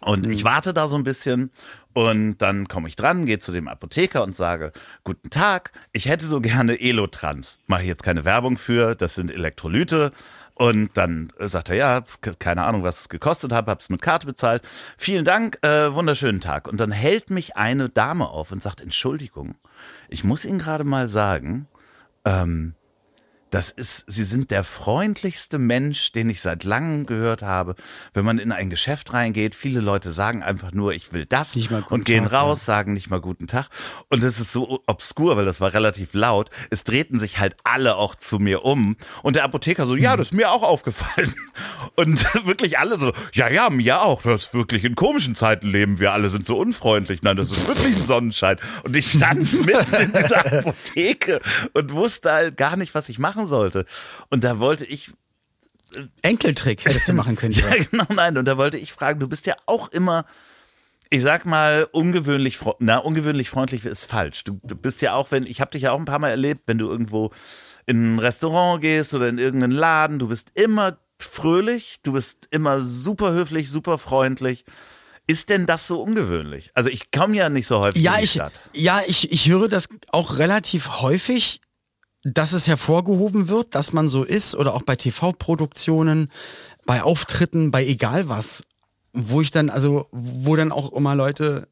Und 0.00 0.26
ich 0.26 0.44
warte 0.44 0.74
da 0.74 0.86
so 0.86 0.96
ein 0.96 1.04
bisschen 1.04 1.50
und 1.94 2.38
dann 2.38 2.68
komme 2.68 2.88
ich 2.88 2.96
dran, 2.96 3.24
gehe 3.24 3.38
zu 3.38 3.52
dem 3.52 3.68
Apotheker 3.68 4.22
und 4.22 4.36
sage, 4.36 4.72
guten 5.02 5.30
Tag, 5.30 5.72
ich 5.92 6.06
hätte 6.06 6.26
so 6.26 6.40
gerne 6.42 6.78
Elotrans. 6.78 7.58
Mache 7.68 7.82
ich 7.82 7.88
jetzt 7.88 8.02
keine 8.02 8.24
Werbung 8.26 8.58
für, 8.58 8.94
das 8.96 9.14
sind 9.14 9.30
Elektrolyte. 9.30 10.12
Und 10.54 10.96
dann 10.96 11.32
äh, 11.38 11.48
sagt 11.48 11.70
er, 11.70 11.76
ja, 11.76 12.04
ke- 12.20 12.36
keine 12.38 12.62
Ahnung, 12.64 12.84
was 12.84 13.00
es 13.00 13.08
gekostet 13.08 13.52
hat, 13.52 13.66
hab's 13.66 13.88
mit 13.88 14.02
Karte 14.02 14.26
bezahlt. 14.26 14.62
Vielen 14.96 15.24
Dank, 15.24 15.58
äh, 15.62 15.92
wunderschönen 15.92 16.40
Tag. 16.40 16.68
Und 16.68 16.78
dann 16.78 16.92
hält 16.92 17.30
mich 17.30 17.56
eine 17.56 17.88
Dame 17.88 18.28
auf 18.28 18.52
und 18.52 18.62
sagt, 18.62 18.80
Entschuldigung, 18.80 19.56
ich 20.08 20.22
muss 20.22 20.44
Ihnen 20.44 20.60
gerade 20.60 20.84
mal 20.84 21.08
sagen, 21.08 21.66
ähm, 22.24 22.74
das 23.54 23.70
ist, 23.70 24.04
Sie 24.08 24.24
sind 24.24 24.50
der 24.50 24.64
freundlichste 24.64 25.58
Mensch, 25.58 26.10
den 26.10 26.28
ich 26.28 26.40
seit 26.40 26.64
langem 26.64 27.06
gehört 27.06 27.42
habe. 27.42 27.76
Wenn 28.12 28.24
man 28.24 28.38
in 28.38 28.50
ein 28.50 28.68
Geschäft 28.68 29.12
reingeht, 29.12 29.54
viele 29.54 29.80
Leute 29.80 30.10
sagen 30.10 30.42
einfach 30.42 30.72
nur, 30.72 30.92
ich 30.92 31.12
will 31.12 31.24
das 31.24 31.54
und 31.88 32.04
gehen 32.04 32.24
Tag, 32.24 32.32
raus, 32.32 32.64
sagen 32.64 32.94
nicht 32.94 33.10
mal 33.10 33.20
guten 33.20 33.46
Tag. 33.46 33.68
Und 34.08 34.24
es 34.24 34.40
ist 34.40 34.50
so 34.50 34.82
obskur, 34.88 35.36
weil 35.36 35.44
das 35.44 35.60
war 35.60 35.72
relativ 35.72 36.14
laut. 36.14 36.50
Es 36.70 36.82
drehten 36.82 37.20
sich 37.20 37.38
halt 37.38 37.54
alle 37.62 37.94
auch 37.94 38.16
zu 38.16 38.40
mir 38.40 38.64
um. 38.64 38.96
Und 39.22 39.36
der 39.36 39.44
Apotheker 39.44 39.86
so, 39.86 39.94
Mhm. 39.94 40.02
ja, 40.02 40.16
das 40.16 40.28
ist 40.28 40.32
mir 40.32 40.50
auch 40.50 40.64
aufgefallen. 40.64 41.32
Und 41.94 42.24
wirklich 42.46 42.80
alle 42.80 42.98
so, 42.98 43.12
ja, 43.34 43.48
ja, 43.48 43.70
mir 43.70 44.02
auch. 44.02 44.22
Das 44.22 44.46
ist 44.46 44.54
wirklich 44.54 44.82
in 44.82 44.96
komischen 44.96 45.36
Zeiten 45.36 45.68
leben 45.68 46.00
wir 46.00 46.10
alle, 46.12 46.28
sind 46.28 46.44
so 46.44 46.58
unfreundlich. 46.58 47.22
Nein, 47.22 47.36
das 47.36 47.52
ist 47.52 47.68
wirklich 47.68 47.94
ein 47.94 48.02
Sonnenschein. 48.02 48.56
Und 48.82 48.96
ich 48.96 49.06
stand 49.12 49.52
mitten 49.64 49.94
in 49.94 50.12
dieser 50.12 50.44
Apotheke 50.58 51.40
und 51.72 51.92
wusste 51.92 52.32
halt 52.32 52.56
gar 52.56 52.76
nicht, 52.76 52.96
was 52.96 53.08
ich 53.08 53.20
machen 53.20 53.43
sollte. 53.48 53.84
Und 54.30 54.44
da 54.44 54.58
wollte 54.58 54.84
ich 54.84 55.12
Enkeltrick 56.22 56.84
hättest 56.84 57.08
du 57.08 57.12
machen 57.12 57.36
können. 57.36 57.52
ja, 57.52 57.74
genau, 57.90 58.06
nein. 58.14 58.36
Und 58.36 58.46
da 58.46 58.56
wollte 58.56 58.78
ich 58.78 58.92
fragen, 58.92 59.20
du 59.20 59.28
bist 59.28 59.46
ja 59.46 59.54
auch 59.66 59.88
immer, 59.88 60.24
ich 61.10 61.22
sag 61.22 61.46
mal, 61.46 61.86
ungewöhnlich, 61.92 62.58
na, 62.80 62.98
ungewöhnlich 62.98 63.48
freundlich 63.50 63.84
ist 63.84 64.04
falsch. 64.04 64.44
Du, 64.44 64.58
du 64.64 64.74
bist 64.74 65.02
ja 65.02 65.14
auch, 65.14 65.30
wenn, 65.30 65.46
ich 65.46 65.60
habe 65.60 65.70
dich 65.70 65.82
ja 65.82 65.92
auch 65.92 65.98
ein 65.98 66.04
paar 66.04 66.18
Mal 66.18 66.30
erlebt, 66.30 66.62
wenn 66.66 66.78
du 66.78 66.88
irgendwo 66.90 67.30
in 67.86 68.16
ein 68.16 68.18
Restaurant 68.18 68.80
gehst 68.80 69.14
oder 69.14 69.28
in 69.28 69.38
irgendeinen 69.38 69.72
Laden, 69.72 70.18
du 70.18 70.28
bist 70.28 70.48
immer 70.54 70.98
fröhlich, 71.20 71.98
du 72.02 72.12
bist 72.12 72.48
immer 72.50 72.80
super 72.80 73.32
höflich, 73.32 73.70
super 73.70 73.98
freundlich. 73.98 74.64
Ist 75.26 75.48
denn 75.48 75.64
das 75.66 75.86
so 75.86 76.02
ungewöhnlich? 76.02 76.70
Also 76.74 76.90
ich 76.90 77.10
komme 77.10 77.36
ja 77.36 77.48
nicht 77.48 77.66
so 77.66 77.78
häufig 77.78 78.02
Ja, 78.02 78.12
in 78.14 78.18
die 78.18 78.24
ich, 78.24 78.32
Stadt. 78.32 78.52
ja 78.74 79.00
ich, 79.06 79.30
ich 79.32 79.48
höre 79.48 79.68
das 79.68 79.88
auch 80.10 80.38
relativ 80.38 81.00
häufig, 81.00 81.60
dass 82.24 82.52
es 82.52 82.66
hervorgehoben 82.66 83.48
wird, 83.48 83.74
dass 83.74 83.92
man 83.92 84.08
so 84.08 84.24
ist 84.24 84.56
oder 84.56 84.74
auch 84.74 84.82
bei 84.82 84.96
TV-Produktionen, 84.96 86.30
bei 86.86 87.02
Auftritten, 87.02 87.70
bei 87.70 87.86
egal 87.86 88.28
was, 88.28 88.64
wo 89.12 89.42
ich 89.42 89.50
dann, 89.50 89.70
also, 89.70 90.08
wo 90.10 90.56
dann 90.56 90.72
auch 90.72 90.92
immer 90.92 91.14
Leute, 91.14 91.68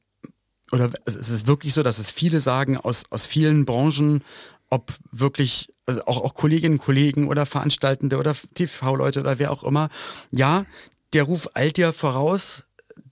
oder 0.71 0.91
es 1.07 1.17
ist 1.17 1.47
wirklich 1.47 1.75
so, 1.75 1.83
dass 1.83 1.99
es 1.99 2.11
viele 2.11 2.41
sagen 2.41 2.77
aus, 2.77 3.05
aus 3.11 3.27
vielen 3.27 3.65
Branchen, 3.65 4.23
ob 4.69 4.93
wirklich, 5.11 5.69
also 5.87 6.05
auch, 6.07 6.23
auch 6.23 6.35
Kolleginnen, 6.35 6.79
Kollegen 6.79 7.29
oder 7.29 7.47
Veranstaltende 7.47 8.19
oder 8.19 8.35
TV-Leute 8.55 9.21
oder 9.21 9.39
wer 9.39 9.51
auch 9.51 9.65
immer, 9.65 9.89
ja, 10.31 10.65
der 11.15 11.25
Ruf 11.25 11.49
eilt 11.55 11.77
dir 11.77 11.93
voraus, 11.93 12.65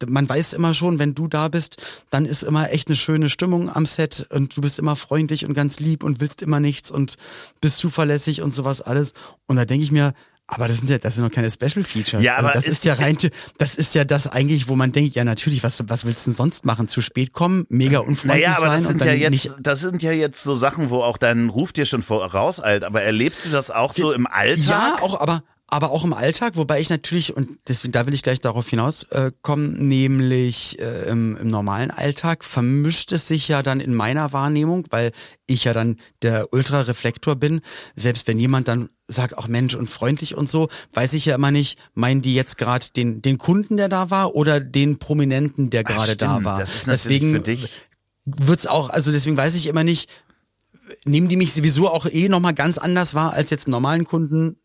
man 0.06 0.28
weiß 0.28 0.52
immer 0.52 0.74
schon, 0.74 0.98
wenn 0.98 1.14
du 1.14 1.28
da 1.28 1.48
bist, 1.48 1.82
dann 2.10 2.24
ist 2.26 2.42
immer 2.42 2.70
echt 2.72 2.88
eine 2.88 2.96
schöne 2.96 3.28
Stimmung 3.28 3.68
am 3.74 3.86
Set 3.86 4.26
und 4.30 4.56
du 4.56 4.60
bist 4.60 4.78
immer 4.78 4.96
freundlich 4.96 5.44
und 5.46 5.54
ganz 5.54 5.80
lieb 5.80 6.02
und 6.02 6.20
willst 6.20 6.42
immer 6.42 6.60
nichts 6.60 6.90
und 6.90 7.16
bist 7.60 7.78
zuverlässig 7.78 8.42
und 8.42 8.50
sowas 8.52 8.80
alles. 8.82 9.12
Und 9.46 9.56
da 9.56 9.64
denke 9.64 9.84
ich 9.84 9.92
mir, 9.92 10.12
aber 10.52 10.66
das 10.66 10.78
sind 10.78 10.90
ja, 10.90 10.98
das 10.98 11.14
sind 11.14 11.22
noch 11.22 11.30
keine 11.30 11.48
Special 11.48 11.84
Features. 11.84 12.24
Ja, 12.24 12.34
also 12.34 12.48
aber 12.48 12.54
das 12.56 12.64
ist- 12.66 12.72
ist 12.78 12.84
ja 12.84 12.94
rein, 12.94 13.16
das 13.58 13.76
ist 13.76 13.94
ja 13.94 14.04
das 14.04 14.26
eigentlich, 14.26 14.68
wo 14.68 14.74
man 14.74 14.90
denkt, 14.90 15.14
ja 15.14 15.22
natürlich, 15.22 15.62
was, 15.62 15.80
was 15.88 16.04
willst 16.04 16.26
du 16.26 16.30
denn 16.30 16.34
sonst 16.36 16.64
machen? 16.64 16.88
Zu 16.88 17.02
spät 17.02 17.32
kommen, 17.32 17.66
mega 17.68 18.00
unfreundlich 18.00 18.46
Naja, 18.46 18.56
aber 18.56 18.66
sein 18.66 18.82
das 18.82 18.92
und 18.92 18.98
sind 18.98 19.00
dann 19.12 19.20
ja 19.20 19.30
nicht 19.30 19.44
jetzt, 19.44 19.58
das 19.62 19.78
sind 19.80 20.02
ja 20.02 20.10
jetzt 20.10 20.42
so 20.42 20.56
Sachen, 20.56 20.90
wo 20.90 21.02
auch 21.04 21.18
dein 21.18 21.50
Ruf 21.50 21.72
dir 21.72 21.86
schon 21.86 22.02
vorauseilt. 22.02 22.82
Aber 22.82 23.00
erlebst 23.02 23.46
du 23.46 23.50
das 23.50 23.70
auch 23.70 23.92
so 23.92 24.10
im 24.12 24.26
Alltag? 24.26 24.66
Ja, 24.66 24.96
auch, 25.02 25.20
aber, 25.20 25.44
aber 25.70 25.90
auch 25.90 26.04
im 26.04 26.12
Alltag, 26.12 26.56
wobei 26.56 26.80
ich 26.80 26.90
natürlich, 26.90 27.36
und 27.36 27.58
deswegen, 27.68 27.92
da 27.92 28.06
will 28.06 28.14
ich 28.14 28.22
gleich 28.22 28.40
darauf 28.40 28.68
hinauskommen, 28.68 29.76
äh, 29.76 29.82
nämlich 29.82 30.78
äh, 30.80 31.08
im, 31.08 31.36
im 31.36 31.48
normalen 31.48 31.90
Alltag 31.90 32.44
vermischt 32.44 33.12
es 33.12 33.28
sich 33.28 33.48
ja 33.48 33.62
dann 33.62 33.80
in 33.80 33.94
meiner 33.94 34.32
Wahrnehmung, 34.32 34.86
weil 34.90 35.12
ich 35.46 35.64
ja 35.64 35.72
dann 35.72 35.96
der 36.22 36.52
Ultrareflektor 36.52 37.36
bin, 37.36 37.60
selbst 37.96 38.26
wenn 38.26 38.38
jemand 38.38 38.68
dann 38.68 38.90
sagt, 39.06 39.38
auch 39.38 39.48
Mensch 39.48 39.74
und 39.74 39.90
freundlich 39.90 40.36
und 40.36 40.48
so, 40.48 40.68
weiß 40.92 41.12
ich 41.14 41.26
ja 41.26 41.34
immer 41.34 41.50
nicht, 41.50 41.78
meinen 41.94 42.22
die 42.22 42.34
jetzt 42.34 42.58
gerade 42.58 42.86
den, 42.94 43.22
den 43.22 43.38
Kunden, 43.38 43.76
der 43.76 43.88
da 43.88 44.10
war, 44.10 44.34
oder 44.34 44.60
den 44.60 44.98
Prominenten, 44.98 45.70
der 45.70 45.84
gerade 45.84 46.16
da 46.16 46.44
war. 46.44 46.58
Das 46.58 46.74
ist 46.74 46.86
deswegen 46.86 47.32
für 47.32 47.40
dich. 47.40 47.70
wird's 48.24 48.66
auch, 48.66 48.90
also 48.90 49.12
deswegen 49.12 49.36
weiß 49.36 49.54
ich 49.54 49.66
immer 49.66 49.84
nicht, 49.84 50.10
nehmen 51.04 51.28
die 51.28 51.36
mich 51.36 51.52
sowieso 51.52 51.88
auch 51.88 52.06
eh 52.06 52.28
nochmal 52.28 52.54
ganz 52.54 52.78
anders 52.78 53.14
wahr 53.14 53.32
als 53.32 53.50
jetzt 53.50 53.68
normalen 53.68 54.04
Kunden, 54.04 54.56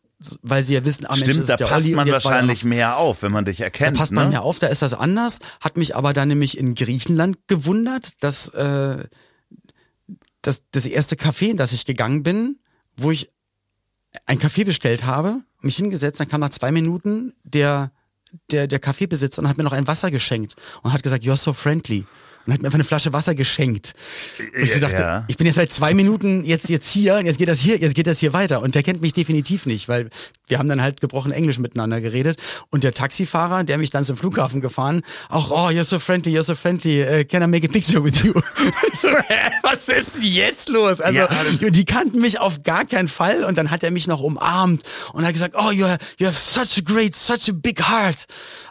weil 0.41 0.63
sie 0.63 0.73
ja 0.73 0.85
wissen, 0.85 1.05
ah 1.05 1.15
Mensch, 1.15 1.31
Stimmt, 1.31 1.49
das 1.49 1.57
da 1.57 1.67
passt 1.67 1.85
Olli 1.85 1.95
man 1.95 2.09
wahrscheinlich 2.09 2.63
noch, 2.63 2.69
mehr 2.69 2.97
auf, 2.97 3.21
wenn 3.21 3.31
man 3.31 3.45
dich 3.45 3.59
erkennt. 3.61 3.97
da 3.97 3.99
passt 3.99 4.11
ne? 4.11 4.21
man 4.21 4.29
mehr 4.29 4.43
auf, 4.43 4.59
da 4.59 4.67
ist 4.67 4.81
das 4.81 4.93
anders, 4.93 5.39
hat 5.59 5.77
mich 5.77 5.95
aber 5.95 6.13
dann 6.13 6.29
nämlich 6.29 6.57
in 6.57 6.73
Griechenland 6.73 7.37
gewundert, 7.47 8.11
dass 8.21 8.49
äh, 8.49 9.03
das, 10.41 10.63
das 10.71 10.85
erste 10.85 11.15
Café, 11.15 11.49
in 11.49 11.57
das 11.57 11.73
ich 11.73 11.85
gegangen 11.85 12.23
bin, 12.23 12.59
wo 12.95 13.11
ich 13.11 13.31
ein 14.25 14.39
Kaffee 14.39 14.63
bestellt 14.63 15.05
habe, 15.05 15.41
mich 15.61 15.75
hingesetzt, 15.75 16.19
dann 16.19 16.27
kam 16.27 16.41
nach 16.41 16.49
zwei 16.49 16.71
Minuten 16.71 17.33
der, 17.43 17.91
der, 18.51 18.67
der 18.67 18.79
Kaffeebesitzer 18.79 19.41
und 19.41 19.49
hat 19.49 19.57
mir 19.57 19.63
noch 19.63 19.73
ein 19.73 19.87
Wasser 19.87 20.11
geschenkt 20.11 20.55
und 20.83 20.93
hat 20.93 21.03
gesagt, 21.03 21.23
you're 21.23 21.37
so 21.37 21.51
friendly. 21.53 22.05
Und 22.45 22.53
hat 22.53 22.61
mir 22.61 22.67
einfach 22.67 22.75
eine 22.77 22.83
Flasche 22.83 23.11
Wasser 23.13 23.33
geschenkt. 23.35 23.93
Und 24.39 24.61
ich 24.63 24.73
so 24.73 24.79
dachte, 24.79 24.95
Ja. 25.01 25.23
ich 25.27 25.37
bin 25.37 25.47
jetzt 25.47 25.55
seit 25.55 25.73
zwei 25.73 25.93
Minuten 25.93 26.43
jetzt, 26.45 26.69
jetzt 26.69 26.89
hier 26.91 27.15
und 27.15 27.25
jetzt 27.25 27.37
geht 27.39 27.47
das 27.49 27.59
hier, 27.59 27.77
jetzt 27.77 27.95
geht 27.95 28.05
das 28.07 28.19
hier 28.19 28.33
weiter. 28.33 28.61
Und 28.61 28.75
der 28.75 28.83
kennt 28.83 29.01
mich 29.01 29.13
definitiv 29.13 29.65
nicht, 29.65 29.87
weil 29.87 30.09
wir 30.47 30.59
haben 30.59 30.69
dann 30.69 30.81
halt 30.81 31.01
gebrochen 31.01 31.31
Englisch 31.31 31.57
miteinander 31.57 32.01
geredet. 32.01 32.39
Und 32.69 32.83
der 32.83 32.93
Taxifahrer, 32.93 33.63
der 33.63 33.79
mich 33.79 33.89
dann 33.89 34.03
zum 34.03 34.15
Flughafen 34.15 34.61
gefahren, 34.61 35.01
auch, 35.29 35.49
oh, 35.49 35.69
you're 35.69 35.83
so 35.83 35.97
friendly, 35.97 36.37
you're 36.37 36.43
so 36.43 36.53
friendly, 36.53 37.01
uh, 37.03 37.23
can 37.23 37.41
I 37.41 37.47
make 37.47 37.65
a 37.67 37.71
picture 37.71 38.03
with 38.03 38.21
you? 38.23 38.33
So, 38.93 39.09
hä, 39.09 39.49
was 39.63 39.89
ist 39.89 40.15
denn 40.15 40.23
jetzt 40.23 40.69
los? 40.69 41.01
Also, 41.01 41.19
Ja, 41.19 41.69
die 41.69 41.83
kannten 41.85 42.21
mich 42.21 42.39
auf 42.39 42.63
gar 42.63 42.85
keinen 42.85 43.09
Fall 43.09 43.43
und 43.43 43.57
dann 43.57 43.69
hat 43.71 43.83
er 43.83 43.91
mich 43.91 44.07
noch 44.07 44.21
umarmt 44.21 44.83
und 45.13 45.25
hat 45.25 45.33
gesagt, 45.33 45.55
oh, 45.57 45.71
you 45.71 45.85
have, 45.85 45.97
you 46.17 46.27
have 46.27 46.37
such 46.37 46.77
a 46.77 46.81
great, 46.85 47.13
such 47.15 47.49
a 47.49 47.51
big 47.53 47.81
heart. 47.81 48.25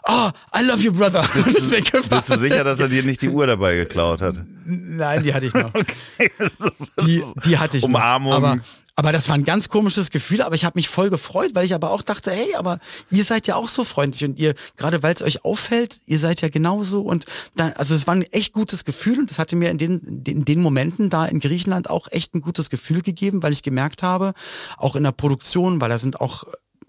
Oh, 0.06 0.30
I 0.54 0.62
love 0.62 0.82
you, 0.82 0.92
brother. 0.92 1.26
Und 1.34 1.46
ist 1.46 1.70
weggefahren. 1.74 2.08
Bist 2.10 2.30
du 2.30 2.38
sicher, 2.38 2.62
dass 2.64 2.78
er 2.78 2.88
dir 2.88 3.02
nicht 3.02 3.22
die 3.22 3.30
Uhr 3.30 3.46
dabei 3.46 3.76
geklaut 3.76 4.20
hat? 4.20 4.36
Nein, 4.66 5.22
die 5.22 5.32
hatte 5.32 5.46
ich 5.46 5.54
noch. 5.54 5.72
Die, 7.06 7.22
die 7.44 7.58
hatte 7.58 7.76
ich 7.78 7.84
Umarmung. 7.84 8.30
noch. 8.32 8.36
Aber, 8.36 8.58
aber 8.96 9.12
das 9.12 9.28
war 9.28 9.34
ein 9.34 9.44
ganz 9.44 9.68
komisches 9.68 10.10
Gefühl, 10.10 10.42
aber 10.42 10.54
ich 10.54 10.64
habe 10.64 10.78
mich 10.78 10.88
voll 10.88 11.10
gefreut, 11.10 11.50
weil 11.54 11.64
ich 11.64 11.74
aber 11.74 11.90
auch 11.90 12.02
dachte, 12.02 12.30
hey, 12.30 12.54
aber 12.54 12.78
ihr 13.10 13.24
seid 13.24 13.46
ja 13.46 13.56
auch 13.56 13.68
so 13.68 13.82
freundlich 13.84 14.24
und 14.24 14.38
ihr, 14.38 14.54
gerade 14.76 15.02
weil 15.02 15.14
es 15.14 15.22
euch 15.22 15.44
auffällt, 15.44 15.98
ihr 16.06 16.18
seid 16.18 16.40
ja 16.42 16.48
genauso 16.48 17.02
und 17.02 17.24
dann, 17.56 17.72
also 17.72 17.94
es 17.94 18.06
war 18.06 18.14
ein 18.14 18.22
echt 18.22 18.52
gutes 18.52 18.84
Gefühl 18.84 19.18
und 19.18 19.30
das 19.30 19.38
hatte 19.38 19.56
mir 19.56 19.70
in 19.70 19.78
den, 19.78 20.22
in 20.26 20.44
den 20.44 20.62
Momenten 20.62 21.10
da 21.10 21.26
in 21.26 21.40
Griechenland 21.40 21.90
auch 21.90 22.08
echt 22.10 22.34
ein 22.34 22.40
gutes 22.40 22.70
Gefühl 22.70 23.02
gegeben, 23.02 23.42
weil 23.42 23.52
ich 23.52 23.62
gemerkt 23.62 24.02
habe, 24.02 24.32
auch 24.76 24.96
in 24.96 25.02
der 25.02 25.12
Produktion, 25.12 25.80
weil 25.80 25.88
da 25.88 25.98
sind 25.98 26.20
auch 26.20 26.44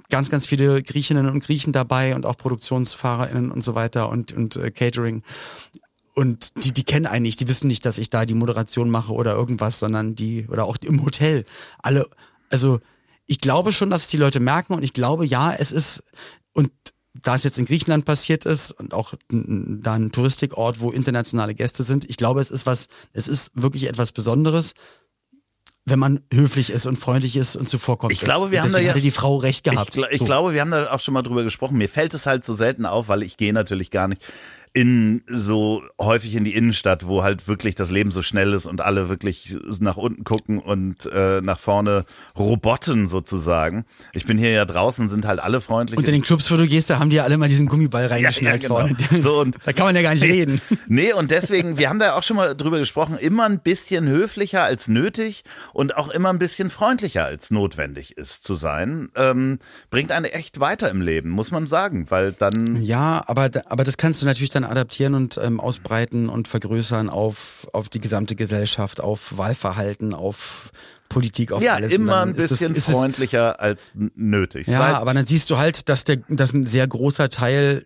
ganz, 0.10 0.30
ganz 0.30 0.46
viele 0.46 0.82
Griechinnen 0.84 1.30
und 1.30 1.44
Griechen 1.44 1.74
dabei 1.74 2.16
und 2.16 2.26
auch 2.26 2.38
ProduktionsfahrerInnen 2.38 3.52
und 3.52 3.64
so 3.64 3.76
weiter 3.76 4.10
und, 4.10 4.34
und 4.34 4.56
äh, 4.58 4.72
Catering. 4.72 5.24
Und 6.14 6.64
die, 6.64 6.72
die 6.72 6.84
kennen 6.84 7.08
einen 7.08 7.24
nicht, 7.24 7.40
die 7.42 7.48
wissen 7.48 7.68
nicht, 7.68 7.86
dass 7.86 7.98
ich 7.98 8.10
da 8.10 8.26
die 8.26 8.36
Moderation 8.36 8.90
mache 8.90 9.14
oder 9.14 9.34
irgendwas, 9.34 9.80
sondern 9.80 10.16
die, 10.16 10.48
oder 10.48 10.66
auch 10.66 10.78
im 10.82 11.04
Hotel. 11.04 11.46
Alle, 11.80 12.08
also 12.50 12.80
ich 13.28 13.40
glaube 13.40 13.74
schon, 13.74 13.90
dass 13.90 14.04
es 14.04 14.08
die 14.08 14.18
Leute 14.18 14.40
merken 14.40 14.74
und 14.74 14.84
ich 14.84 14.94
glaube, 14.94 15.26
ja, 15.26 15.54
es 15.54 15.72
ist, 15.72 16.04
und 16.54 16.72
da 17.14 17.36
es 17.36 17.44
jetzt 17.44 17.60
in 17.60 17.66
Griechenland 17.66 18.06
passiert 18.06 18.46
ist 18.46 18.72
und 18.72 18.94
auch 18.94 19.14
da 19.30 19.94
ein 19.94 20.12
Touristikort, 20.12 20.80
wo 20.80 20.92
internationale 20.92 21.56
Gäste 21.56 21.84
sind, 21.84 22.10
ich 22.10 22.18
glaube, 22.18 22.42
es 22.42 22.52
ist 22.52 22.66
was, 22.66 22.88
es 23.14 23.28
ist 23.28 23.52
wirklich 23.54 23.86
etwas 23.86 24.12
Besonderes, 24.12 24.74
wenn 25.86 26.00
man 26.00 26.20
höflich 26.34 26.72
ist 26.72 26.88
und 26.88 26.98
freundlich 26.98 27.36
ist 27.38 27.56
und 27.56 27.70
zuvorkommt. 27.70 28.12
Ich 28.12 28.20
glaube, 28.22 28.50
wir 28.52 28.62
haben 28.62 28.72
da 28.72 28.80
ja- 28.80 28.90
hatte 28.90 29.02
die 29.02 29.12
Frau 29.12 29.38
recht 29.38 29.68
Ich, 29.68 29.72
gehabt. 29.74 29.92
gl 29.92 30.08
ich 30.10 30.18
So. 30.20 30.26
glaube, 30.26 30.54
wir 30.54 30.62
haben 30.62 30.72
da 30.72 30.92
auch 30.92 31.00
schon 31.00 31.14
mal 31.14 31.22
drüber 31.22 31.44
gesprochen. 31.44 31.78
Mir 31.78 31.88
fällt 31.90 32.14
es 32.16 32.26
halt 32.26 32.44
so 32.44 32.54
selten 32.56 32.86
auf, 32.88 33.08
weil 33.08 33.22
ich 33.22 33.38
gehe 33.38 33.54
natürlich 33.54 33.92
gar 33.92 34.08
nicht 34.08 34.22
in 34.76 35.24
so 35.26 35.82
häufig 35.98 36.36
in 36.36 36.44
die 36.44 36.54
Innenstadt, 36.54 37.08
wo 37.08 37.24
halt 37.24 37.48
wirklich 37.48 37.76
das 37.76 37.92
Leben 37.92 38.12
so 38.12 38.22
schnell 38.22 38.52
ist 38.52 38.66
und 38.66 38.82
alle 38.82 39.08
wirklich 39.08 39.56
nach 39.80 39.96
unten 39.96 40.26
gucken 40.26 40.60
und 40.60 41.06
äh, 41.06 41.40
nach 41.42 41.58
vorne 41.58 42.04
robotten 42.38 43.08
sozusagen. 43.08 43.86
Ich 44.12 44.26
bin 44.26 44.38
hier 44.38 44.50
ja 44.52 44.66
draußen, 44.66 45.08
sind 45.08 45.26
halt 45.26 45.40
alle 45.40 45.62
freundlich. 45.62 45.98
Und 45.98 46.06
in 46.06 46.12
den 46.12 46.22
Clubs, 46.24 46.52
wo 46.52 46.58
du 46.58 46.68
gehst, 46.68 46.90
da 46.90 47.00
haben 47.00 47.10
die 47.10 47.16
ja 47.16 47.24
alle 47.24 47.38
mal 47.38 47.48
diesen 47.48 47.68
Gummiball 47.68 48.08
reingeschnallt 48.08 48.64
Ja, 48.64 48.70
ja, 48.70 48.86
genau. 48.86 48.96
vorne. 49.08 49.24
So, 49.24 49.40
und- 49.40 49.58
da 49.64 49.72
kann 49.72 49.86
man 49.86 49.96
ja 49.96 50.02
gar 50.02 50.14
nicht 50.14 50.24
reden. 50.24 50.60
Nee, 50.88 51.14
und 51.14 51.32
deswegen, 51.32 51.78
wir 51.78 51.88
haben 51.90 52.00
da 52.00 52.14
auch 52.16 52.24
schon 52.24 52.36
mal 52.36 52.54
drüber 52.54 52.78
gesprochen, 52.78 53.18
immer 53.18 53.46
ein 53.46 53.60
bisschen 53.62 54.08
höflicher 54.10 54.64
als 54.64 54.90
nötig 54.90 55.44
und 55.74 55.96
auch 55.96 56.10
immer 56.10 56.30
ein 56.30 56.38
bisschen 56.38 56.70
freundlicher 56.70 57.24
als 57.24 57.50
notwendig 57.50 58.18
ist 58.18 58.44
zu 58.44 58.56
sein, 58.56 59.10
ähm, 59.16 59.60
bringt 59.90 60.12
einen 60.12 60.26
echt 60.26 60.60
weiter 60.60 60.90
im 60.92 61.02
Leben, 61.02 61.30
muss 61.30 61.52
man 61.52 61.66
sagen, 61.66 62.08
weil 62.10 62.34
dann 62.34 62.84
Ja, 62.84 63.24
aber, 63.28 63.50
aber 63.68 63.86
das 63.86 63.96
kannst 63.98 64.22
du 64.22 64.26
natürlich 64.26 64.50
dann 64.50 64.65
adaptieren 64.70 65.14
und 65.14 65.38
ähm, 65.42 65.60
ausbreiten 65.60 66.30
und 66.30 66.48
vergrößern 66.48 67.10
auf, 67.10 67.68
auf 67.74 67.90
die 67.90 68.00
gesamte 68.02 68.36
Gesellschaft, 68.36 69.02
auf 69.02 69.38
Wahlverhalten, 69.38 70.14
auf 70.14 70.72
Politik, 71.10 71.52
auf 71.52 71.62
ja 71.64 71.74
alles. 71.76 71.94
Und 71.94 72.02
immer 72.02 72.14
dann 72.20 72.30
ein 72.30 72.36
das- 72.36 72.50
bisschen 72.50 72.76
es- 72.76 72.86
freundlicher 72.90 73.60
als 73.60 73.92
nötig. 74.16 74.68
Ja, 74.68 74.80
Seit- 74.80 74.96
aber 74.96 75.14
dann 75.14 75.26
siehst 75.26 75.50
du 75.50 75.58
halt, 75.58 75.88
dass 75.90 76.04
der, 76.04 76.18
dass 76.30 76.54
ein 76.54 76.66
sehr 76.66 76.88
großer 76.88 77.30
Teil, 77.30 77.86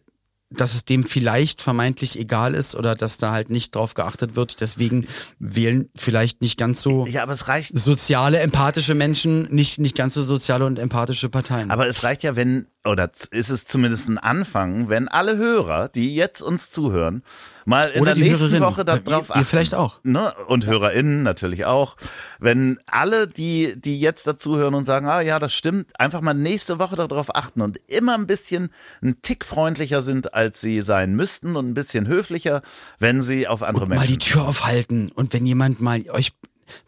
dass 0.51 0.73
es 0.73 0.83
dem 0.83 1.03
vielleicht 1.03 1.61
vermeintlich 1.61 2.17
egal 2.17 2.55
ist 2.55 2.75
oder 2.75 2.95
dass 2.95 3.19
da 3.19 3.31
halt 3.31 3.51
nicht 3.51 3.75
drauf 3.75 3.93
geachtet 3.93 4.35
wird. 4.35 4.61
Deswegen 4.61 5.05
wählen 5.37 5.89
vielleicht 5.95 6.41
nicht 6.41 6.57
ganz 6.57 6.81
so 6.81 7.05
ja, 7.05 7.21
aber 7.21 7.33
es 7.33 7.47
reicht. 7.47 7.77
soziale, 7.77 8.39
empathische 8.39 8.95
Menschen, 8.95 9.43
nicht, 9.53 9.77
nicht 9.79 9.95
ganz 9.95 10.15
so 10.15 10.23
soziale 10.23 10.65
und 10.65 10.79
empathische 10.79 11.29
Parteien. 11.29 11.69
Aber 11.69 11.87
es 11.87 12.03
reicht 12.03 12.23
ja, 12.23 12.35
wenn, 12.35 12.65
oder 12.85 13.11
ist 13.31 13.49
es 13.49 13.65
zumindest 13.65 14.07
ein 14.07 14.17
Anfang, 14.17 14.87
wenn 14.89 15.07
alle 15.09 15.35
Hörer, 15.37 15.89
die 15.89 16.15
jetzt 16.15 16.41
uns 16.41 16.71
zuhören, 16.71 17.23
mal 17.65 17.89
in 17.89 18.01
Oder 18.01 18.13
der 18.13 18.23
nächsten 18.23 18.43
Hörerinnen. 18.45 18.63
Woche 18.63 18.85
darauf 18.85 19.29
Ihr- 19.29 19.35
ihr 19.37 19.45
vielleicht 19.45 19.75
auch. 19.75 19.99
Ne? 20.03 20.33
Und 20.47 20.65
HörerInnen 20.65 21.21
natürlich 21.21 21.65
auch. 21.65 21.97
Wenn 22.39 22.79
alle, 22.89 23.27
die, 23.27 23.79
die 23.79 23.99
jetzt 23.99 24.25
dazuhören 24.27 24.73
und 24.75 24.85
sagen, 24.85 25.07
ah 25.07 25.19
ja, 25.21 25.39
das 25.39 25.53
stimmt, 25.53 25.91
einfach 25.99 26.21
mal 26.21 26.33
nächste 26.33 26.79
Woche 26.79 26.95
darauf 26.95 27.35
achten 27.35 27.61
und 27.61 27.77
immer 27.87 28.15
ein 28.15 28.27
bisschen 28.27 28.69
ein 29.03 29.21
Tick 29.21 29.43
freundlicher 29.45 30.01
sind, 30.01 30.33
als 30.33 30.61
sie 30.61 30.79
sein 30.81 31.15
müssten 31.15 31.57
und 31.57 31.67
ein 31.69 31.73
bisschen 31.73 32.07
höflicher, 32.07 32.61
wenn 32.97 33.21
sie 33.21 33.47
auf 33.47 33.61
andere 33.61 33.87
mal 33.87 33.97
Menschen 33.99 34.13
die 34.13 34.17
Tür 34.19 34.47
aufhalten 34.47 35.11
und 35.13 35.33
wenn 35.33 35.45
jemand 35.45 35.81
mal 35.81 36.01
euch 36.11 36.31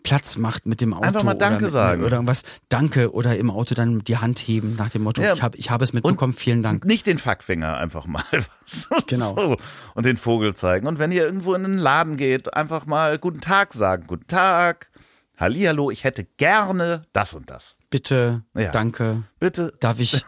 Platz 0.04 0.38
macht 0.38 0.65
mit 0.65 0.82
dem 0.82 0.94
Auto 0.94 1.04
Einfach 1.06 1.24
mal 1.24 1.34
Danke 1.34 1.56
oder, 1.58 1.63
mit, 1.65 1.72
sagen. 1.74 2.04
oder 2.04 2.13
irgendwas, 2.17 2.44
Danke 2.70 3.12
oder 3.13 3.38
im 3.38 3.50
Auto 3.52 3.76
dann 3.76 4.00
die 4.00 4.17
Hand 4.17 4.39
heben 4.39 4.76
nach 4.76 4.89
dem 4.89 5.04
Motto, 5.04 5.22
Ja. 5.22 5.34
ich 5.34 5.41
habe 5.41 5.58
ich 5.58 5.70
hab 5.72 5.82
es 5.82 5.94
mitbekommen, 5.94 6.34
vielen 6.34 6.63
Dank. 6.63 6.86
Nicht 6.86 7.08
den 7.08 7.17
Fackfinger 7.17 7.78
einfach 7.78 8.06
mal 8.08 8.24
was. 8.32 8.89
Genau. 9.08 9.36
So. 9.36 9.58
Und 9.96 10.06
den 10.06 10.17
Vogel 10.17 10.54
zeigen. 10.56 10.88
Und 10.88 11.00
wenn 11.00 11.12
ihr 11.12 11.24
irgendwo 11.26 11.54
in 11.54 11.65
einen 11.65 11.78
Laden 11.78 12.17
geht, 12.17 12.54
einfach 12.54 12.86
mal 12.86 13.17
guten 13.20 13.41
Tag 13.41 13.74
sagen. 13.74 14.06
Guten 14.08 14.28
Tag. 14.28 14.89
Hallihallo, 15.38 15.89
ich 15.89 16.04
hätte 16.04 16.26
gerne 16.38 17.02
das 17.13 17.34
und 17.34 17.50
das. 17.50 17.76
Bitte, 17.89 18.44
Ja. 18.56 18.70
danke, 18.70 19.24
Bitte. 19.39 19.74
darf 19.80 20.00
ich, 20.00 20.24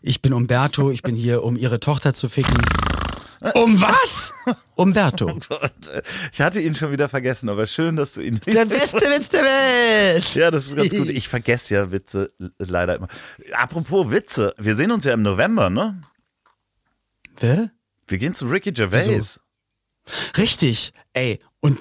ich 0.00 0.22
bin 0.22 0.32
Umberto, 0.32 0.90
ich 0.92 1.02
bin 1.02 1.16
hier, 1.16 1.42
um 1.42 1.56
ihre 1.56 1.80
Tochter 1.80 2.14
zu 2.14 2.28
ficken. 2.28 2.56
Um 3.54 3.80
was? 3.80 4.32
Umberto. 4.74 5.26
Und, 5.32 5.86
äh, 5.88 6.02
ich 6.32 6.40
hatte 6.40 6.60
ihn 6.60 6.74
schon 6.74 6.90
wieder 6.92 7.08
vergessen, 7.08 7.48
aber 7.48 7.66
schön, 7.66 7.96
dass 7.96 8.12
du 8.12 8.20
ihn. 8.20 8.40
Der 8.46 8.64
beste 8.64 8.98
Witz 8.98 9.28
der 9.28 9.42
Welt. 9.42 10.34
Ja, 10.34 10.50
das 10.50 10.66
ist 10.66 10.76
ganz 10.76 10.90
gut. 10.90 11.08
Ich 11.08 11.28
vergesse 11.28 11.74
ja 11.74 11.90
Witze 11.90 12.32
leider 12.58 12.96
immer. 12.96 13.08
Apropos 13.52 14.10
Witze, 14.10 14.54
wir 14.58 14.76
sehen 14.76 14.90
uns 14.90 15.04
ja 15.04 15.14
im 15.14 15.22
November, 15.22 15.70
ne? 15.70 16.00
Wer? 17.38 17.70
Wir 18.06 18.18
gehen 18.18 18.34
zu 18.34 18.46
Ricky 18.46 18.72
Gervais. 18.72 19.08
Wieso? 19.08 19.40
Richtig. 20.36 20.92
Ey, 21.12 21.38
und 21.60 21.80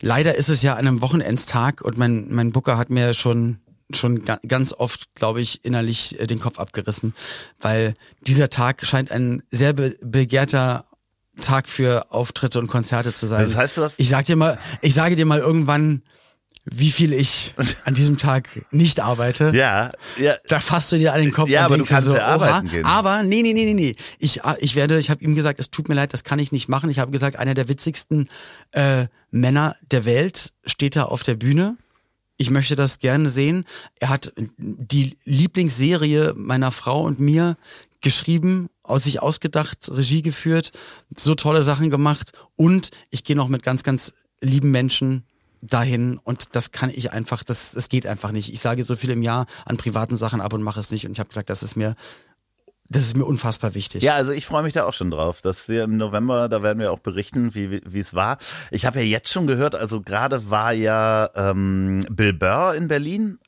leider 0.00 0.34
ist 0.34 0.48
es 0.48 0.62
ja 0.62 0.74
an 0.74 0.86
einem 0.86 1.00
Wochenendstag 1.00 1.80
und 1.80 1.96
mein, 1.96 2.32
mein 2.32 2.52
Booker 2.52 2.76
hat 2.76 2.90
mir 2.90 3.14
schon 3.14 3.60
schon 3.94 4.24
ga- 4.24 4.40
ganz 4.46 4.72
oft, 4.72 5.14
glaube 5.14 5.40
ich, 5.40 5.64
innerlich 5.64 6.18
äh, 6.18 6.26
den 6.26 6.40
Kopf 6.40 6.58
abgerissen, 6.58 7.14
weil 7.60 7.94
dieser 8.26 8.50
Tag 8.50 8.84
scheint 8.86 9.10
ein 9.10 9.42
sehr 9.50 9.72
be 9.72 9.96
begehrter 10.02 10.84
Tag 11.40 11.68
für 11.68 12.06
Auftritte 12.10 12.58
und 12.58 12.66
Konzerte 12.66 13.12
zu 13.12 13.26
sein. 13.26 13.44
Das 13.44 13.54
heißt, 13.56 13.76
du 13.76 13.82
hast- 13.82 14.00
ich 14.00 14.08
sag 14.08 14.24
dir 14.26 14.36
mal, 14.36 14.58
ich 14.80 14.94
sage 14.94 15.16
dir 15.16 15.26
mal 15.26 15.38
irgendwann, 15.38 16.02
wie 16.68 16.90
viel 16.90 17.12
ich 17.12 17.54
an 17.84 17.94
diesem 17.94 18.18
Tag 18.18 18.48
nicht 18.72 18.98
arbeite. 18.98 19.50
Ja, 19.54 19.92
ja. 20.18 20.34
Da 20.48 20.58
fasst 20.58 20.90
du 20.90 20.96
dir 20.96 21.12
an 21.12 21.20
den 21.20 21.30
Kopf 21.30 21.48
Ja, 21.48 21.64
aber 21.64 21.78
du 21.78 21.84
kannst 21.84 22.08
so, 22.08 22.16
ja 22.16 22.26
arbeiten 22.26 22.68
gehen. 22.68 22.84
Aber 22.84 23.22
nee, 23.22 23.42
nee, 23.42 23.52
nee, 23.52 23.66
nee, 23.66 23.74
nee. 23.74 23.96
Ich, 24.18 24.44
ah, 24.44 24.56
ich 24.58 24.74
werde, 24.74 24.98
ich 24.98 25.08
habe 25.10 25.22
ihm 25.22 25.36
gesagt, 25.36 25.60
es 25.60 25.70
tut 25.70 25.88
mir 25.88 25.94
leid, 25.94 26.12
das 26.12 26.24
kann 26.24 26.40
ich 26.40 26.50
nicht 26.50 26.68
machen. 26.68 26.90
Ich 26.90 26.98
habe 26.98 27.12
gesagt, 27.12 27.36
einer 27.36 27.54
der 27.54 27.68
witzigsten 27.68 28.28
äh, 28.72 29.06
Männer 29.30 29.76
der 29.92 30.04
Welt 30.06 30.54
steht 30.64 30.96
da 30.96 31.04
auf 31.04 31.22
der 31.22 31.34
Bühne 31.34 31.76
Ich 32.36 32.50
möchte 32.50 32.76
das 32.76 32.98
gerne 32.98 33.28
sehen. 33.28 33.64
Er 33.98 34.10
hat 34.10 34.32
die 34.36 35.16
Lieblingsserie 35.24 36.34
meiner 36.36 36.70
Frau 36.70 37.02
und 37.02 37.18
mir 37.18 37.56
geschrieben, 38.00 38.68
aus 38.82 39.04
sich 39.04 39.20
ausgedacht, 39.20 39.90
Regie 39.90 40.22
geführt, 40.22 40.72
so 41.14 41.34
tolle 41.34 41.62
Sachen 41.62 41.90
gemacht 41.90 42.32
und 42.54 42.90
ich 43.10 43.24
gehe 43.24 43.36
noch 43.36 43.48
mit 43.48 43.62
ganz, 43.62 43.82
ganz 43.82 44.12
lieben 44.40 44.70
Menschen 44.70 45.24
dahin 45.62 46.18
und 46.18 46.54
das 46.54 46.70
kann 46.70 46.90
ich 46.90 47.12
einfach, 47.12 47.42
das, 47.42 47.72
das 47.72 47.88
geht 47.88 48.06
einfach 48.06 48.32
nicht. 48.32 48.52
Ich 48.52 48.60
sage 48.60 48.84
so 48.84 48.94
viel 48.94 49.10
im 49.10 49.22
Jahr 49.22 49.46
an 49.64 49.76
privaten 49.76 50.16
Sachen 50.16 50.40
ab 50.40 50.52
und 50.52 50.62
mache 50.62 50.78
es 50.78 50.90
nicht 50.90 51.06
und 51.06 51.12
ich 51.12 51.18
habe 51.18 51.28
gesagt, 51.28 51.50
das 51.50 51.62
ist 51.62 51.76
mir 51.76 51.96
das 52.88 53.02
ist 53.02 53.16
mir 53.16 53.24
unfassbar 53.24 53.74
wichtig. 53.74 54.02
Ja, 54.02 54.14
also 54.14 54.32
ich 54.32 54.46
freue 54.46 54.62
mich 54.62 54.74
da 54.74 54.84
auch 54.84 54.92
schon 54.92 55.10
drauf, 55.10 55.40
dass 55.40 55.68
wir 55.68 55.84
im 55.84 55.96
November, 55.96 56.48
da 56.48 56.62
werden 56.62 56.78
wir 56.78 56.92
auch 56.92 57.00
berichten, 57.00 57.54
wie 57.54 57.80
wie 57.84 58.00
es 58.00 58.14
war. 58.14 58.38
Ich 58.70 58.86
habe 58.86 59.00
ja 59.00 59.04
jetzt 59.04 59.30
schon 59.32 59.46
gehört, 59.46 59.74
also 59.74 60.00
gerade 60.00 60.50
war 60.50 60.72
ja 60.72 61.30
ähm, 61.34 62.06
Bill 62.10 62.32
Burr 62.32 62.74
in 62.74 62.88
Berlin. 62.88 63.38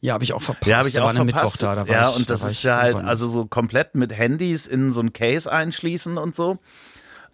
Ja, 0.00 0.14
habe 0.14 0.24
ich 0.24 0.34
auch 0.34 0.42
verpasst. 0.42 0.66
Ja, 0.66 0.78
habe 0.78 0.88
ich 0.88 0.94
da 0.94 1.02
auch 1.02 1.06
war 1.06 1.14
verpasst. 1.14 1.34
Mittwoch 1.34 1.56
da, 1.56 1.74
da 1.74 1.88
war 1.88 1.94
ja, 1.94 2.08
ich, 2.08 2.16
und 2.16 2.28
da 2.28 2.34
das 2.34 2.42
war 2.42 2.50
ist 2.50 2.62
ja 2.62 2.76
halt 2.76 2.96
also 2.96 3.26
so 3.28 3.46
komplett 3.46 3.94
mit 3.94 4.12
Handys 4.12 4.66
in 4.66 4.92
so 4.92 5.00
ein 5.00 5.12
Case 5.12 5.50
einschließen 5.50 6.18
und 6.18 6.36
so. 6.36 6.58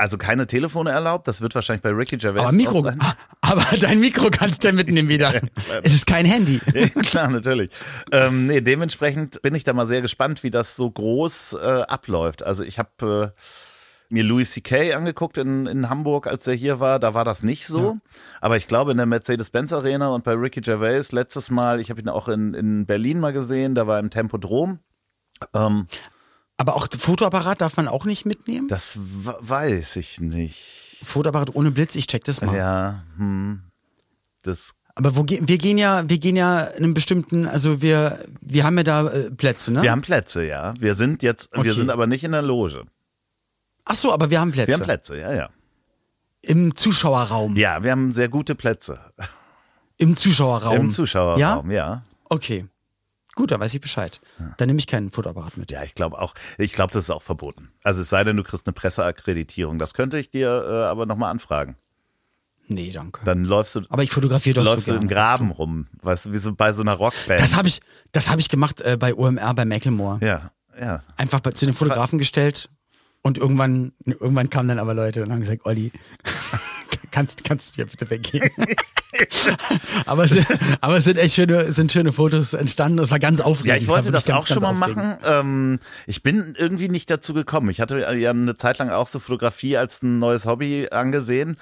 Also 0.00 0.16
keine 0.16 0.46
Telefone 0.46 0.92
erlaubt. 0.92 1.28
Das 1.28 1.42
wird 1.42 1.54
wahrscheinlich 1.54 1.82
bei 1.82 1.90
Ricky 1.90 2.16
Gervais 2.16 2.40
aber 2.40 2.52
Mikro, 2.52 2.80
sein. 2.80 2.98
Ah, 3.02 3.12
aber 3.42 3.66
dein 3.80 4.00
Mikro 4.00 4.30
kannst 4.30 4.64
du 4.64 4.72
mitnehmen 4.72 5.10
wieder. 5.10 5.42
es 5.82 5.92
ist 5.92 6.06
kein 6.06 6.24
Handy. 6.24 6.58
Ja, 6.74 6.88
Klar, 6.88 7.28
natürlich. 7.28 7.70
Ähm, 8.10 8.46
nee, 8.46 8.62
dementsprechend 8.62 9.42
bin 9.42 9.54
ich 9.54 9.64
da 9.64 9.74
mal 9.74 9.86
sehr 9.86 10.00
gespannt, 10.00 10.42
wie 10.42 10.50
das 10.50 10.74
so 10.74 10.90
groß 10.90 11.58
äh, 11.62 11.82
abläuft. 11.82 12.42
Also 12.42 12.62
ich 12.62 12.78
habe 12.78 13.34
äh, 13.34 13.40
mir 14.08 14.24
Louis 14.24 14.50
C.K. 14.52 14.94
angeguckt 14.94 15.36
in, 15.36 15.66
in 15.66 15.90
Hamburg, 15.90 16.26
als 16.26 16.46
er 16.46 16.54
hier 16.54 16.80
war. 16.80 16.98
Da 16.98 17.12
war 17.12 17.26
das 17.26 17.42
nicht 17.42 17.66
so. 17.66 17.98
Aber 18.40 18.56
ich 18.56 18.66
glaube 18.66 18.92
in 18.92 18.96
der 18.96 19.06
Mercedes-Benz 19.06 19.74
Arena 19.74 20.08
und 20.08 20.24
bei 20.24 20.32
Ricky 20.32 20.62
Gervais 20.62 21.12
letztes 21.12 21.50
Mal, 21.50 21.78
ich 21.78 21.90
habe 21.90 22.00
ihn 22.00 22.08
auch 22.08 22.28
in, 22.28 22.54
in 22.54 22.86
Berlin 22.86 23.20
mal 23.20 23.34
gesehen, 23.34 23.74
da 23.74 23.86
war 23.86 23.98
im 23.98 24.08
Tempodrom. 24.08 24.78
Ähm, 25.54 25.86
Aber 26.60 26.76
auch 26.76 26.88
Fotoapparat 26.98 27.62
darf 27.62 27.78
man 27.78 27.88
auch 27.88 28.04
nicht 28.04 28.26
mitnehmen? 28.26 28.68
das 28.68 28.98
weiß 28.98 29.96
ich 29.96 30.20
nicht. 30.20 30.98
Fotoapparat 31.02 31.54
ohne 31.54 31.70
Blitz, 31.70 31.96
ich 31.96 32.06
check 32.06 32.22
das 32.24 32.42
mal. 32.42 32.54
Ja, 32.54 33.02
hm, 33.16 33.62
das 34.42 34.74
Aber 34.94 35.16
wo 35.16 35.24
wir 35.26 35.38
gehen 35.56 35.78
ja, 35.78 36.06
wir 36.06 36.18
gehen 36.18 36.36
ja 36.36 36.60
in 36.64 36.84
einem 36.84 36.92
bestimmten, 36.92 37.46
also 37.46 37.80
wir, 37.80 38.22
wir 38.42 38.64
haben 38.64 38.76
ja 38.76 38.82
da 38.84 39.08
äh, 39.08 39.30
Plätze, 39.30 39.72
ne? 39.72 39.80
Wir 39.80 39.90
haben 39.90 40.02
Plätze, 40.02 40.44
ja. 40.44 40.74
Wir 40.78 40.94
sind 40.96 41.22
jetzt, 41.22 41.50
wir 41.52 41.60
Okay. 41.60 41.70
sind 41.70 41.88
aber 41.88 42.06
nicht 42.06 42.24
in 42.24 42.32
der 42.32 42.42
Loge. 42.42 42.84
Ach 43.86 43.94
so, 43.94 44.12
aber 44.12 44.28
wir 44.28 44.38
haben 44.38 44.52
Plätze. 44.52 44.68
Wir 44.68 44.74
haben 44.74 44.84
Plätze, 44.84 45.18
ja, 45.18 45.32
ja. 45.32 45.48
Im 46.42 46.76
Zuschauerraum. 46.76 47.56
Ja, 47.56 47.82
wir 47.82 47.90
haben 47.90 48.12
sehr 48.12 48.28
gute 48.28 48.54
Plätze. 48.54 48.98
Im 49.96 50.14
Zuschauerraum. 50.14 50.76
Im 50.76 50.90
Zuschauerraum, 50.90 51.70
ja. 51.70 52.02
Okay. 52.28 52.66
Gut, 53.40 53.52
dann 53.52 53.60
weiß 53.62 53.72
ich 53.72 53.80
Bescheid. 53.80 54.20
Dann 54.58 54.66
nehme 54.66 54.78
ich 54.78 54.86
keinen 54.86 55.10
Fotoapparat 55.12 55.56
mit. 55.56 55.70
Ja, 55.70 55.82
ich 55.82 55.94
glaube 55.94 56.18
auch, 56.18 56.34
ich 56.58 56.74
glaube, 56.74 56.92
das 56.92 57.04
ist 57.04 57.10
auch 57.10 57.22
verboten. 57.22 57.70
Also 57.82 58.02
es 58.02 58.10
sei 58.10 58.22
denn, 58.22 58.36
du 58.36 58.42
kriegst 58.42 58.66
eine 58.66 58.74
Presseakkreditierung. 58.74 59.78
Das 59.78 59.94
könnte 59.94 60.18
ich 60.18 60.30
dir 60.30 60.62
äh, 60.68 60.84
aber 60.84 61.06
nochmal 61.06 61.30
anfragen. 61.30 61.76
Nee, 62.68 62.92
danke. 62.92 63.22
Dann 63.24 63.44
läufst 63.44 63.76
du, 63.76 63.80
aber 63.88 64.02
ich 64.02 64.10
fotografiere 64.10 64.56
doch 64.56 64.64
läufst 64.66 64.88
so 64.88 64.92
du 64.92 65.00
im. 65.00 65.08
Graben 65.08 65.52
rum. 65.52 65.86
Weißt 66.02 66.26
du, 66.26 66.32
wie 66.32 66.36
so 66.36 66.52
bei 66.52 66.74
so 66.74 66.82
einer 66.82 66.92
Rockband. 66.92 67.40
Das 67.40 67.56
habe 67.56 67.66
ich, 67.66 67.80
das 68.12 68.28
habe 68.28 68.42
ich 68.42 68.50
gemacht 68.50 68.82
äh, 68.82 68.98
bei 68.98 69.14
OMR 69.14 69.54
bei 69.54 69.64
Macklemore. 69.64 70.18
ja, 70.20 70.50
ja. 70.78 71.02
Einfach 71.16 71.40
bei, 71.40 71.52
zu 71.52 71.64
den 71.64 71.74
Fotografen 71.74 72.18
gestellt 72.18 72.68
und 73.22 73.38
irgendwann, 73.38 73.92
irgendwann 74.04 74.50
kamen 74.50 74.68
dann 74.68 74.78
aber 74.78 74.92
Leute 74.92 75.22
und 75.22 75.32
haben 75.32 75.40
gesagt, 75.40 75.64
Olli, 75.64 75.92
kannst, 77.10 77.44
kannst 77.44 77.76
du 77.76 77.82
dir 77.82 77.86
bitte 77.90 78.08
weggehen. 78.10 78.50
aber, 80.06 80.24
es, 80.24 80.30
sind- 80.30 80.46
aber 80.80 80.96
es 80.96 81.04
sind 81.04 81.18
echt 81.18 81.34
schöne, 81.34 81.72
sind 81.72 81.92
schöne 81.92 82.12
Fotos 82.12 82.52
entstanden. 82.52 82.98
Es 82.98 83.10
war 83.10 83.18
ganz 83.18 83.40
aufregend. 83.40 83.66
Ja, 83.68 83.76
ich 83.76 83.88
wollte 83.88 84.06
War 84.06 84.12
das 84.12 84.26
wirklich 84.26 84.36
auch 84.36 84.46
ganz, 84.46 84.54
schon 84.62 84.78
mal 84.78 84.94
ganz 84.94 84.96
machen. 84.96 85.18
Ähm, 85.24 85.78
ich 86.06 86.22
bin 86.22 86.54
irgendwie 86.56 86.88
nicht 86.88 87.10
dazu 87.10 87.34
gekommen. 87.34 87.70
Ich 87.70 87.80
hatte 87.80 87.98
ja 88.16 88.30
eine 88.30 88.56
Zeit 88.56 88.78
lang 88.78 88.90
auch 88.90 89.08
so 89.08 89.18
Fotografie 89.18 89.76
als 89.76 90.02
ein 90.02 90.18
neues 90.18 90.46
Hobby 90.46 90.88
angesehen. 90.90 91.56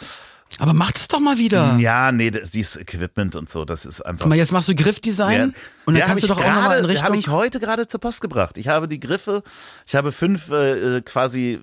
Aber 0.58 0.72
mach 0.72 0.92
das 0.92 1.08
doch 1.08 1.20
mal 1.20 1.36
wieder. 1.36 1.76
Ja, 1.78 2.10
nee, 2.10 2.30
das, 2.30 2.50
dieses 2.50 2.76
Equipment 2.76 3.36
und 3.36 3.50
so, 3.50 3.66
das 3.66 3.84
ist 3.84 4.00
einfach. 4.00 4.22
Guck 4.22 4.30
mal, 4.30 4.36
jetzt 4.36 4.50
machst 4.50 4.68
du 4.68 4.74
Griffdesign 4.74 5.42
und 5.42 5.54
dann 5.84 5.96
Ja, 5.96 6.06
kannst 6.06 6.22
du 6.24 6.28
doch 6.28 6.38
ich 6.40 6.44
auch 6.46 6.54
nochmal 6.54 6.78
in 6.78 6.84
Richtung. 6.86 7.08
Habe 7.08 7.16
ich 7.18 7.28
heute 7.28 7.60
gerade 7.60 7.86
zur 7.86 8.00
Post 8.00 8.22
gebracht. 8.22 8.56
Ich 8.56 8.66
habe 8.68 8.88
die 8.88 8.98
Griffe, 8.98 9.42
ich 9.86 9.94
habe 9.94 10.10
fünf 10.10 10.50
äh, 10.50 10.96
äh, 10.96 11.00
quasi 11.02 11.60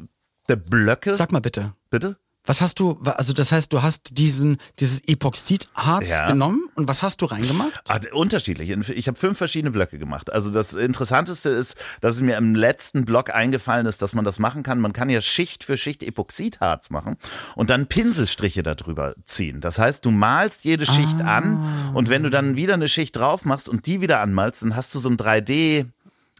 der 0.47 0.57
Blöcke. 0.57 1.15
Sag 1.15 1.31
mal 1.31 1.39
bitte. 1.41 1.73
Bitte? 1.89 2.17
Was 2.45 2.61
hast 2.61 2.79
du, 2.79 2.99
also 3.03 3.33
das 3.33 3.51
heißt, 3.51 3.71
du 3.73 3.81
hast 3.81 4.17
diesen, 4.17 4.57
dieses 4.79 5.01
Epoxidharz 5.07 6.09
Ja. 6.09 6.27
genommen 6.27 6.63
und 6.75 6.87
was 6.87 7.03
hast 7.03 7.21
du 7.21 7.25
reingemacht? 7.25 7.81
Ah, 7.87 7.99
unterschiedlich. 8.13 8.69
Ich 8.89 9.07
habe 9.07 9.17
fünf 9.17 9.37
verschiedene 9.37 9.71
Blöcke 9.71 9.97
gemacht. 9.99 10.31
Also 10.31 10.49
das 10.49 10.73
Interessanteste 10.73 11.49
ist, 11.49 11.75
dass 12.01 12.15
es 12.15 12.21
mir 12.21 12.37
im 12.37 12.55
letzten 12.55 13.05
Block 13.05 13.33
eingefallen 13.33 13.85
ist, 13.85 14.01
dass 14.01 14.13
man 14.13 14.25
das 14.25 14.39
machen 14.39 14.63
kann. 14.63 14.79
Man 14.79 14.93
kann 14.93 15.09
ja 15.09 15.21
Schicht 15.21 15.63
für 15.63 15.77
Schicht 15.77 16.03
Epoxidharz 16.03 16.89
machen 16.89 17.15
und 17.55 17.69
dann 17.69 17.87
Pinselstriche 17.87 18.63
darüber 18.63 19.15
ziehen. 19.25 19.61
Das 19.61 19.79
heißt, 19.79 20.05
du 20.05 20.11
malst 20.11 20.63
jede 20.63 20.85
Schicht 20.85 21.15
Ah. 21.23 21.37
an 21.37 21.91
und 21.93 22.09
wenn 22.09 22.23
du 22.23 22.29
dann 22.29 22.55
wieder 22.55 22.73
eine 22.75 22.89
Schicht 22.89 23.15
drauf 23.15 23.45
machst 23.45 23.67
und 23.69 23.85
die 23.85 24.01
wieder 24.01 24.19
anmalst, 24.19 24.61
dann 24.61 24.75
hast 24.75 24.93
du 24.95 24.99
so 24.99 25.09
ein 25.09 25.17
3D 25.17 25.85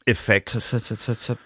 Effekt. 0.05 0.55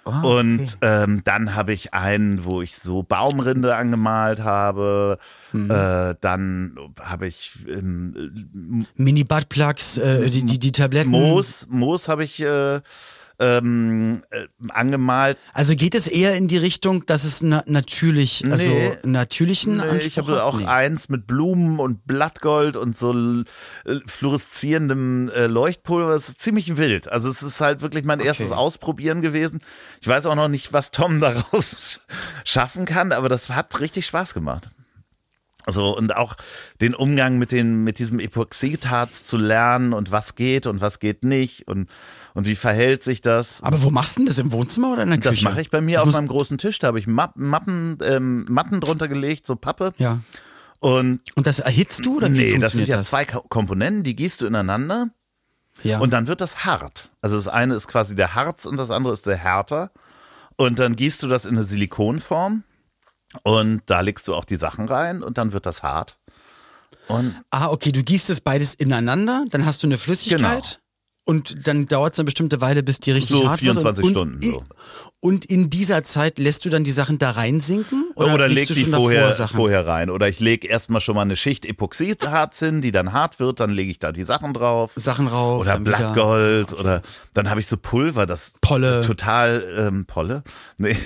Oh, 0.04 0.10
Und 0.10 0.60
okay. 0.60 0.76
ähm, 0.82 1.22
dann 1.24 1.56
habe 1.56 1.74
ich 1.74 1.94
einen, 1.94 2.44
wo 2.44 2.62
ich 2.62 2.78
so 2.78 3.04
Baumrinde 3.04 3.76
angemalt 3.76 4.42
habe. 4.42 5.18
Mhm. 5.54 5.72
Äh, 5.72 6.16
dann 6.20 6.78
habe 7.00 7.28
ich 7.28 7.54
ähm, 7.68 8.86
Mini-Buttplugs, 8.96 9.98
äh, 9.98 10.30
die, 10.30 10.44
die, 10.44 10.60
die 10.60 10.72
Tabletten. 10.74 11.10
Moos, 11.10 11.68
Moos 11.70 12.10
habe 12.10 12.26
ich 12.26 12.42
äh, 12.42 12.82
ähm, 13.40 14.24
äh, 14.32 14.46
angemalt. 14.70 15.38
Also 15.54 15.76
geht 15.76 15.96
es 15.96 16.08
eher 16.08 16.36
in 16.36 16.48
die 16.48 16.58
Richtung, 16.58 17.06
dass 17.06 17.24
es 17.24 17.42
na 17.42 17.64
natürlich, 17.68 18.44
also 18.52 18.70
Nee. 18.70 18.98
natürlichen 19.04 19.78
Nee, 19.78 19.84
Anspruch 19.84 20.06
ich 20.08 20.18
habe 20.18 20.44
auch 20.44 20.60
Nee. 20.60 20.66
eins 20.66 21.08
mit 21.10 21.26
Blumen 21.26 21.80
und 21.80 22.06
Blattgold 22.06 22.76
und 22.76 22.98
so 22.98 23.14
äh, 23.86 24.00
fluoreszierendem 24.06 25.30
äh, 25.30 25.48
Leuchtpulver. 25.48 26.14
Es 26.14 26.30
ist 26.30 26.42
ziemlich 26.42 26.78
wild. 26.78 27.10
Also 27.12 27.30
es 27.30 27.42
ist 27.42 27.62
halt 27.62 27.82
wirklich 27.82 28.06
mein 28.06 28.20
erstes 28.20 28.52
Ausprobieren 28.52 29.22
gewesen. 29.22 29.62
Ich 30.02 30.08
weiß 30.08 30.26
auch 30.26 30.36
noch 30.36 30.48
nicht, 30.50 30.74
was 30.74 30.92
Tom 30.92 31.20
daraus 31.22 32.02
schaffen 32.44 32.86
kann, 32.86 33.12
aber 33.12 33.30
das 33.30 33.50
hat 33.50 33.80
richtig 33.80 34.06
Spaß 34.06 34.34
gemacht. 34.34 34.70
Also 35.66 35.96
und 35.96 36.16
auch 36.16 36.36
den 36.82 36.96
Umgang 36.96 37.38
mit 37.38 37.52
den 37.52 37.84
mit 37.84 38.00
diesem 38.00 38.20
Epoxidharz 38.20 39.26
zu 39.26 39.38
lernen 39.38 39.94
und 39.94 40.10
was 40.10 40.34
geht 40.36 40.66
und 40.66 40.82
was 40.82 41.00
geht 41.00 41.24
nicht 41.24 41.68
und 41.68 41.90
und 42.40 42.48
wie 42.48 42.56
verhält 42.56 43.04
sich 43.04 43.22
das? 43.22 43.62
Aber 43.62 43.84
wo 43.84 43.90
machst 43.92 44.16
du 44.16 44.22
denn 44.22 44.26
das? 44.28 44.40
Im 44.40 44.52
Wohnzimmer 44.52 44.94
oder 44.94 45.04
in 45.04 45.10
der 45.10 45.20
Das 45.20 45.34
Küche? 45.36 45.44
mache 45.46 45.62
ich 45.62 45.70
bei 45.70 45.82
mir 45.82 45.98
Das 46.00 46.08
auf 46.08 46.14
meinem 46.14 46.28
großen 46.28 46.58
Tisch. 46.58 46.80
Da 46.80 46.88
habe 46.88 46.98
ich 47.00 47.06
Mappen, 47.06 47.98
ähm, 48.02 48.46
Matten 48.50 48.80
drunter 48.82 49.08
gelegt, 49.08 49.46
so 49.46 49.56
Pappe. 49.56 49.92
Ja. 49.98 50.22
Und 50.80 51.20
Und 51.36 51.46
das 51.46 51.60
erhitzt 51.60 52.06
du 52.06 52.18
oder 52.18 52.28
wie 52.34 52.38
nee, 52.54 52.58
das 52.58 52.72
sind 52.72 52.88
ja 52.88 52.98
das? 52.98 53.10
zwei 53.10 53.26
Ko- 53.26 53.42
Komponenten, 53.50 54.04
die 54.04 54.16
gießt 54.16 54.40
du 54.42 54.46
ineinander 54.48 55.10
ja. 55.84 56.00
und 56.00 56.12
dann 56.14 56.28
wird 56.28 56.40
das 56.42 56.64
hart. 56.66 57.10
Also 57.22 57.36
das 57.36 57.48
eine 57.50 57.76
ist 57.76 57.88
quasi 57.88 58.16
der 58.16 58.34
Harz 58.36 58.66
und 58.66 58.78
das 58.78 58.90
andere 58.90 59.12
ist 59.14 59.26
der 59.28 59.36
Härter. 59.38 59.92
Und 60.56 60.80
dann 60.80 60.96
gießt 60.96 61.22
du 61.24 61.28
das 61.28 61.44
in 61.46 61.56
eine 61.56 61.64
Silikonform 61.64 62.64
und 63.44 63.82
da 63.86 64.02
legst 64.02 64.28
du 64.28 64.36
auch 64.36 64.46
die 64.46 64.56
Sachen 64.58 64.88
rein 64.88 65.22
und 65.24 65.38
dann 65.38 65.52
wird 65.52 65.66
das 65.66 65.84
hart. 65.84 66.18
Und 67.10 67.34
ah, 67.50 67.68
okay, 67.70 67.92
du 67.92 68.04
gießt 68.04 68.30
es 68.30 68.40
beides 68.42 68.74
ineinander, 68.76 69.46
dann 69.50 69.66
hast 69.66 69.84
du 69.84 69.88
eine 69.88 69.98
Flüssigkeit. 69.98 70.40
Genau. 70.40 70.62
Und 71.26 71.68
dann 71.68 71.86
dauert 71.86 72.14
es 72.14 72.20
eine 72.20 72.26
bestimmte 72.26 72.60
Weile, 72.60 72.82
bis 72.82 73.00
die 73.00 73.12
richtig 73.12 73.38
So 73.38 73.48
hart 73.48 73.60
24 73.60 74.04
wird. 74.04 74.18
Und, 74.18 74.20
Stunden, 74.20 74.42
so. 74.42 74.64
Und 75.20 75.46
in 75.46 75.70
dieser 75.70 76.02
Zeit 76.02 76.40
lässt 76.40 76.66
du 76.66 76.70
dann 76.70 76.84
die 76.84 76.92
Sachen 76.92 77.20
da 77.20 77.32
reinsinken? 77.32 78.12
Oder, 78.16 78.34
Oder, 78.34 78.48
legst 78.48 78.70
leg 78.70 78.80
du 78.80 78.86
die 78.86 78.92
vorher, 78.92 79.34
vorher 79.34 79.86
rein. 79.86 80.10
Oder 80.10 80.28
ich 80.28 80.40
lege 80.40 80.68
erstmal 80.68 81.02
schon 81.02 81.16
mal 81.16 81.22
eine 81.22 81.36
Schicht 81.36 81.66
Epoxidharz 81.66 82.60
hin, 82.60 82.82
die 82.82 82.92
dann 82.92 83.14
hart 83.14 83.40
wird, 83.40 83.60
dann 83.60 83.70
lege 83.70 83.92
ich 83.92 84.00
da 84.00 84.12
die 84.12 84.24
Sachen 84.24 84.54
drauf. 84.54 84.94
Sachen 84.96 85.28
rauf. 85.28 85.62
Oder 85.62 85.80
Blattgold 85.80 86.74
oder 86.74 87.04
dann 87.34 87.50
habe 87.50 87.60
ich 87.60 87.68
so 87.68 87.78
Pulver, 87.78 88.26
das 88.26 88.54
Polle. 88.62 89.02
total 89.02 89.64
ähm, 89.78 90.06
Polle. 90.06 90.44
Nee. 90.78 90.98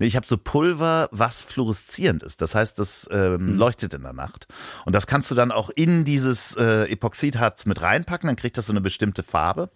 Nee, 0.00 0.06
ich 0.06 0.16
habe 0.16 0.26
so 0.26 0.36
Pulver, 0.38 1.08
was 1.12 1.42
fluoreszierend 1.42 2.22
ist. 2.22 2.40
Das 2.42 2.54
heißt, 2.54 2.78
das 2.78 3.08
ähm, 3.12 3.38
Hm. 3.38 3.58
leuchtet 3.58 3.94
in 3.94 4.02
der 4.02 4.14
Nacht. 4.14 4.48
Und 4.86 4.94
das 4.94 5.06
kannst 5.06 5.30
du 5.30 5.34
dann 5.34 5.52
auch 5.52 5.70
in 5.70 6.04
dieses 6.04 6.56
äh, 6.56 6.90
Epoxidharz 6.90 7.66
mit 7.66 7.82
reinpacken, 7.82 8.26
dann 8.26 8.36
kriegt 8.36 8.56
das 8.58 8.66
so 8.66 8.72
eine 8.72 8.80
bestimmte 8.80 9.22
Farbe. 9.22 9.70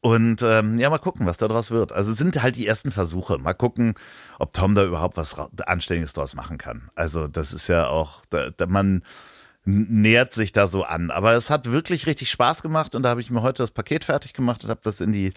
Und 0.00 0.42
ähm, 0.42 0.78
ja, 0.78 0.90
mal 0.90 0.98
gucken, 0.98 1.24
was 1.24 1.38
da 1.38 1.48
draus 1.48 1.70
wird. 1.70 1.92
Also 1.92 2.10
es 2.12 2.18
sind 2.18 2.42
halt 2.42 2.56
die 2.56 2.66
ersten 2.66 2.90
Versuche. 2.90 3.38
Mal 3.38 3.54
gucken, 3.54 3.94
ob 4.38 4.52
Tom 4.52 4.74
da 4.74 4.84
überhaupt 4.84 5.16
was 5.16 5.34
Anständiges 5.66 6.12
draus 6.12 6.34
machen 6.34 6.58
kann. 6.58 6.90
Also 6.94 7.26
das 7.26 7.54
ist 7.54 7.68
ja 7.68 7.86
auch, 7.86 8.20
da, 8.28 8.50
da 8.50 8.66
man 8.66 9.02
nähert 9.64 10.34
sich 10.34 10.52
da 10.52 10.66
so 10.66 10.84
an. 10.84 11.10
Aber 11.10 11.32
es 11.34 11.48
hat 11.48 11.70
wirklich 11.70 12.06
richtig 12.06 12.30
Spaß 12.30 12.60
gemacht 12.60 12.94
und 12.94 13.02
da 13.02 13.08
habe 13.08 13.22
ich 13.22 13.30
mir 13.30 13.40
heute 13.40 13.62
das 13.62 13.70
Paket 13.70 14.04
fertig 14.04 14.34
gemacht 14.34 14.64
und 14.64 14.68
habe 14.70 14.80
das 14.84 15.00
in 15.00 15.12
die 15.12 15.32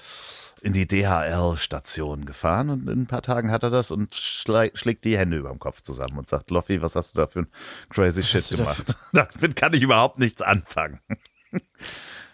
in 0.62 0.74
die 0.74 0.88
DHL-Station 0.88 2.26
gefahren 2.26 2.70
und 2.70 2.90
in 2.90 3.02
ein 3.02 3.08
paar 3.08 3.22
Tagen 3.22 3.52
hat 3.52 3.64
er 3.64 3.70
das 3.70 3.92
und 3.92 4.16
schlä 4.16 4.72
schlägt 4.74 5.06
die 5.06 5.18
Hände 5.18 5.38
über 5.38 5.50
dem 5.50 5.60
Kopf 5.60 5.82
zusammen 5.82 6.18
und 6.18 6.30
sagt, 6.30 6.52
Loffi, 6.52 6.82
was 6.82 6.96
hast 6.96 7.14
du 7.14 7.20
da 7.20 7.28
für 7.28 7.40
ein 7.40 7.48
crazy 7.90 8.24
Shit 8.24 8.52
du 8.52 8.58
da 8.58 8.64
gemacht? 8.64 8.98
Damit 9.14 9.56
kann 9.56 9.74
ich 9.74 9.82
überhaupt 9.82 10.20
nichts 10.20 10.42
anfangen. 10.42 11.00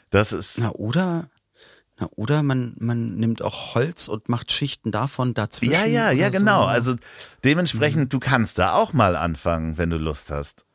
Das 0.10 0.32
ist. 0.32 0.60
Na, 0.60 0.70
oder, 0.70 1.28
na, 1.98 2.08
oder 2.16 2.44
man, 2.44 2.76
man 2.78 3.16
nimmt 3.16 3.42
auch 3.42 3.74
Holz 3.74 4.08
und 4.08 4.30
macht 4.30 4.52
Schichten 4.52 4.92
davon 4.92 5.34
dazwischen. 5.34 5.74
Ja, 5.74 5.86
ja, 5.86 6.12
ja, 6.12 6.30
genau. 6.30 6.62
So. 6.62 6.68
Also 6.68 6.96
dementsprechend, 7.44 8.14
du 8.14 8.20
kannst 8.20 8.60
da 8.60 8.74
auch 8.74 8.94
mal 8.94 9.16
anfangen, 9.16 9.80
wenn 9.80 9.90
du 9.90 9.98
Lust 9.98 10.30
hast. 10.30 10.66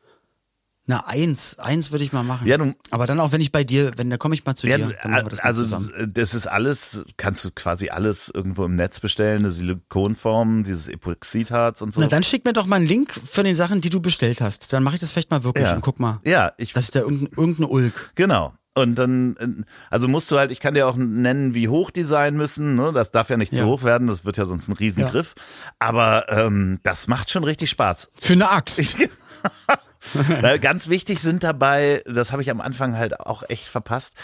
Na, 0.91 1.05
eins, 1.05 1.59
eins 1.59 1.91
würde 1.91 2.03
ich 2.03 2.13
mal 2.13 2.23
machen. 2.23 2.47
Ja, 2.47 2.57
du- 2.57 2.73
Aber 2.89 3.05
dann 3.05 3.19
auch, 3.19 3.31
wenn 3.31 3.41
ich 3.41 3.51
bei 3.51 3.63
dir, 3.63 3.91
wenn, 3.97 4.09
da 4.09 4.17
komme 4.17 4.33
ich 4.33 4.43
mal 4.43 4.55
zu 4.55 4.65
Ja, 4.65 4.77
dir, 4.77 4.95
dann 5.03 5.11
machen 5.11 5.25
wir 5.25 5.29
das 5.29 5.37
mal 5.37 5.45
also 5.45 5.61
zusammen. 5.61 6.11
das 6.15 6.33
ist 6.33 6.47
alles, 6.47 7.03
kannst 7.15 7.45
du 7.45 7.51
quasi 7.51 7.89
alles 7.89 8.31
irgendwo 8.33 8.65
im 8.65 8.75
Netz 8.75 8.99
bestellen, 8.99 9.41
eine 9.43 9.51
Silikonform, 9.51 10.63
dieses 10.63 10.87
Epoxidharz 10.87 11.83
und 11.83 11.93
so. 11.93 12.01
Na, 12.01 12.07
dann 12.07 12.23
schick 12.23 12.43
mir 12.43 12.53
doch 12.53 12.65
mal 12.65 12.77
einen 12.77 12.87
Link 12.87 13.13
von 13.13 13.43
den 13.45 13.53
Sachen, 13.53 13.81
die 13.81 13.91
du 13.91 13.99
bestellt 14.01 14.41
hast. 14.41 14.73
Dann 14.73 14.81
mache 14.81 14.95
ich 14.95 15.01
das 15.01 15.11
vielleicht 15.11 15.29
mal 15.29 15.43
wirklich 15.43 15.65
ja. 15.65 15.75
und 15.75 15.81
guck 15.81 15.99
mal. 15.99 16.21
Ja, 16.25 16.53
ich 16.57 16.73
Das 16.73 16.85
ist 16.85 16.95
ja 16.95 17.01
irgendein, 17.01 17.29
irgendein 17.37 17.65
Ulk. 17.69 18.11
Genau. 18.15 18.55
Und 18.73 18.95
dann, 18.95 19.35
äh, 19.37 19.63
also 19.91 20.07
musst 20.07 20.31
du 20.31 20.39
halt, 20.39 20.49
ich 20.49 20.59
kann 20.59 20.73
dir 20.73 20.87
auch 20.87 20.95
nennen, 20.95 21.53
wie 21.53 21.67
hoch 21.67 21.91
die 21.91 22.03
sein 22.03 22.35
müssen. 22.35 22.73
Ne? 22.73 22.93
Das 22.95 23.11
darf 23.11 23.29
ja 23.29 23.37
nicht 23.37 23.53
Ja. 23.53 23.59
zu 23.59 23.65
hoch 23.67 23.83
werden, 23.83 24.07
das 24.07 24.25
wird 24.25 24.37
ja 24.37 24.45
sonst 24.45 24.67
ein 24.69 24.73
Riesengriff. 24.73 25.35
Aber 25.77 26.25
ähm, 26.29 26.79
das 26.81 27.07
macht 27.07 27.29
schon 27.29 27.43
richtig 27.43 27.69
Spaß. 27.69 28.09
Für 28.15 28.33
eine 28.33 28.49
Axt. 28.49 28.97
Na, 29.67 29.79
Ganz 30.61 30.89
wichtig 30.89 31.19
sind 31.19 31.43
dabei, 31.43 32.03
das 32.05 32.31
habe 32.31 32.41
ich 32.41 32.49
am 32.49 32.61
Anfang 32.61 32.97
halt 32.97 33.19
auch 33.19 33.43
echt 33.49 33.67
verpasst, 33.67 34.15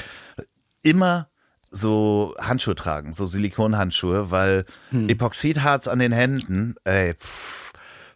immer 0.81 1.29
so 1.71 2.35
Handschuhe 2.39 2.75
tragen, 2.75 3.11
so 3.11 3.25
Silikonhandschuhe, 3.25 4.31
weil 4.31 4.65
Hm. 4.91 5.09
Epoxidharz 5.09 5.87
an 5.87 5.99
den 5.99 6.11
Händen, 6.13 6.75
ey, 6.85 7.13
pff, 7.15 7.73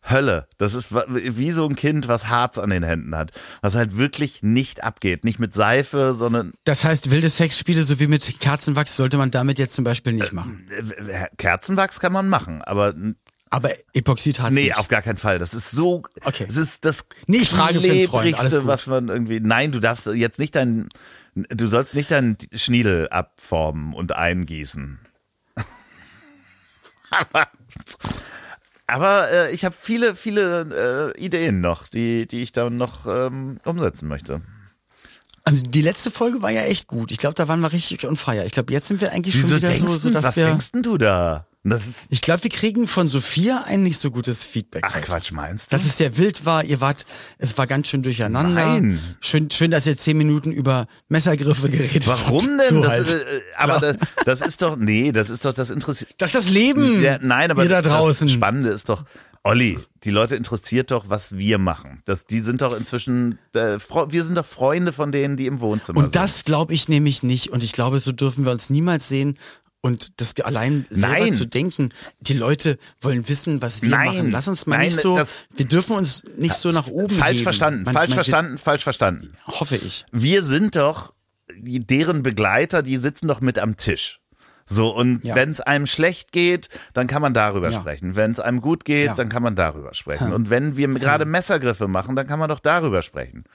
Hölle. 0.10 0.48
Das 0.58 0.74
ist 0.74 0.92
wie 0.94 1.52
so 1.52 1.68
ein 1.68 1.76
Kind, 1.76 2.08
was 2.08 2.30
Harz 2.30 2.58
an 2.58 2.70
den 2.70 2.84
Händen 2.84 3.16
hat, 3.16 3.32
was 3.62 3.76
halt 3.76 3.98
wirklich 3.98 4.42
nicht 4.42 4.82
abgeht. 4.84 5.26
Nicht 5.26 5.40
mit 5.40 5.54
Seife, 5.54 6.16
sondern 6.16 6.54
Das 6.64 6.86
heißt, 6.86 7.12
wilde 7.12 7.28
Sexspiele 7.30 7.82
sowie 7.84 8.08
mit 8.08 8.40
Kerzenwachs 8.40 8.96
sollte 8.96 9.18
man 9.18 9.30
damit 9.30 9.60
jetzt 9.60 9.74
zum 9.76 9.84
Beispiel 9.84 10.14
nicht 10.14 10.32
machen. 10.32 10.66
äh, 11.10 11.28
Kerzenwachs 11.38 12.00
kann 12.00 12.14
man 12.14 12.30
machen, 12.30 12.62
aber 12.62 12.94
Aber 13.52 13.72
Epoxid 13.94 14.40
hat 14.40 14.54
nee, 14.54 14.66
nicht. 14.66 14.78
auf 14.78 14.88
gar 14.90 15.02
keinen 15.02 15.18
Fall. 15.18 15.40
Das 15.40 15.54
ist 15.54 15.72
so, 15.72 16.04
Okay. 16.24 16.46
es 16.48 16.56
ist 16.56 16.86
das 16.86 17.06
Nee, 17.26 17.38
ich 17.38 17.50
frage 17.50 17.82
für 17.82 18.08
Freund, 18.08 18.38
alles 18.38 18.56
gut. 18.58 18.68
was 18.68 18.86
man 18.88 19.10
irgendwie, 19.10 19.40
nein, 19.40 19.72
du 19.72 19.80
darfst 19.80 20.06
jetzt 20.06 20.38
nicht 20.38 20.56
dein, 20.56 20.90
du 21.34 21.66
sollst 21.66 21.96
nicht 21.96 22.12
deinen 22.12 22.38
Schniedel 22.54 23.10
abformen 23.10 23.94
und 23.96 24.12
eingießen. 24.16 25.00
aber 27.10 27.48
aber 28.88 29.32
äh, 29.32 29.52
ich 29.52 29.66
habe 29.66 29.76
viele, 29.80 30.16
viele 30.16 31.14
äh, 31.16 31.24
Ideen 31.24 31.62
noch, 31.62 31.88
die, 31.88 32.28
die 32.28 32.42
ich 32.42 32.52
dann 32.52 32.76
noch 32.76 33.06
ähm, 33.06 33.60
umsetzen 33.64 34.08
möchte. 34.08 34.42
Also 35.44 35.64
die 35.64 35.82
letzte 35.82 36.12
Folge 36.12 36.42
war 36.42 36.50
ja 36.50 36.64
echt 36.64 36.88
gut. 36.88 37.12
Ich 37.12 37.18
glaube, 37.20 37.36
da 37.36 37.48
waren 37.48 37.62
wir 37.62 37.72
richtig 37.72 38.06
on 38.08 38.16
fire. 38.16 38.46
Ich 38.46 38.54
glaube, 38.54 38.74
jetzt 38.74 38.88
sind 38.88 39.02
wir 39.02 39.12
eigentlich 39.12 39.36
Wieso 39.36 39.58
schon 39.60 39.62
wieder 39.62 39.78
so, 39.78 39.96
so 39.98 40.10
dass 40.10 40.24
was 40.24 40.38
wir. 40.38 40.46
denkst 40.46 40.72
denn 40.72 40.84
du 40.84 40.98
da? 40.98 41.46
Das 41.70 41.88
ist, 41.88 42.08
Ich 42.10 42.22
glaube, 42.22 42.44
wir 42.44 42.50
kriegen 42.50 42.88
von 42.88 43.08
Sophia 43.08 43.64
ein 43.66 43.84
nicht 43.84 44.00
so 44.00 44.12
gutes 44.12 44.44
Feedback. 44.44 44.84
ach 44.86 44.96
heute. 44.96 45.06
Quatsch, 45.06 45.32
meinst 45.32 45.72
du? 45.72 45.76
Dass 45.76 45.86
es 45.86 45.98
sehr 45.98 46.18
wild 46.18 46.46
war, 46.46 46.64
ihr 46.64 46.82
wart, 46.82 47.06
es 47.38 47.58
war 47.58 47.68
ganz 47.68 47.88
schön 47.88 48.04
durcheinander. 48.04 48.54
Nein. 48.54 49.00
Schön, 49.20 49.50
schön, 49.50 49.72
dass 49.72 49.88
ihr 49.88 49.98
zehn 49.98 50.18
Minuten 50.18 50.52
über 50.52 50.88
Messergriffe 51.08 51.70
geredet 51.70 52.08
habt. 52.08 52.26
Warum 52.26 52.58
denn? 52.58 52.70
So 52.70 52.82
das, 52.82 52.90
halt. 52.90 53.10
äh, 53.10 53.42
aber 53.58 53.80
das, 53.80 53.98
das 54.26 54.42
ist 54.42 54.62
doch, 54.62 54.76
nee, 54.76 55.12
das 55.12 55.30
ist 55.30 55.46
doch 55.46 55.54
das 55.54 55.70
interessiert. 55.70 56.14
das 56.18 56.34
ist 56.34 56.36
das 56.36 56.50
Leben. 56.50 57.02
Ja, 57.02 57.18
nein, 57.22 57.52
aber 57.52 57.66
da 57.66 57.82
draußen. 57.82 58.28
das 58.28 58.34
Spannende 58.34 58.70
ist 58.70 58.90
doch, 58.90 59.06
Olli, 59.44 59.80
die 60.04 60.12
Leute 60.12 60.36
interessiert 60.36 60.92
doch, 60.92 61.10
was 61.10 61.38
wir 61.38 61.58
machen. 61.58 62.02
Das, 62.06 62.26
die 62.26 62.42
sind 62.42 62.62
doch 62.62 62.76
inzwischen, 62.76 63.40
äh, 63.56 63.78
wir 64.10 64.24
sind 64.24 64.36
doch 64.36 64.46
Freunde 64.46 64.92
von 64.92 65.12
denen, 65.12 65.38
die 65.38 65.46
im 65.46 65.62
Wohnzimmer 65.62 66.00
Und 66.00 66.16
das 66.16 66.44
glaube 66.44 66.74
ich 66.74 66.90
nämlich 66.90 67.24
nicht. 67.24 67.50
Und 67.50 67.64
ich 67.64 67.72
glaube, 67.72 68.00
so 68.00 68.12
dürfen 68.12 68.46
wir 68.46 68.52
uns 68.52 68.70
niemals 68.70 69.08
sehen. 69.08 69.38
Und 69.82 70.20
das 70.20 70.36
allein 70.42 70.86
selber 70.90 71.20
Nein. 71.20 71.34
zu 71.34 71.46
denken, 71.46 71.90
die 72.20 72.34
Leute 72.34 72.78
wollen 73.00 73.30
wissen, 73.30 73.62
was 73.62 73.82
wir 73.82 73.90
Nein. 73.90 74.08
machen. 74.08 74.32
Lass 74.32 74.48
uns 74.50 74.66
mal 74.66 74.78
Nein, 74.78 74.88
nicht 74.88 75.00
so, 75.00 75.18
wir 75.56 75.66
dürfen 75.66 75.96
uns 75.96 76.24
nicht 76.38 76.54
so 76.56 76.72
nach 76.72 76.88
oben 76.88 77.10
Falsch 77.16 77.36
heben. 77.38 77.44
verstanden, 77.44 77.84
Man- 77.84 77.94
falsch 77.94 78.10
man- 78.10 78.16
verstanden, 78.16 78.58
falsch 78.58 78.84
verstanden. 78.84 79.34
Hoffe 79.48 79.78
ich. 79.78 80.06
Wir 80.12 80.44
sind 80.44 80.76
doch 80.76 81.14
deren 81.56 82.24
Begleiter, 82.24 82.84
die 82.84 82.98
sitzen 82.98 83.28
doch 83.30 83.40
mit 83.40 83.58
am 83.58 83.78
Tisch. 83.78 84.20
So, 84.72 84.94
und 84.94 85.24
Ja. 85.24 85.34
wenn 85.36 85.50
es 85.50 85.62
einem 85.62 85.88
schlecht 85.88 86.32
geht, 86.32 86.70
dann 86.94 87.08
kann 87.08 87.22
man 87.24 87.34
darüber 87.34 87.72
Ja. 87.72 87.80
sprechen. 87.80 88.16
Wenn 88.16 88.32
es 88.32 88.40
einem 88.40 88.62
gut 88.62 88.86
geht, 88.86 89.06
Ja. 89.06 89.14
dann 89.16 89.28
kann 89.30 89.42
man 89.42 89.56
darüber 89.56 89.94
sprechen. 89.96 90.32
Und 90.32 90.50
wenn 90.52 90.76
wir 90.78 90.88
gerade 90.90 91.26
Messergriffe 91.26 91.88
machen, 91.88 92.16
dann 92.16 92.28
kann 92.28 92.38
man 92.38 92.50
doch 92.50 92.60
darüber 92.60 93.02
sprechen. 93.02 93.46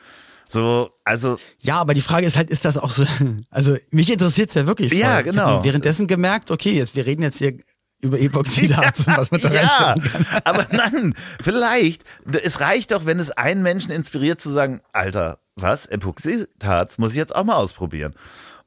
So, 0.49 0.90
also 1.05 1.38
Ja, 1.61 1.80
aber 1.80 1.95
die 1.95 2.01
Frage 2.01 2.26
ist 2.26 2.36
halt, 2.36 2.51
ist 2.51 2.64
das 2.64 2.78
auch 2.78 2.90
so, 2.90 3.05
also 3.51 3.76
mich 3.90 4.12
interessiert's 4.12 4.55
ja 4.55 4.66
wirklich 4.66 4.90
voll. 4.90 4.99
Ja, 4.99 5.22
genau. 5.22 5.64
währenddessen 5.64 6.07
gemerkt, 6.07 6.51
okay, 6.51 6.72
jetzt, 6.72 6.95
wir 6.95 7.07
reden 7.07 7.22
jetzt 7.22 7.38
hier 7.38 7.59
über 8.01 8.20
Epoxidharz 8.20 9.01
und 9.07 9.16
was 9.16 9.30
man 9.30 9.40
da 9.40 9.53
ja, 9.53 9.95
aber 10.45 10.66
nein, 10.70 11.14
vielleicht, 11.40 12.05
es 12.42 12.61
reicht 12.61 12.92
doch, 12.92 13.07
wenn 13.07 13.18
es 13.18 13.30
einen 13.30 13.62
Menschen 13.62 13.90
inspiriert 13.90 14.40
zu 14.40 14.51
sagen, 14.51 14.80
Alter, 14.92 15.38
was, 15.57 15.86
Epoxidharz, 15.86 16.99
muss 16.99 17.12
ich 17.12 17.16
jetzt 17.16 17.34
auch 17.34 17.45
mal 17.45 17.55
ausprobieren. 17.55 18.14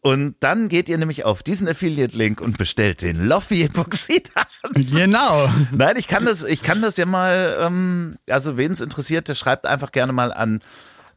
Und 0.01 0.35
dann 0.39 0.69
geht 0.69 0.89
ihr 0.89 0.97
nämlich 0.97 1.25
auf 1.25 1.43
diesen 1.43 1.67
Affiliate-Link 1.67 2.39
und 2.39 2.57
bestellt 2.57 3.01
den 3.01 3.27
Loffi 3.27 3.63
Epoxidharz. 3.63 4.47
Genau. 4.73 5.49
Nein, 5.71 5.95
ich 5.97 6.07
kann 6.07 6.23
das, 6.23 6.43
ich 6.43 6.61
kann 6.61 6.81
das 6.81 6.97
ja 6.97 7.05
mal, 7.05 7.57
ähm, 7.61 8.17
also 8.29 8.57
wen 8.57 8.71
es 8.71 8.79
interessiert, 8.79 9.27
der 9.27 9.35
schreibt 9.35 9.65
einfach 9.65 9.91
gerne 9.91 10.13
mal 10.13 10.31
an 10.31 10.61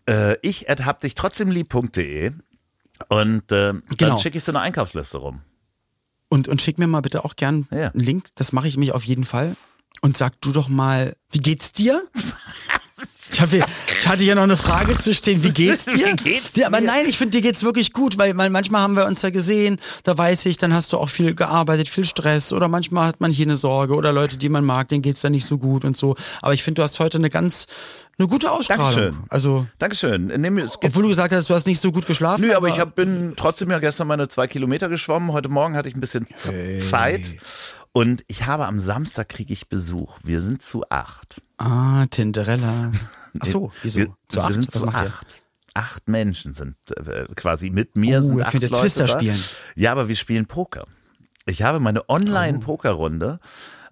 äh, 0.08 0.36
ich 0.42 0.66
hab 0.68 1.00
dich 1.00 1.14
trotzdem 1.14 1.50
lieb.de 1.50 2.32
und 3.08 3.52
äh, 3.52 3.72
Genau. 3.72 3.82
dann 3.98 4.18
schicke 4.18 4.38
ich 4.38 4.44
so 4.44 4.52
eine 4.52 4.60
Einkaufsliste 4.60 5.18
rum. 5.18 5.42
Und, 6.28 6.46
und 6.48 6.62
schick 6.62 6.78
mir 6.78 6.86
mal 6.86 7.00
bitte 7.00 7.24
auch 7.24 7.34
gern 7.36 7.66
Ja. 7.70 7.88
einen 7.90 8.02
Link, 8.04 8.28
das 8.36 8.52
mache 8.52 8.68
ich 8.68 8.76
mich 8.76 8.92
auf 8.92 9.02
jeden 9.04 9.24
Fall. 9.24 9.56
Und 10.02 10.16
sag 10.16 10.40
du 10.40 10.52
doch 10.52 10.68
mal, 10.68 11.16
wie 11.30 11.40
geht's 11.40 11.72
dir? 11.72 12.02
Ich, 13.32 13.40
hab, 13.40 13.50
hier- 13.50 13.64
ich 14.00 14.08
hatte 14.08 14.24
ja 14.24 14.34
noch 14.34 14.42
eine 14.42 14.56
Frage 14.56 14.96
zu 14.96 15.14
stehen, 15.14 15.42
wie 15.44 15.50
geht's 15.52 15.84
dir? 15.96 16.08
Wie 16.08 16.16
geht's 16.16 16.50
ja, 16.56 16.66
aber 16.66 16.80
nein, 16.80 17.06
ich 17.06 17.16
finde, 17.18 17.36
dir 17.38 17.42
geht's 17.42 17.62
wirklich 17.62 17.92
gut, 17.92 18.18
weil, 18.18 18.34
manchmal 18.34 18.82
haben 18.82 18.96
wir 18.96 19.06
uns 19.06 19.22
ja 19.22 19.30
gesehen, 19.30 19.78
da 20.04 20.16
weiß 20.18 20.46
ich, 20.46 20.56
dann 20.56 20.74
hast 20.74 20.92
du 20.92 20.98
auch 20.98 21.08
viel 21.08 21.34
gearbeitet, 21.34 21.88
viel 21.88 22.04
Stress 22.04 22.52
oder 22.52 22.68
manchmal 22.68 23.06
hat 23.06 23.20
man 23.20 23.30
hier 23.30 23.46
eine 23.46 23.56
Sorge 23.56 23.94
oder 23.94 24.12
Leute, 24.12 24.36
die 24.36 24.48
man 24.48 24.64
mag, 24.64 24.88
denen 24.88 25.02
geht's 25.02 25.20
dann 25.20 25.32
nicht 25.32 25.46
so 25.46 25.58
gut 25.58 25.84
und 25.84 25.96
so. 25.96 26.16
Aber 26.42 26.54
ich 26.54 26.62
finde, 26.62 26.80
du 26.80 26.82
hast 26.82 26.98
heute 26.98 27.18
eine 27.18 27.30
ganz, 27.30 27.66
eine 28.18 28.26
gute 28.28 28.50
Ausstrahlung. 28.50 28.84
Dankeschön. 28.94 29.24
Also, 29.28 29.66
Dankeschön. 29.78 30.28
Gibt 30.28 30.84
obwohl 30.84 31.02
du 31.04 31.08
gesagt 31.08 31.32
hast, 31.32 31.48
du 31.48 31.54
hast 31.54 31.66
nicht 31.66 31.80
so 31.80 31.92
gut 31.92 32.06
geschlafen. 32.06 32.42
Nö, 32.42 32.54
aber 32.54 32.68
ich 32.68 32.78
hab, 32.80 32.94
bin 32.96 33.34
trotzdem 33.36 33.70
ja 33.70 33.78
gestern 33.78 34.08
meine 34.08 34.28
zwei 34.28 34.46
Kilometer 34.46 34.88
geschwommen. 34.88 35.32
Heute 35.32 35.48
Morgen 35.48 35.74
hatte 35.76 35.88
ich 35.88 35.94
ein 35.94 36.00
bisschen 36.00 36.26
Z 36.34 36.82
Zeit. 36.82 37.22
Und 37.92 38.24
ich 38.28 38.46
habe 38.46 38.66
am 38.66 38.78
Samstag 38.80 39.28
kriege 39.28 39.52
ich 39.52 39.68
Besuch. 39.68 40.16
Wir 40.22 40.40
sind 40.40 40.62
zu 40.62 40.84
acht. 40.90 41.42
Ah, 41.58 42.06
Tinderella. 42.06 42.92
Ach 43.40 43.46
so, 43.46 43.72
wieso? 43.82 43.98
Wir, 44.00 44.06
zu 44.28 44.38
wir 44.38 44.44
acht? 44.44 44.52
sind 44.54 44.68
Was 44.74 44.80
zu 44.80 44.86
macht 44.86 45.02
ihr? 45.04 45.08
acht. 45.08 45.42
Acht 45.74 46.08
Menschen 46.08 46.54
sind 46.54 46.76
äh, 46.96 47.26
quasi 47.34 47.70
mit 47.70 47.96
mir. 47.96 48.18
Oh, 48.18 48.22
sind 48.22 48.38
ihr 48.38 48.44
acht 48.44 48.52
könnt 48.52 48.62
ja 48.64 48.68
Leute 48.68 48.80
Twister 48.82 49.06
da. 49.06 49.18
spielen. 49.18 49.42
Ja, 49.74 49.92
aber 49.92 50.08
wir 50.08 50.16
spielen 50.16 50.46
Poker. 50.46 50.84
Ich 51.46 51.62
habe 51.62 51.80
meine 51.80 52.02
Oh. 52.02 52.14
Online-Pokerrunde. 52.14 53.40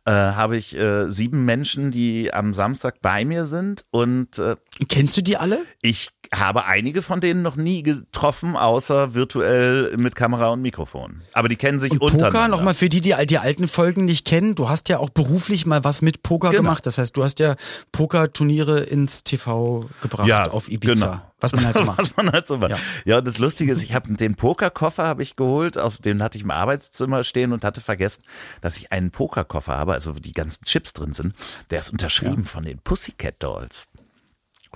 Äh, 0.08 0.10
habe 0.10 0.56
ich 0.56 0.74
äh, 0.74 1.10
sieben 1.10 1.44
Menschen, 1.44 1.90
die 1.90 2.32
am 2.32 2.54
Samstag 2.54 3.02
bei 3.02 3.26
mir 3.26 3.44
sind 3.44 3.84
und 3.90 4.38
äh, 4.38 4.56
Kennst 4.88 5.18
du 5.18 5.22
die 5.22 5.36
alle? 5.36 5.58
ich 5.82 6.08
habe 6.34 6.64
einige 6.66 7.02
von 7.02 7.20
denen 7.20 7.42
noch 7.42 7.56
nie 7.56 7.82
getroffen, 7.82 8.56
außer 8.56 9.14
virtuell 9.14 9.96
mit 9.98 10.14
Kamera 10.14 10.48
und 10.48 10.62
Mikrofon. 10.62 11.22
Aber 11.32 11.48
die 11.48 11.56
kennen 11.56 11.78
sich 11.80 11.92
Und 11.92 12.00
untereinander. 12.02 12.38
Poker, 12.38 12.48
nochmal 12.48 12.74
für 12.74 12.88
die, 12.88 13.00
die 13.00 13.14
all 13.14 13.26
die 13.26 13.38
alten 13.38 13.68
Folgen 13.68 14.04
nicht 14.06 14.26
kennen, 14.26 14.54
du 14.54 14.68
hast 14.68 14.88
ja 14.88 14.98
auch 14.98 15.10
beruflich 15.10 15.66
mal 15.66 15.84
was 15.84 16.00
mit 16.02 16.22
Poker 16.22 16.50
Genau. 16.50 16.62
gemacht. 16.62 16.86
Das 16.86 16.98
heißt, 16.98 17.16
du 17.16 17.24
hast 17.24 17.38
ja 17.38 17.56
Pokerturniere 17.92 18.80
ins 18.80 19.24
TV 19.24 19.88
gebracht 20.02 20.26
ja, 20.28 20.44
auf 20.50 20.70
Ibiza. 20.70 21.06
Genau. 21.06 21.27
Was 21.40 21.52
man 21.52 21.64
halt 21.64 21.76
so 21.76 21.84
macht. 21.84 21.98
Was 21.98 22.16
man 22.16 22.32
halt 22.32 22.46
so 22.46 22.56
macht. 22.58 22.70
Ja. 22.70 22.78
Ja, 23.04 23.18
und 23.18 23.26
das 23.26 23.38
Lustige 23.38 23.72
ist, 23.72 23.82
ich 23.82 23.94
habe 23.94 24.12
den 24.12 24.34
Pokerkoffer 24.34 25.06
habe 25.06 25.22
ich 25.22 25.36
geholt, 25.36 25.78
aus 25.78 25.98
den 25.98 26.22
hatte 26.22 26.38
ich 26.38 26.44
im 26.44 26.50
Arbeitszimmer 26.50 27.24
stehen 27.24 27.52
und 27.52 27.64
hatte 27.64 27.80
vergessen, 27.80 28.22
dass 28.60 28.76
ich 28.76 28.92
einen 28.92 29.10
Pokerkoffer 29.10 29.76
habe, 29.76 29.94
also 29.94 30.16
wo 30.16 30.20
die 30.20 30.32
ganzen 30.32 30.64
Chips 30.64 30.92
drin 30.92 31.12
sind. 31.12 31.34
Der 31.70 31.80
ist 31.80 31.90
unterschrieben 31.90 32.44
von 32.44 32.64
den 32.64 32.78
Pussycat 32.78 33.36
Dolls. 33.38 33.86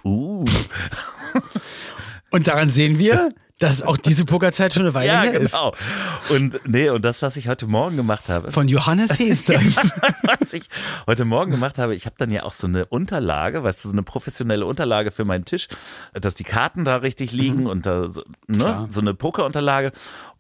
Uh. 0.05 0.45
Und 2.31 2.47
daran 2.47 2.71
sehen 2.71 2.99
wir, 2.99 3.33
dass 3.63 3.83
auch 3.83 3.97
diese 3.97 4.25
Pokerzeit 4.25 4.73
schon 4.75 4.83
eine 4.83 4.95
Weile 4.95 5.07
Ja, 5.13 5.21
her 5.23 5.35
ist. 5.35 5.53
genau. 5.53 5.73
Und 6.31 6.61
nee, 6.67 6.89
und 6.91 7.05
das, 7.05 7.23
was 7.23 7.37
ich 7.37 7.49
heute 7.49 7.67
Morgen 7.67 7.97
gemacht 7.97 8.29
habe. 8.29 8.51
Von 8.51 8.69
Johannes 8.69 9.13
Hees 9.19 9.45
das. 9.45 9.93
was 10.23 10.53
ich 10.53 10.69
heute 11.07 11.25
Morgen 11.25 11.51
gemacht 11.51 11.79
habe, 11.79 11.95
ich 11.95 12.07
habe 12.07 12.17
dann 12.19 12.31
ja 12.31 12.43
auch 12.43 12.53
so 12.53 12.67
eine 12.67 12.87
Unterlage, 12.87 13.63
weißt 13.63 13.85
du, 13.85 13.89
so 13.89 13.95
eine 13.95 14.03
professionelle 14.03 14.67
Unterlage 14.67 15.11
für 15.11 15.25
meinen 15.25 15.45
Tisch, 15.45 15.69
dass 16.15 16.35
die 16.35 16.45
Karten 16.45 16.85
da 16.85 16.97
richtig 16.97 17.33
liegen 17.33 17.67
und 17.67 17.87
da 17.87 18.09
so, 18.13 18.21
ne, 18.47 18.59
Klar. 18.59 18.89
so 18.91 19.01
eine 19.01 19.15
Pokerunterlage. 19.15 19.93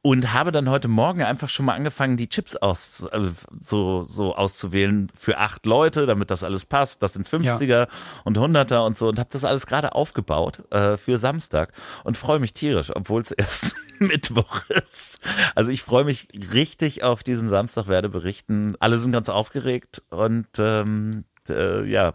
Und 0.02 0.32
habe 0.32 0.50
dann 0.50 0.68
heute 0.68 0.88
Morgen 0.88 1.22
einfach 1.22 1.48
schon 1.48 1.66
mal 1.66 1.74
angefangen, 1.74 2.16
die 2.16 2.28
Chips 2.28 2.56
aus, 2.56 3.06
äh, 3.12 3.30
so, 3.60 4.04
so 4.04 4.34
auszuwählen 4.34 5.10
für 5.16 5.38
acht 5.38 5.64
Leute, 5.64 6.06
damit 6.06 6.30
das 6.30 6.42
alles 6.42 6.66
passt. 6.66 7.02
Das 7.04 7.12
sind 7.12 7.28
50er 7.28 7.86
und 8.24 8.36
100er 8.36 8.84
und 8.84 8.98
so 8.98 9.08
und 9.08 9.20
habe 9.20 9.30
das 9.32 9.44
alles 9.44 9.66
gerade 9.66 9.94
aufgebaut 9.94 10.64
äh, 10.70 10.96
für 10.96 11.18
Samstag 11.18 11.72
und 12.02 12.16
freue 12.16 12.40
mich 12.40 12.52
tierisch, 12.52 12.90
obwohl 12.94 13.22
es 13.22 13.30
erst 13.30 13.76
Mittwoch 14.00 14.68
ist. 14.68 15.20
Also 15.54 15.70
ich 15.70 15.82
freue 15.82 16.04
mich 16.04 16.26
richtig 16.52 17.04
auf 17.04 17.22
diesen 17.22 17.48
Samstag, 17.48 17.86
werde 17.86 18.08
berichten. 18.08 18.74
Alle 18.80 18.98
sind 18.98 19.12
ganz 19.12 19.28
aufgeregt 19.28 20.02
und 20.10 20.48
ähm, 20.58 21.24
äh, 21.48 21.84
ja, 21.88 22.14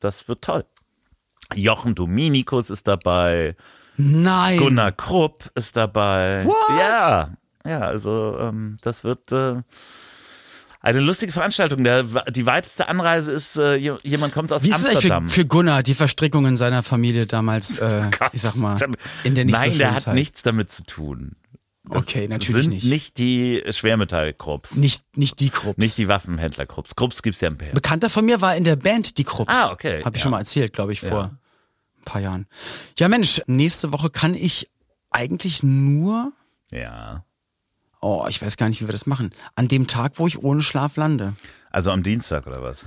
das 0.00 0.26
wird 0.26 0.42
toll. 0.42 0.64
Jochen 1.54 1.94
Dominikus 1.94 2.70
ist 2.70 2.88
dabei. 2.88 3.54
Nein. 4.00 4.58
Gunnar 4.58 4.92
Krupp 4.92 5.50
ist 5.54 5.76
dabei. 5.76 6.44
What? 6.44 6.54
Ja, 6.78 7.30
ja, 7.66 7.80
also 7.80 8.36
ähm, 8.40 8.76
das 8.82 9.04
wird 9.04 9.30
äh, 9.32 9.56
eine 10.80 11.00
lustige 11.00 11.30
Veranstaltung. 11.32 11.84
Der, 11.84 12.04
die 12.30 12.46
weiteste 12.46 12.88
Anreise 12.88 13.32
ist, 13.32 13.56
äh, 13.56 13.76
jemand 13.76 14.32
kommt 14.32 14.52
aus 14.52 14.62
Wie 14.62 14.68
ist 14.68 14.74
Amsterdam. 14.86 15.24
eigentlich 15.24 15.34
für, 15.34 15.40
für 15.42 15.46
Gunnar, 15.46 15.82
die 15.82 15.94
Verstrickungen 15.94 16.56
seiner 16.56 16.82
Familie 16.82 17.26
damals, 17.26 17.78
äh, 17.80 18.10
Gott. 18.18 18.30
ich 18.32 18.40
sag 18.42 18.56
mal, 18.56 18.78
in 19.24 19.34
der 19.34 19.44
nicht 19.44 19.54
Nein, 19.54 19.72
so 19.72 19.78
der 19.78 19.92
hat 19.94 20.00
Zeit? 20.02 20.14
nichts 20.14 20.42
damit 20.42 20.72
zu 20.72 20.84
tun. 20.84 21.36
Das 21.84 22.02
Okay, 22.02 22.28
natürlich 22.28 22.64
sind 22.64 22.72
nicht. 22.74 22.84
nicht 22.84 23.18
die 23.18 23.62
Schwermetallkrupps. 23.68 24.76
Nicht, 24.76 25.16
nicht 25.16 25.40
die 25.40 25.50
Krupps. 25.50 25.78
Nicht 25.78 25.98
die 25.98 26.08
Waffenhändlerkrupps. 26.08 26.94
Krupps 26.94 27.22
gibt's 27.22 27.40
ja 27.40 27.48
im 27.48 27.56
PR. 27.58 27.72
Bekannter 27.74 28.08
von 28.10 28.24
mir 28.24 28.40
war 28.40 28.54
in 28.54 28.64
der 28.64 28.76
Band 28.76 29.18
die 29.18 29.24
Krupps. 29.24 29.52
Ah, 29.54 29.70
okay, 29.72 30.02
Hab 30.04 30.14
ich 30.14 30.20
ja. 30.20 30.22
schon 30.22 30.30
mal 30.30 30.38
erzählt, 30.40 30.72
glaube 30.72 30.92
ich, 30.92 31.00
vor 31.00 31.08
Ja. 31.10 31.30
Paar 32.10 32.20
Jahren. 32.20 32.46
Ja, 32.98 33.08
Mensch, 33.08 33.40
nächste 33.46 33.92
Woche 33.92 34.10
kann 34.10 34.34
ich 34.34 34.68
eigentlich 35.10 35.62
nur, 35.62 36.32
Ja. 36.70 37.24
oh, 38.00 38.26
ich 38.28 38.40
weiß 38.42 38.56
gar 38.56 38.68
nicht, 38.68 38.80
wie 38.80 38.86
wir 38.88 38.92
das 38.92 39.06
machen, 39.06 39.32
an 39.54 39.68
dem 39.68 39.86
Tag, 39.86 40.12
wo 40.18 40.26
ich 40.26 40.42
ohne 40.42 40.62
Schlaf 40.62 40.96
lande. 40.96 41.34
Also 41.70 41.90
am 41.90 42.02
Dienstag 42.02 42.46
oder 42.46 42.62
was? 42.62 42.84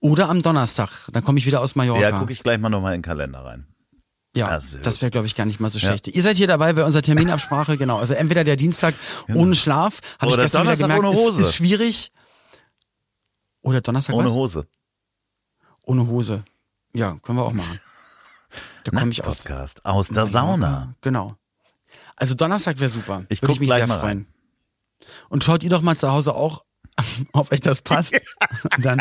Oder 0.00 0.28
am 0.28 0.42
Donnerstag, 0.42 1.08
dann 1.12 1.22
komme 1.24 1.38
ich 1.38 1.46
wieder 1.46 1.60
aus 1.60 1.74
Mallorca. 1.74 2.00
Ja, 2.00 2.18
gucke 2.18 2.32
ich 2.32 2.42
gleich 2.42 2.58
mal 2.58 2.70
nochmal 2.70 2.94
in 2.94 2.98
den 3.00 3.04
Kalender 3.04 3.44
rein. 3.44 3.66
Ja, 4.34 4.60
sehr 4.60 4.80
das 4.80 5.02
wäre, 5.02 5.10
glaube 5.10 5.26
ich, 5.26 5.34
gar 5.34 5.44
nicht 5.44 5.58
mal 5.58 5.70
so 5.70 5.80
schlecht. 5.80 6.06
Ihr 6.06 6.22
seid 6.22 6.36
hier 6.36 6.46
dabei 6.46 6.72
bei 6.72 6.84
unserer 6.84 7.02
Terminabsprache, 7.02 7.76
genau. 7.82 7.98
Also 7.98 8.14
entweder 8.14 8.44
der 8.44 8.54
Dienstag 8.56 8.94
ohne 9.28 9.54
Schlaf, 9.56 10.00
habe 10.20 10.30
ich 10.30 10.38
gestern 10.38 10.62
wieder 10.62 10.76
Donnerstag 10.76 10.88
gemerkt, 10.88 11.04
ohne 11.04 11.10
ist, 11.10 11.16
Hose. 11.36 11.40
ist 11.42 11.54
schwierig. 11.54 12.12
Oder 13.62 13.80
Donnerstag 13.80 14.14
Ohne 14.14 14.28
was? 14.28 14.34
Hose. 14.34 14.66
Ohne 15.84 16.06
Hose. 16.06 16.44
Ja, 16.94 17.18
können 17.22 17.38
wir 17.38 17.44
auch 17.44 17.52
machen. 17.60 17.80
Da 18.84 18.98
komme 18.98 19.10
ich 19.12 19.24
aus. 19.24 19.38
Podcast 19.44 19.84
aus 19.84 20.08
der 20.08 20.26
Sauna. 20.26 20.94
Genau. 21.00 21.34
Also 22.16 22.34
Donnerstag 22.34 22.78
wäre 22.80 22.90
super. 22.90 23.24
Ich 23.28 23.40
Würde 23.42 23.46
guck 23.52 23.54
ich 23.56 23.60
mich 23.60 23.70
sehr 23.70 23.86
mal 23.86 24.00
freuen. 24.00 24.26
Und 25.28 25.44
schaut 25.44 25.62
ihr 25.64 25.70
doch 25.70 25.82
mal 25.82 25.96
zu 25.96 26.10
Hause 26.10 26.34
auch, 26.34 26.64
ob 27.32 27.50
euch 27.52 27.60
das 27.60 27.80
passt. 27.82 28.14
Dann, 28.80 29.00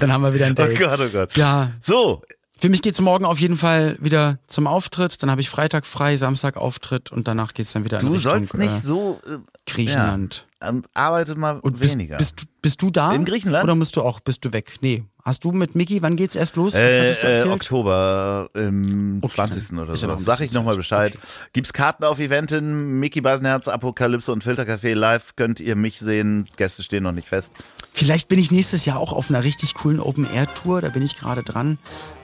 dann 0.00 0.12
haben 0.12 0.22
wir 0.22 0.34
wieder 0.34 0.46
ein 0.46 0.52
Oh 0.52 0.54
Date. 0.56 0.78
Gott, 0.78 1.00
oh 1.00 1.08
Gott. 1.08 1.36
Ja, 1.36 1.72
So, 1.82 2.22
für 2.58 2.68
mich 2.68 2.82
geht's 2.82 3.00
morgen 3.00 3.24
auf 3.24 3.38
jeden 3.40 3.56
Fall 3.56 3.96
wieder 4.00 4.38
zum 4.46 4.66
Auftritt. 4.66 5.22
Dann 5.22 5.30
habe 5.30 5.40
ich 5.40 5.48
Freitag 5.48 5.86
frei, 5.86 6.16
Samstag 6.16 6.56
Auftritt 6.56 7.12
und 7.12 7.28
danach 7.28 7.54
geht's 7.54 7.72
dann 7.72 7.84
wieder 7.84 8.00
in 8.00 8.06
du 8.06 8.12
Richtung 8.14 8.32
sollst 8.32 8.54
nicht 8.54 8.72
äh, 8.72 8.76
so 8.76 9.20
äh, 9.26 9.38
Griechenland. 9.66 10.46
Ja, 10.60 10.68
ähm, 10.70 10.84
arbeite 10.94 11.36
mal 11.36 11.60
Und 11.60 11.78
bist, 11.78 11.92
weniger. 11.94 12.16
bist, 12.16 12.42
du- 12.42 12.46
bist 12.60 12.82
du 12.82 12.90
da? 12.90 13.12
In 13.12 13.24
Griechenland? 13.24 13.64
Oder 13.64 13.74
musst 13.76 13.94
du 13.96 14.02
auch, 14.02 14.20
bist 14.20 14.44
du 14.44 14.52
weg? 14.52 14.76
Nee. 14.80 15.04
Hast 15.28 15.44
du 15.44 15.52
mit 15.52 15.74
Mickey, 15.74 16.00
wann 16.00 16.16
geht's 16.16 16.36
erst 16.36 16.56
los? 16.56 16.72
Was 16.72 16.80
äh, 16.80 17.00
hattest 17.02 17.22
du 17.44 17.48
äh? 17.50 17.52
Oktober, 17.52 18.48
im 18.54 19.18
Okay, 19.20 19.34
20. 19.34 19.68
dann 19.68 19.78
oder 19.80 19.90
ja 19.90 19.96
so. 19.96 20.10
ein 20.10 20.18
Sag 20.18 20.40
ich 20.40 20.54
nochmal. 20.54 20.74
Bescheid. 20.74 21.16
Okay. 21.16 21.26
Gibt's 21.52 21.74
Karten 21.74 22.04
auf 22.04 22.18
Eventin, 22.18 22.98
Mickey 22.98 23.20
Beisenherz, 23.20 23.68
Apokalypse 23.68 24.32
und 24.32 24.42
Filtercafé 24.42 24.94
live. 24.94 25.36
Könnt 25.36 25.60
ihr 25.60 25.76
mich 25.76 25.98
sehen. 26.00 26.48
Gäste 26.56 26.82
stehen 26.82 27.02
noch 27.02 27.12
nicht 27.12 27.28
fest. 27.28 27.52
Vielleicht 27.92 28.28
bin 28.28 28.38
ich 28.38 28.50
nächstes 28.50 28.86
Jahr 28.86 28.98
auch 28.98 29.12
auf 29.12 29.28
einer 29.28 29.44
richtig 29.44 29.74
coolen 29.74 30.00
Open-Air-Tour. 30.00 30.80
Da 30.80 30.88
bin 30.88 31.02
ich 31.02 31.18
gerade 31.18 31.42
dran. 31.42 31.76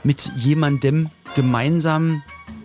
Mit 0.02 0.30
jemandem 0.36 1.10
gemeinsam. 1.34 2.22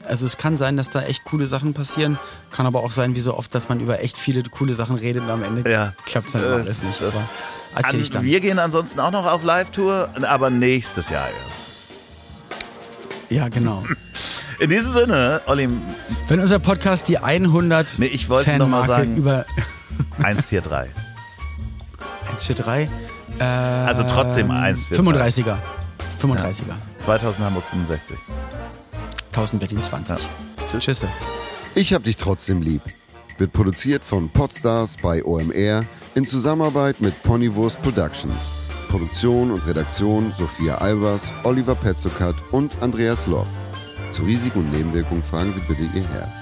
Also 0.07 0.25
es 0.25 0.37
kann 0.37 0.57
sein, 0.57 0.75
dass 0.77 0.89
da 0.89 1.01
echt 1.03 1.23
coole 1.25 1.45
Sachen 1.47 1.73
passieren. 1.73 2.17
Kann 2.51 2.65
aber 2.65 2.81
auch 2.83 2.91
sein, 2.91 3.15
wie 3.15 3.19
so 3.19 3.37
oft, 3.37 3.53
dass 3.53 3.69
man 3.69 3.79
über 3.79 4.01
echt 4.01 4.17
viele 4.17 4.41
coole 4.43 4.73
Sachen 4.73 4.95
redet 4.95 5.23
und 5.23 5.29
am 5.29 5.43
Ende 5.43 5.69
Ja. 5.69 5.93
klappt 6.05 6.27
es 6.27 6.33
dann 6.33 6.43
immer 6.43 6.57
Das- 6.57 6.67
alles 6.67 6.83
nicht. 6.83 7.01
das- 7.01 7.15
Aber 7.15 7.27
erzähl 7.75 8.01
ich 8.01 8.07
An, 8.09 8.13
dann. 8.13 8.23
wir 8.23 8.39
gehen 8.39 8.57
ansonsten 8.59 8.99
auch 8.99 9.11
noch 9.11 9.25
auf 9.25 9.43
Live-Tour, 9.43 10.09
aber 10.23 10.49
nächstes 10.49 11.09
Jahr 11.09 11.27
erst. 11.27 11.67
Ja, 13.29 13.47
genau. 13.49 13.83
In 14.59 14.69
diesem 14.69 14.91
Sinne, 14.93 15.41
Olli, 15.45 15.69
Wenn 16.27 16.39
unser 16.39 16.59
Podcast 16.59 17.07
die 17.07 17.17
100 17.19 17.99
Nee, 17.99 18.07
ich 18.07 18.27
wollte 18.29 18.57
noch 18.57 18.67
mal 18.67 18.87
sagen- 18.87 19.15
über 19.15 19.45
143. 20.17 20.91
143, 22.25 22.89
äh, 23.39 23.43
Also 23.43 24.03
trotzdem 24.03 24.49
143. 24.51 24.97
35er. 24.97 25.57
35er. 26.19 26.75
2000 27.05 27.45
Hamburg 27.45 27.63
65. 27.71 28.17
1000 29.39 29.61
Berlin 29.61 29.81
20. 29.81 30.17
Tschüss. 30.79 31.05
Ich 31.73 31.93
hab 31.93 32.03
dich 32.03 32.17
trotzdem 32.17 32.61
lieb. 32.61 32.81
Wird 33.37 33.53
produziert 33.53 34.03
von 34.03 34.27
Podstars 34.29 34.97
bei 35.01 35.23
OMR 35.23 35.85
in 36.15 36.25
Zusammenarbeit 36.25 36.99
mit 36.99 37.23
Ponywurst 37.23 37.81
Productions. 37.81 38.51
Produktion 38.89 39.51
und 39.51 39.65
Redaktion 39.65 40.33
Sophia 40.37 40.79
Albers, 40.79 41.21
Oliver 41.45 41.75
Petzokat 41.75 42.35
und 42.51 42.73
Andreas 42.81 43.27
Loff. 43.27 43.47
Zu 44.11 44.23
Risiken 44.23 44.59
und 44.59 44.73
Nebenwirkungen 44.73 45.23
fragen 45.23 45.53
Sie 45.53 45.61
bitte 45.61 45.83
Ihr 45.83 46.05
Herz. 46.09 46.41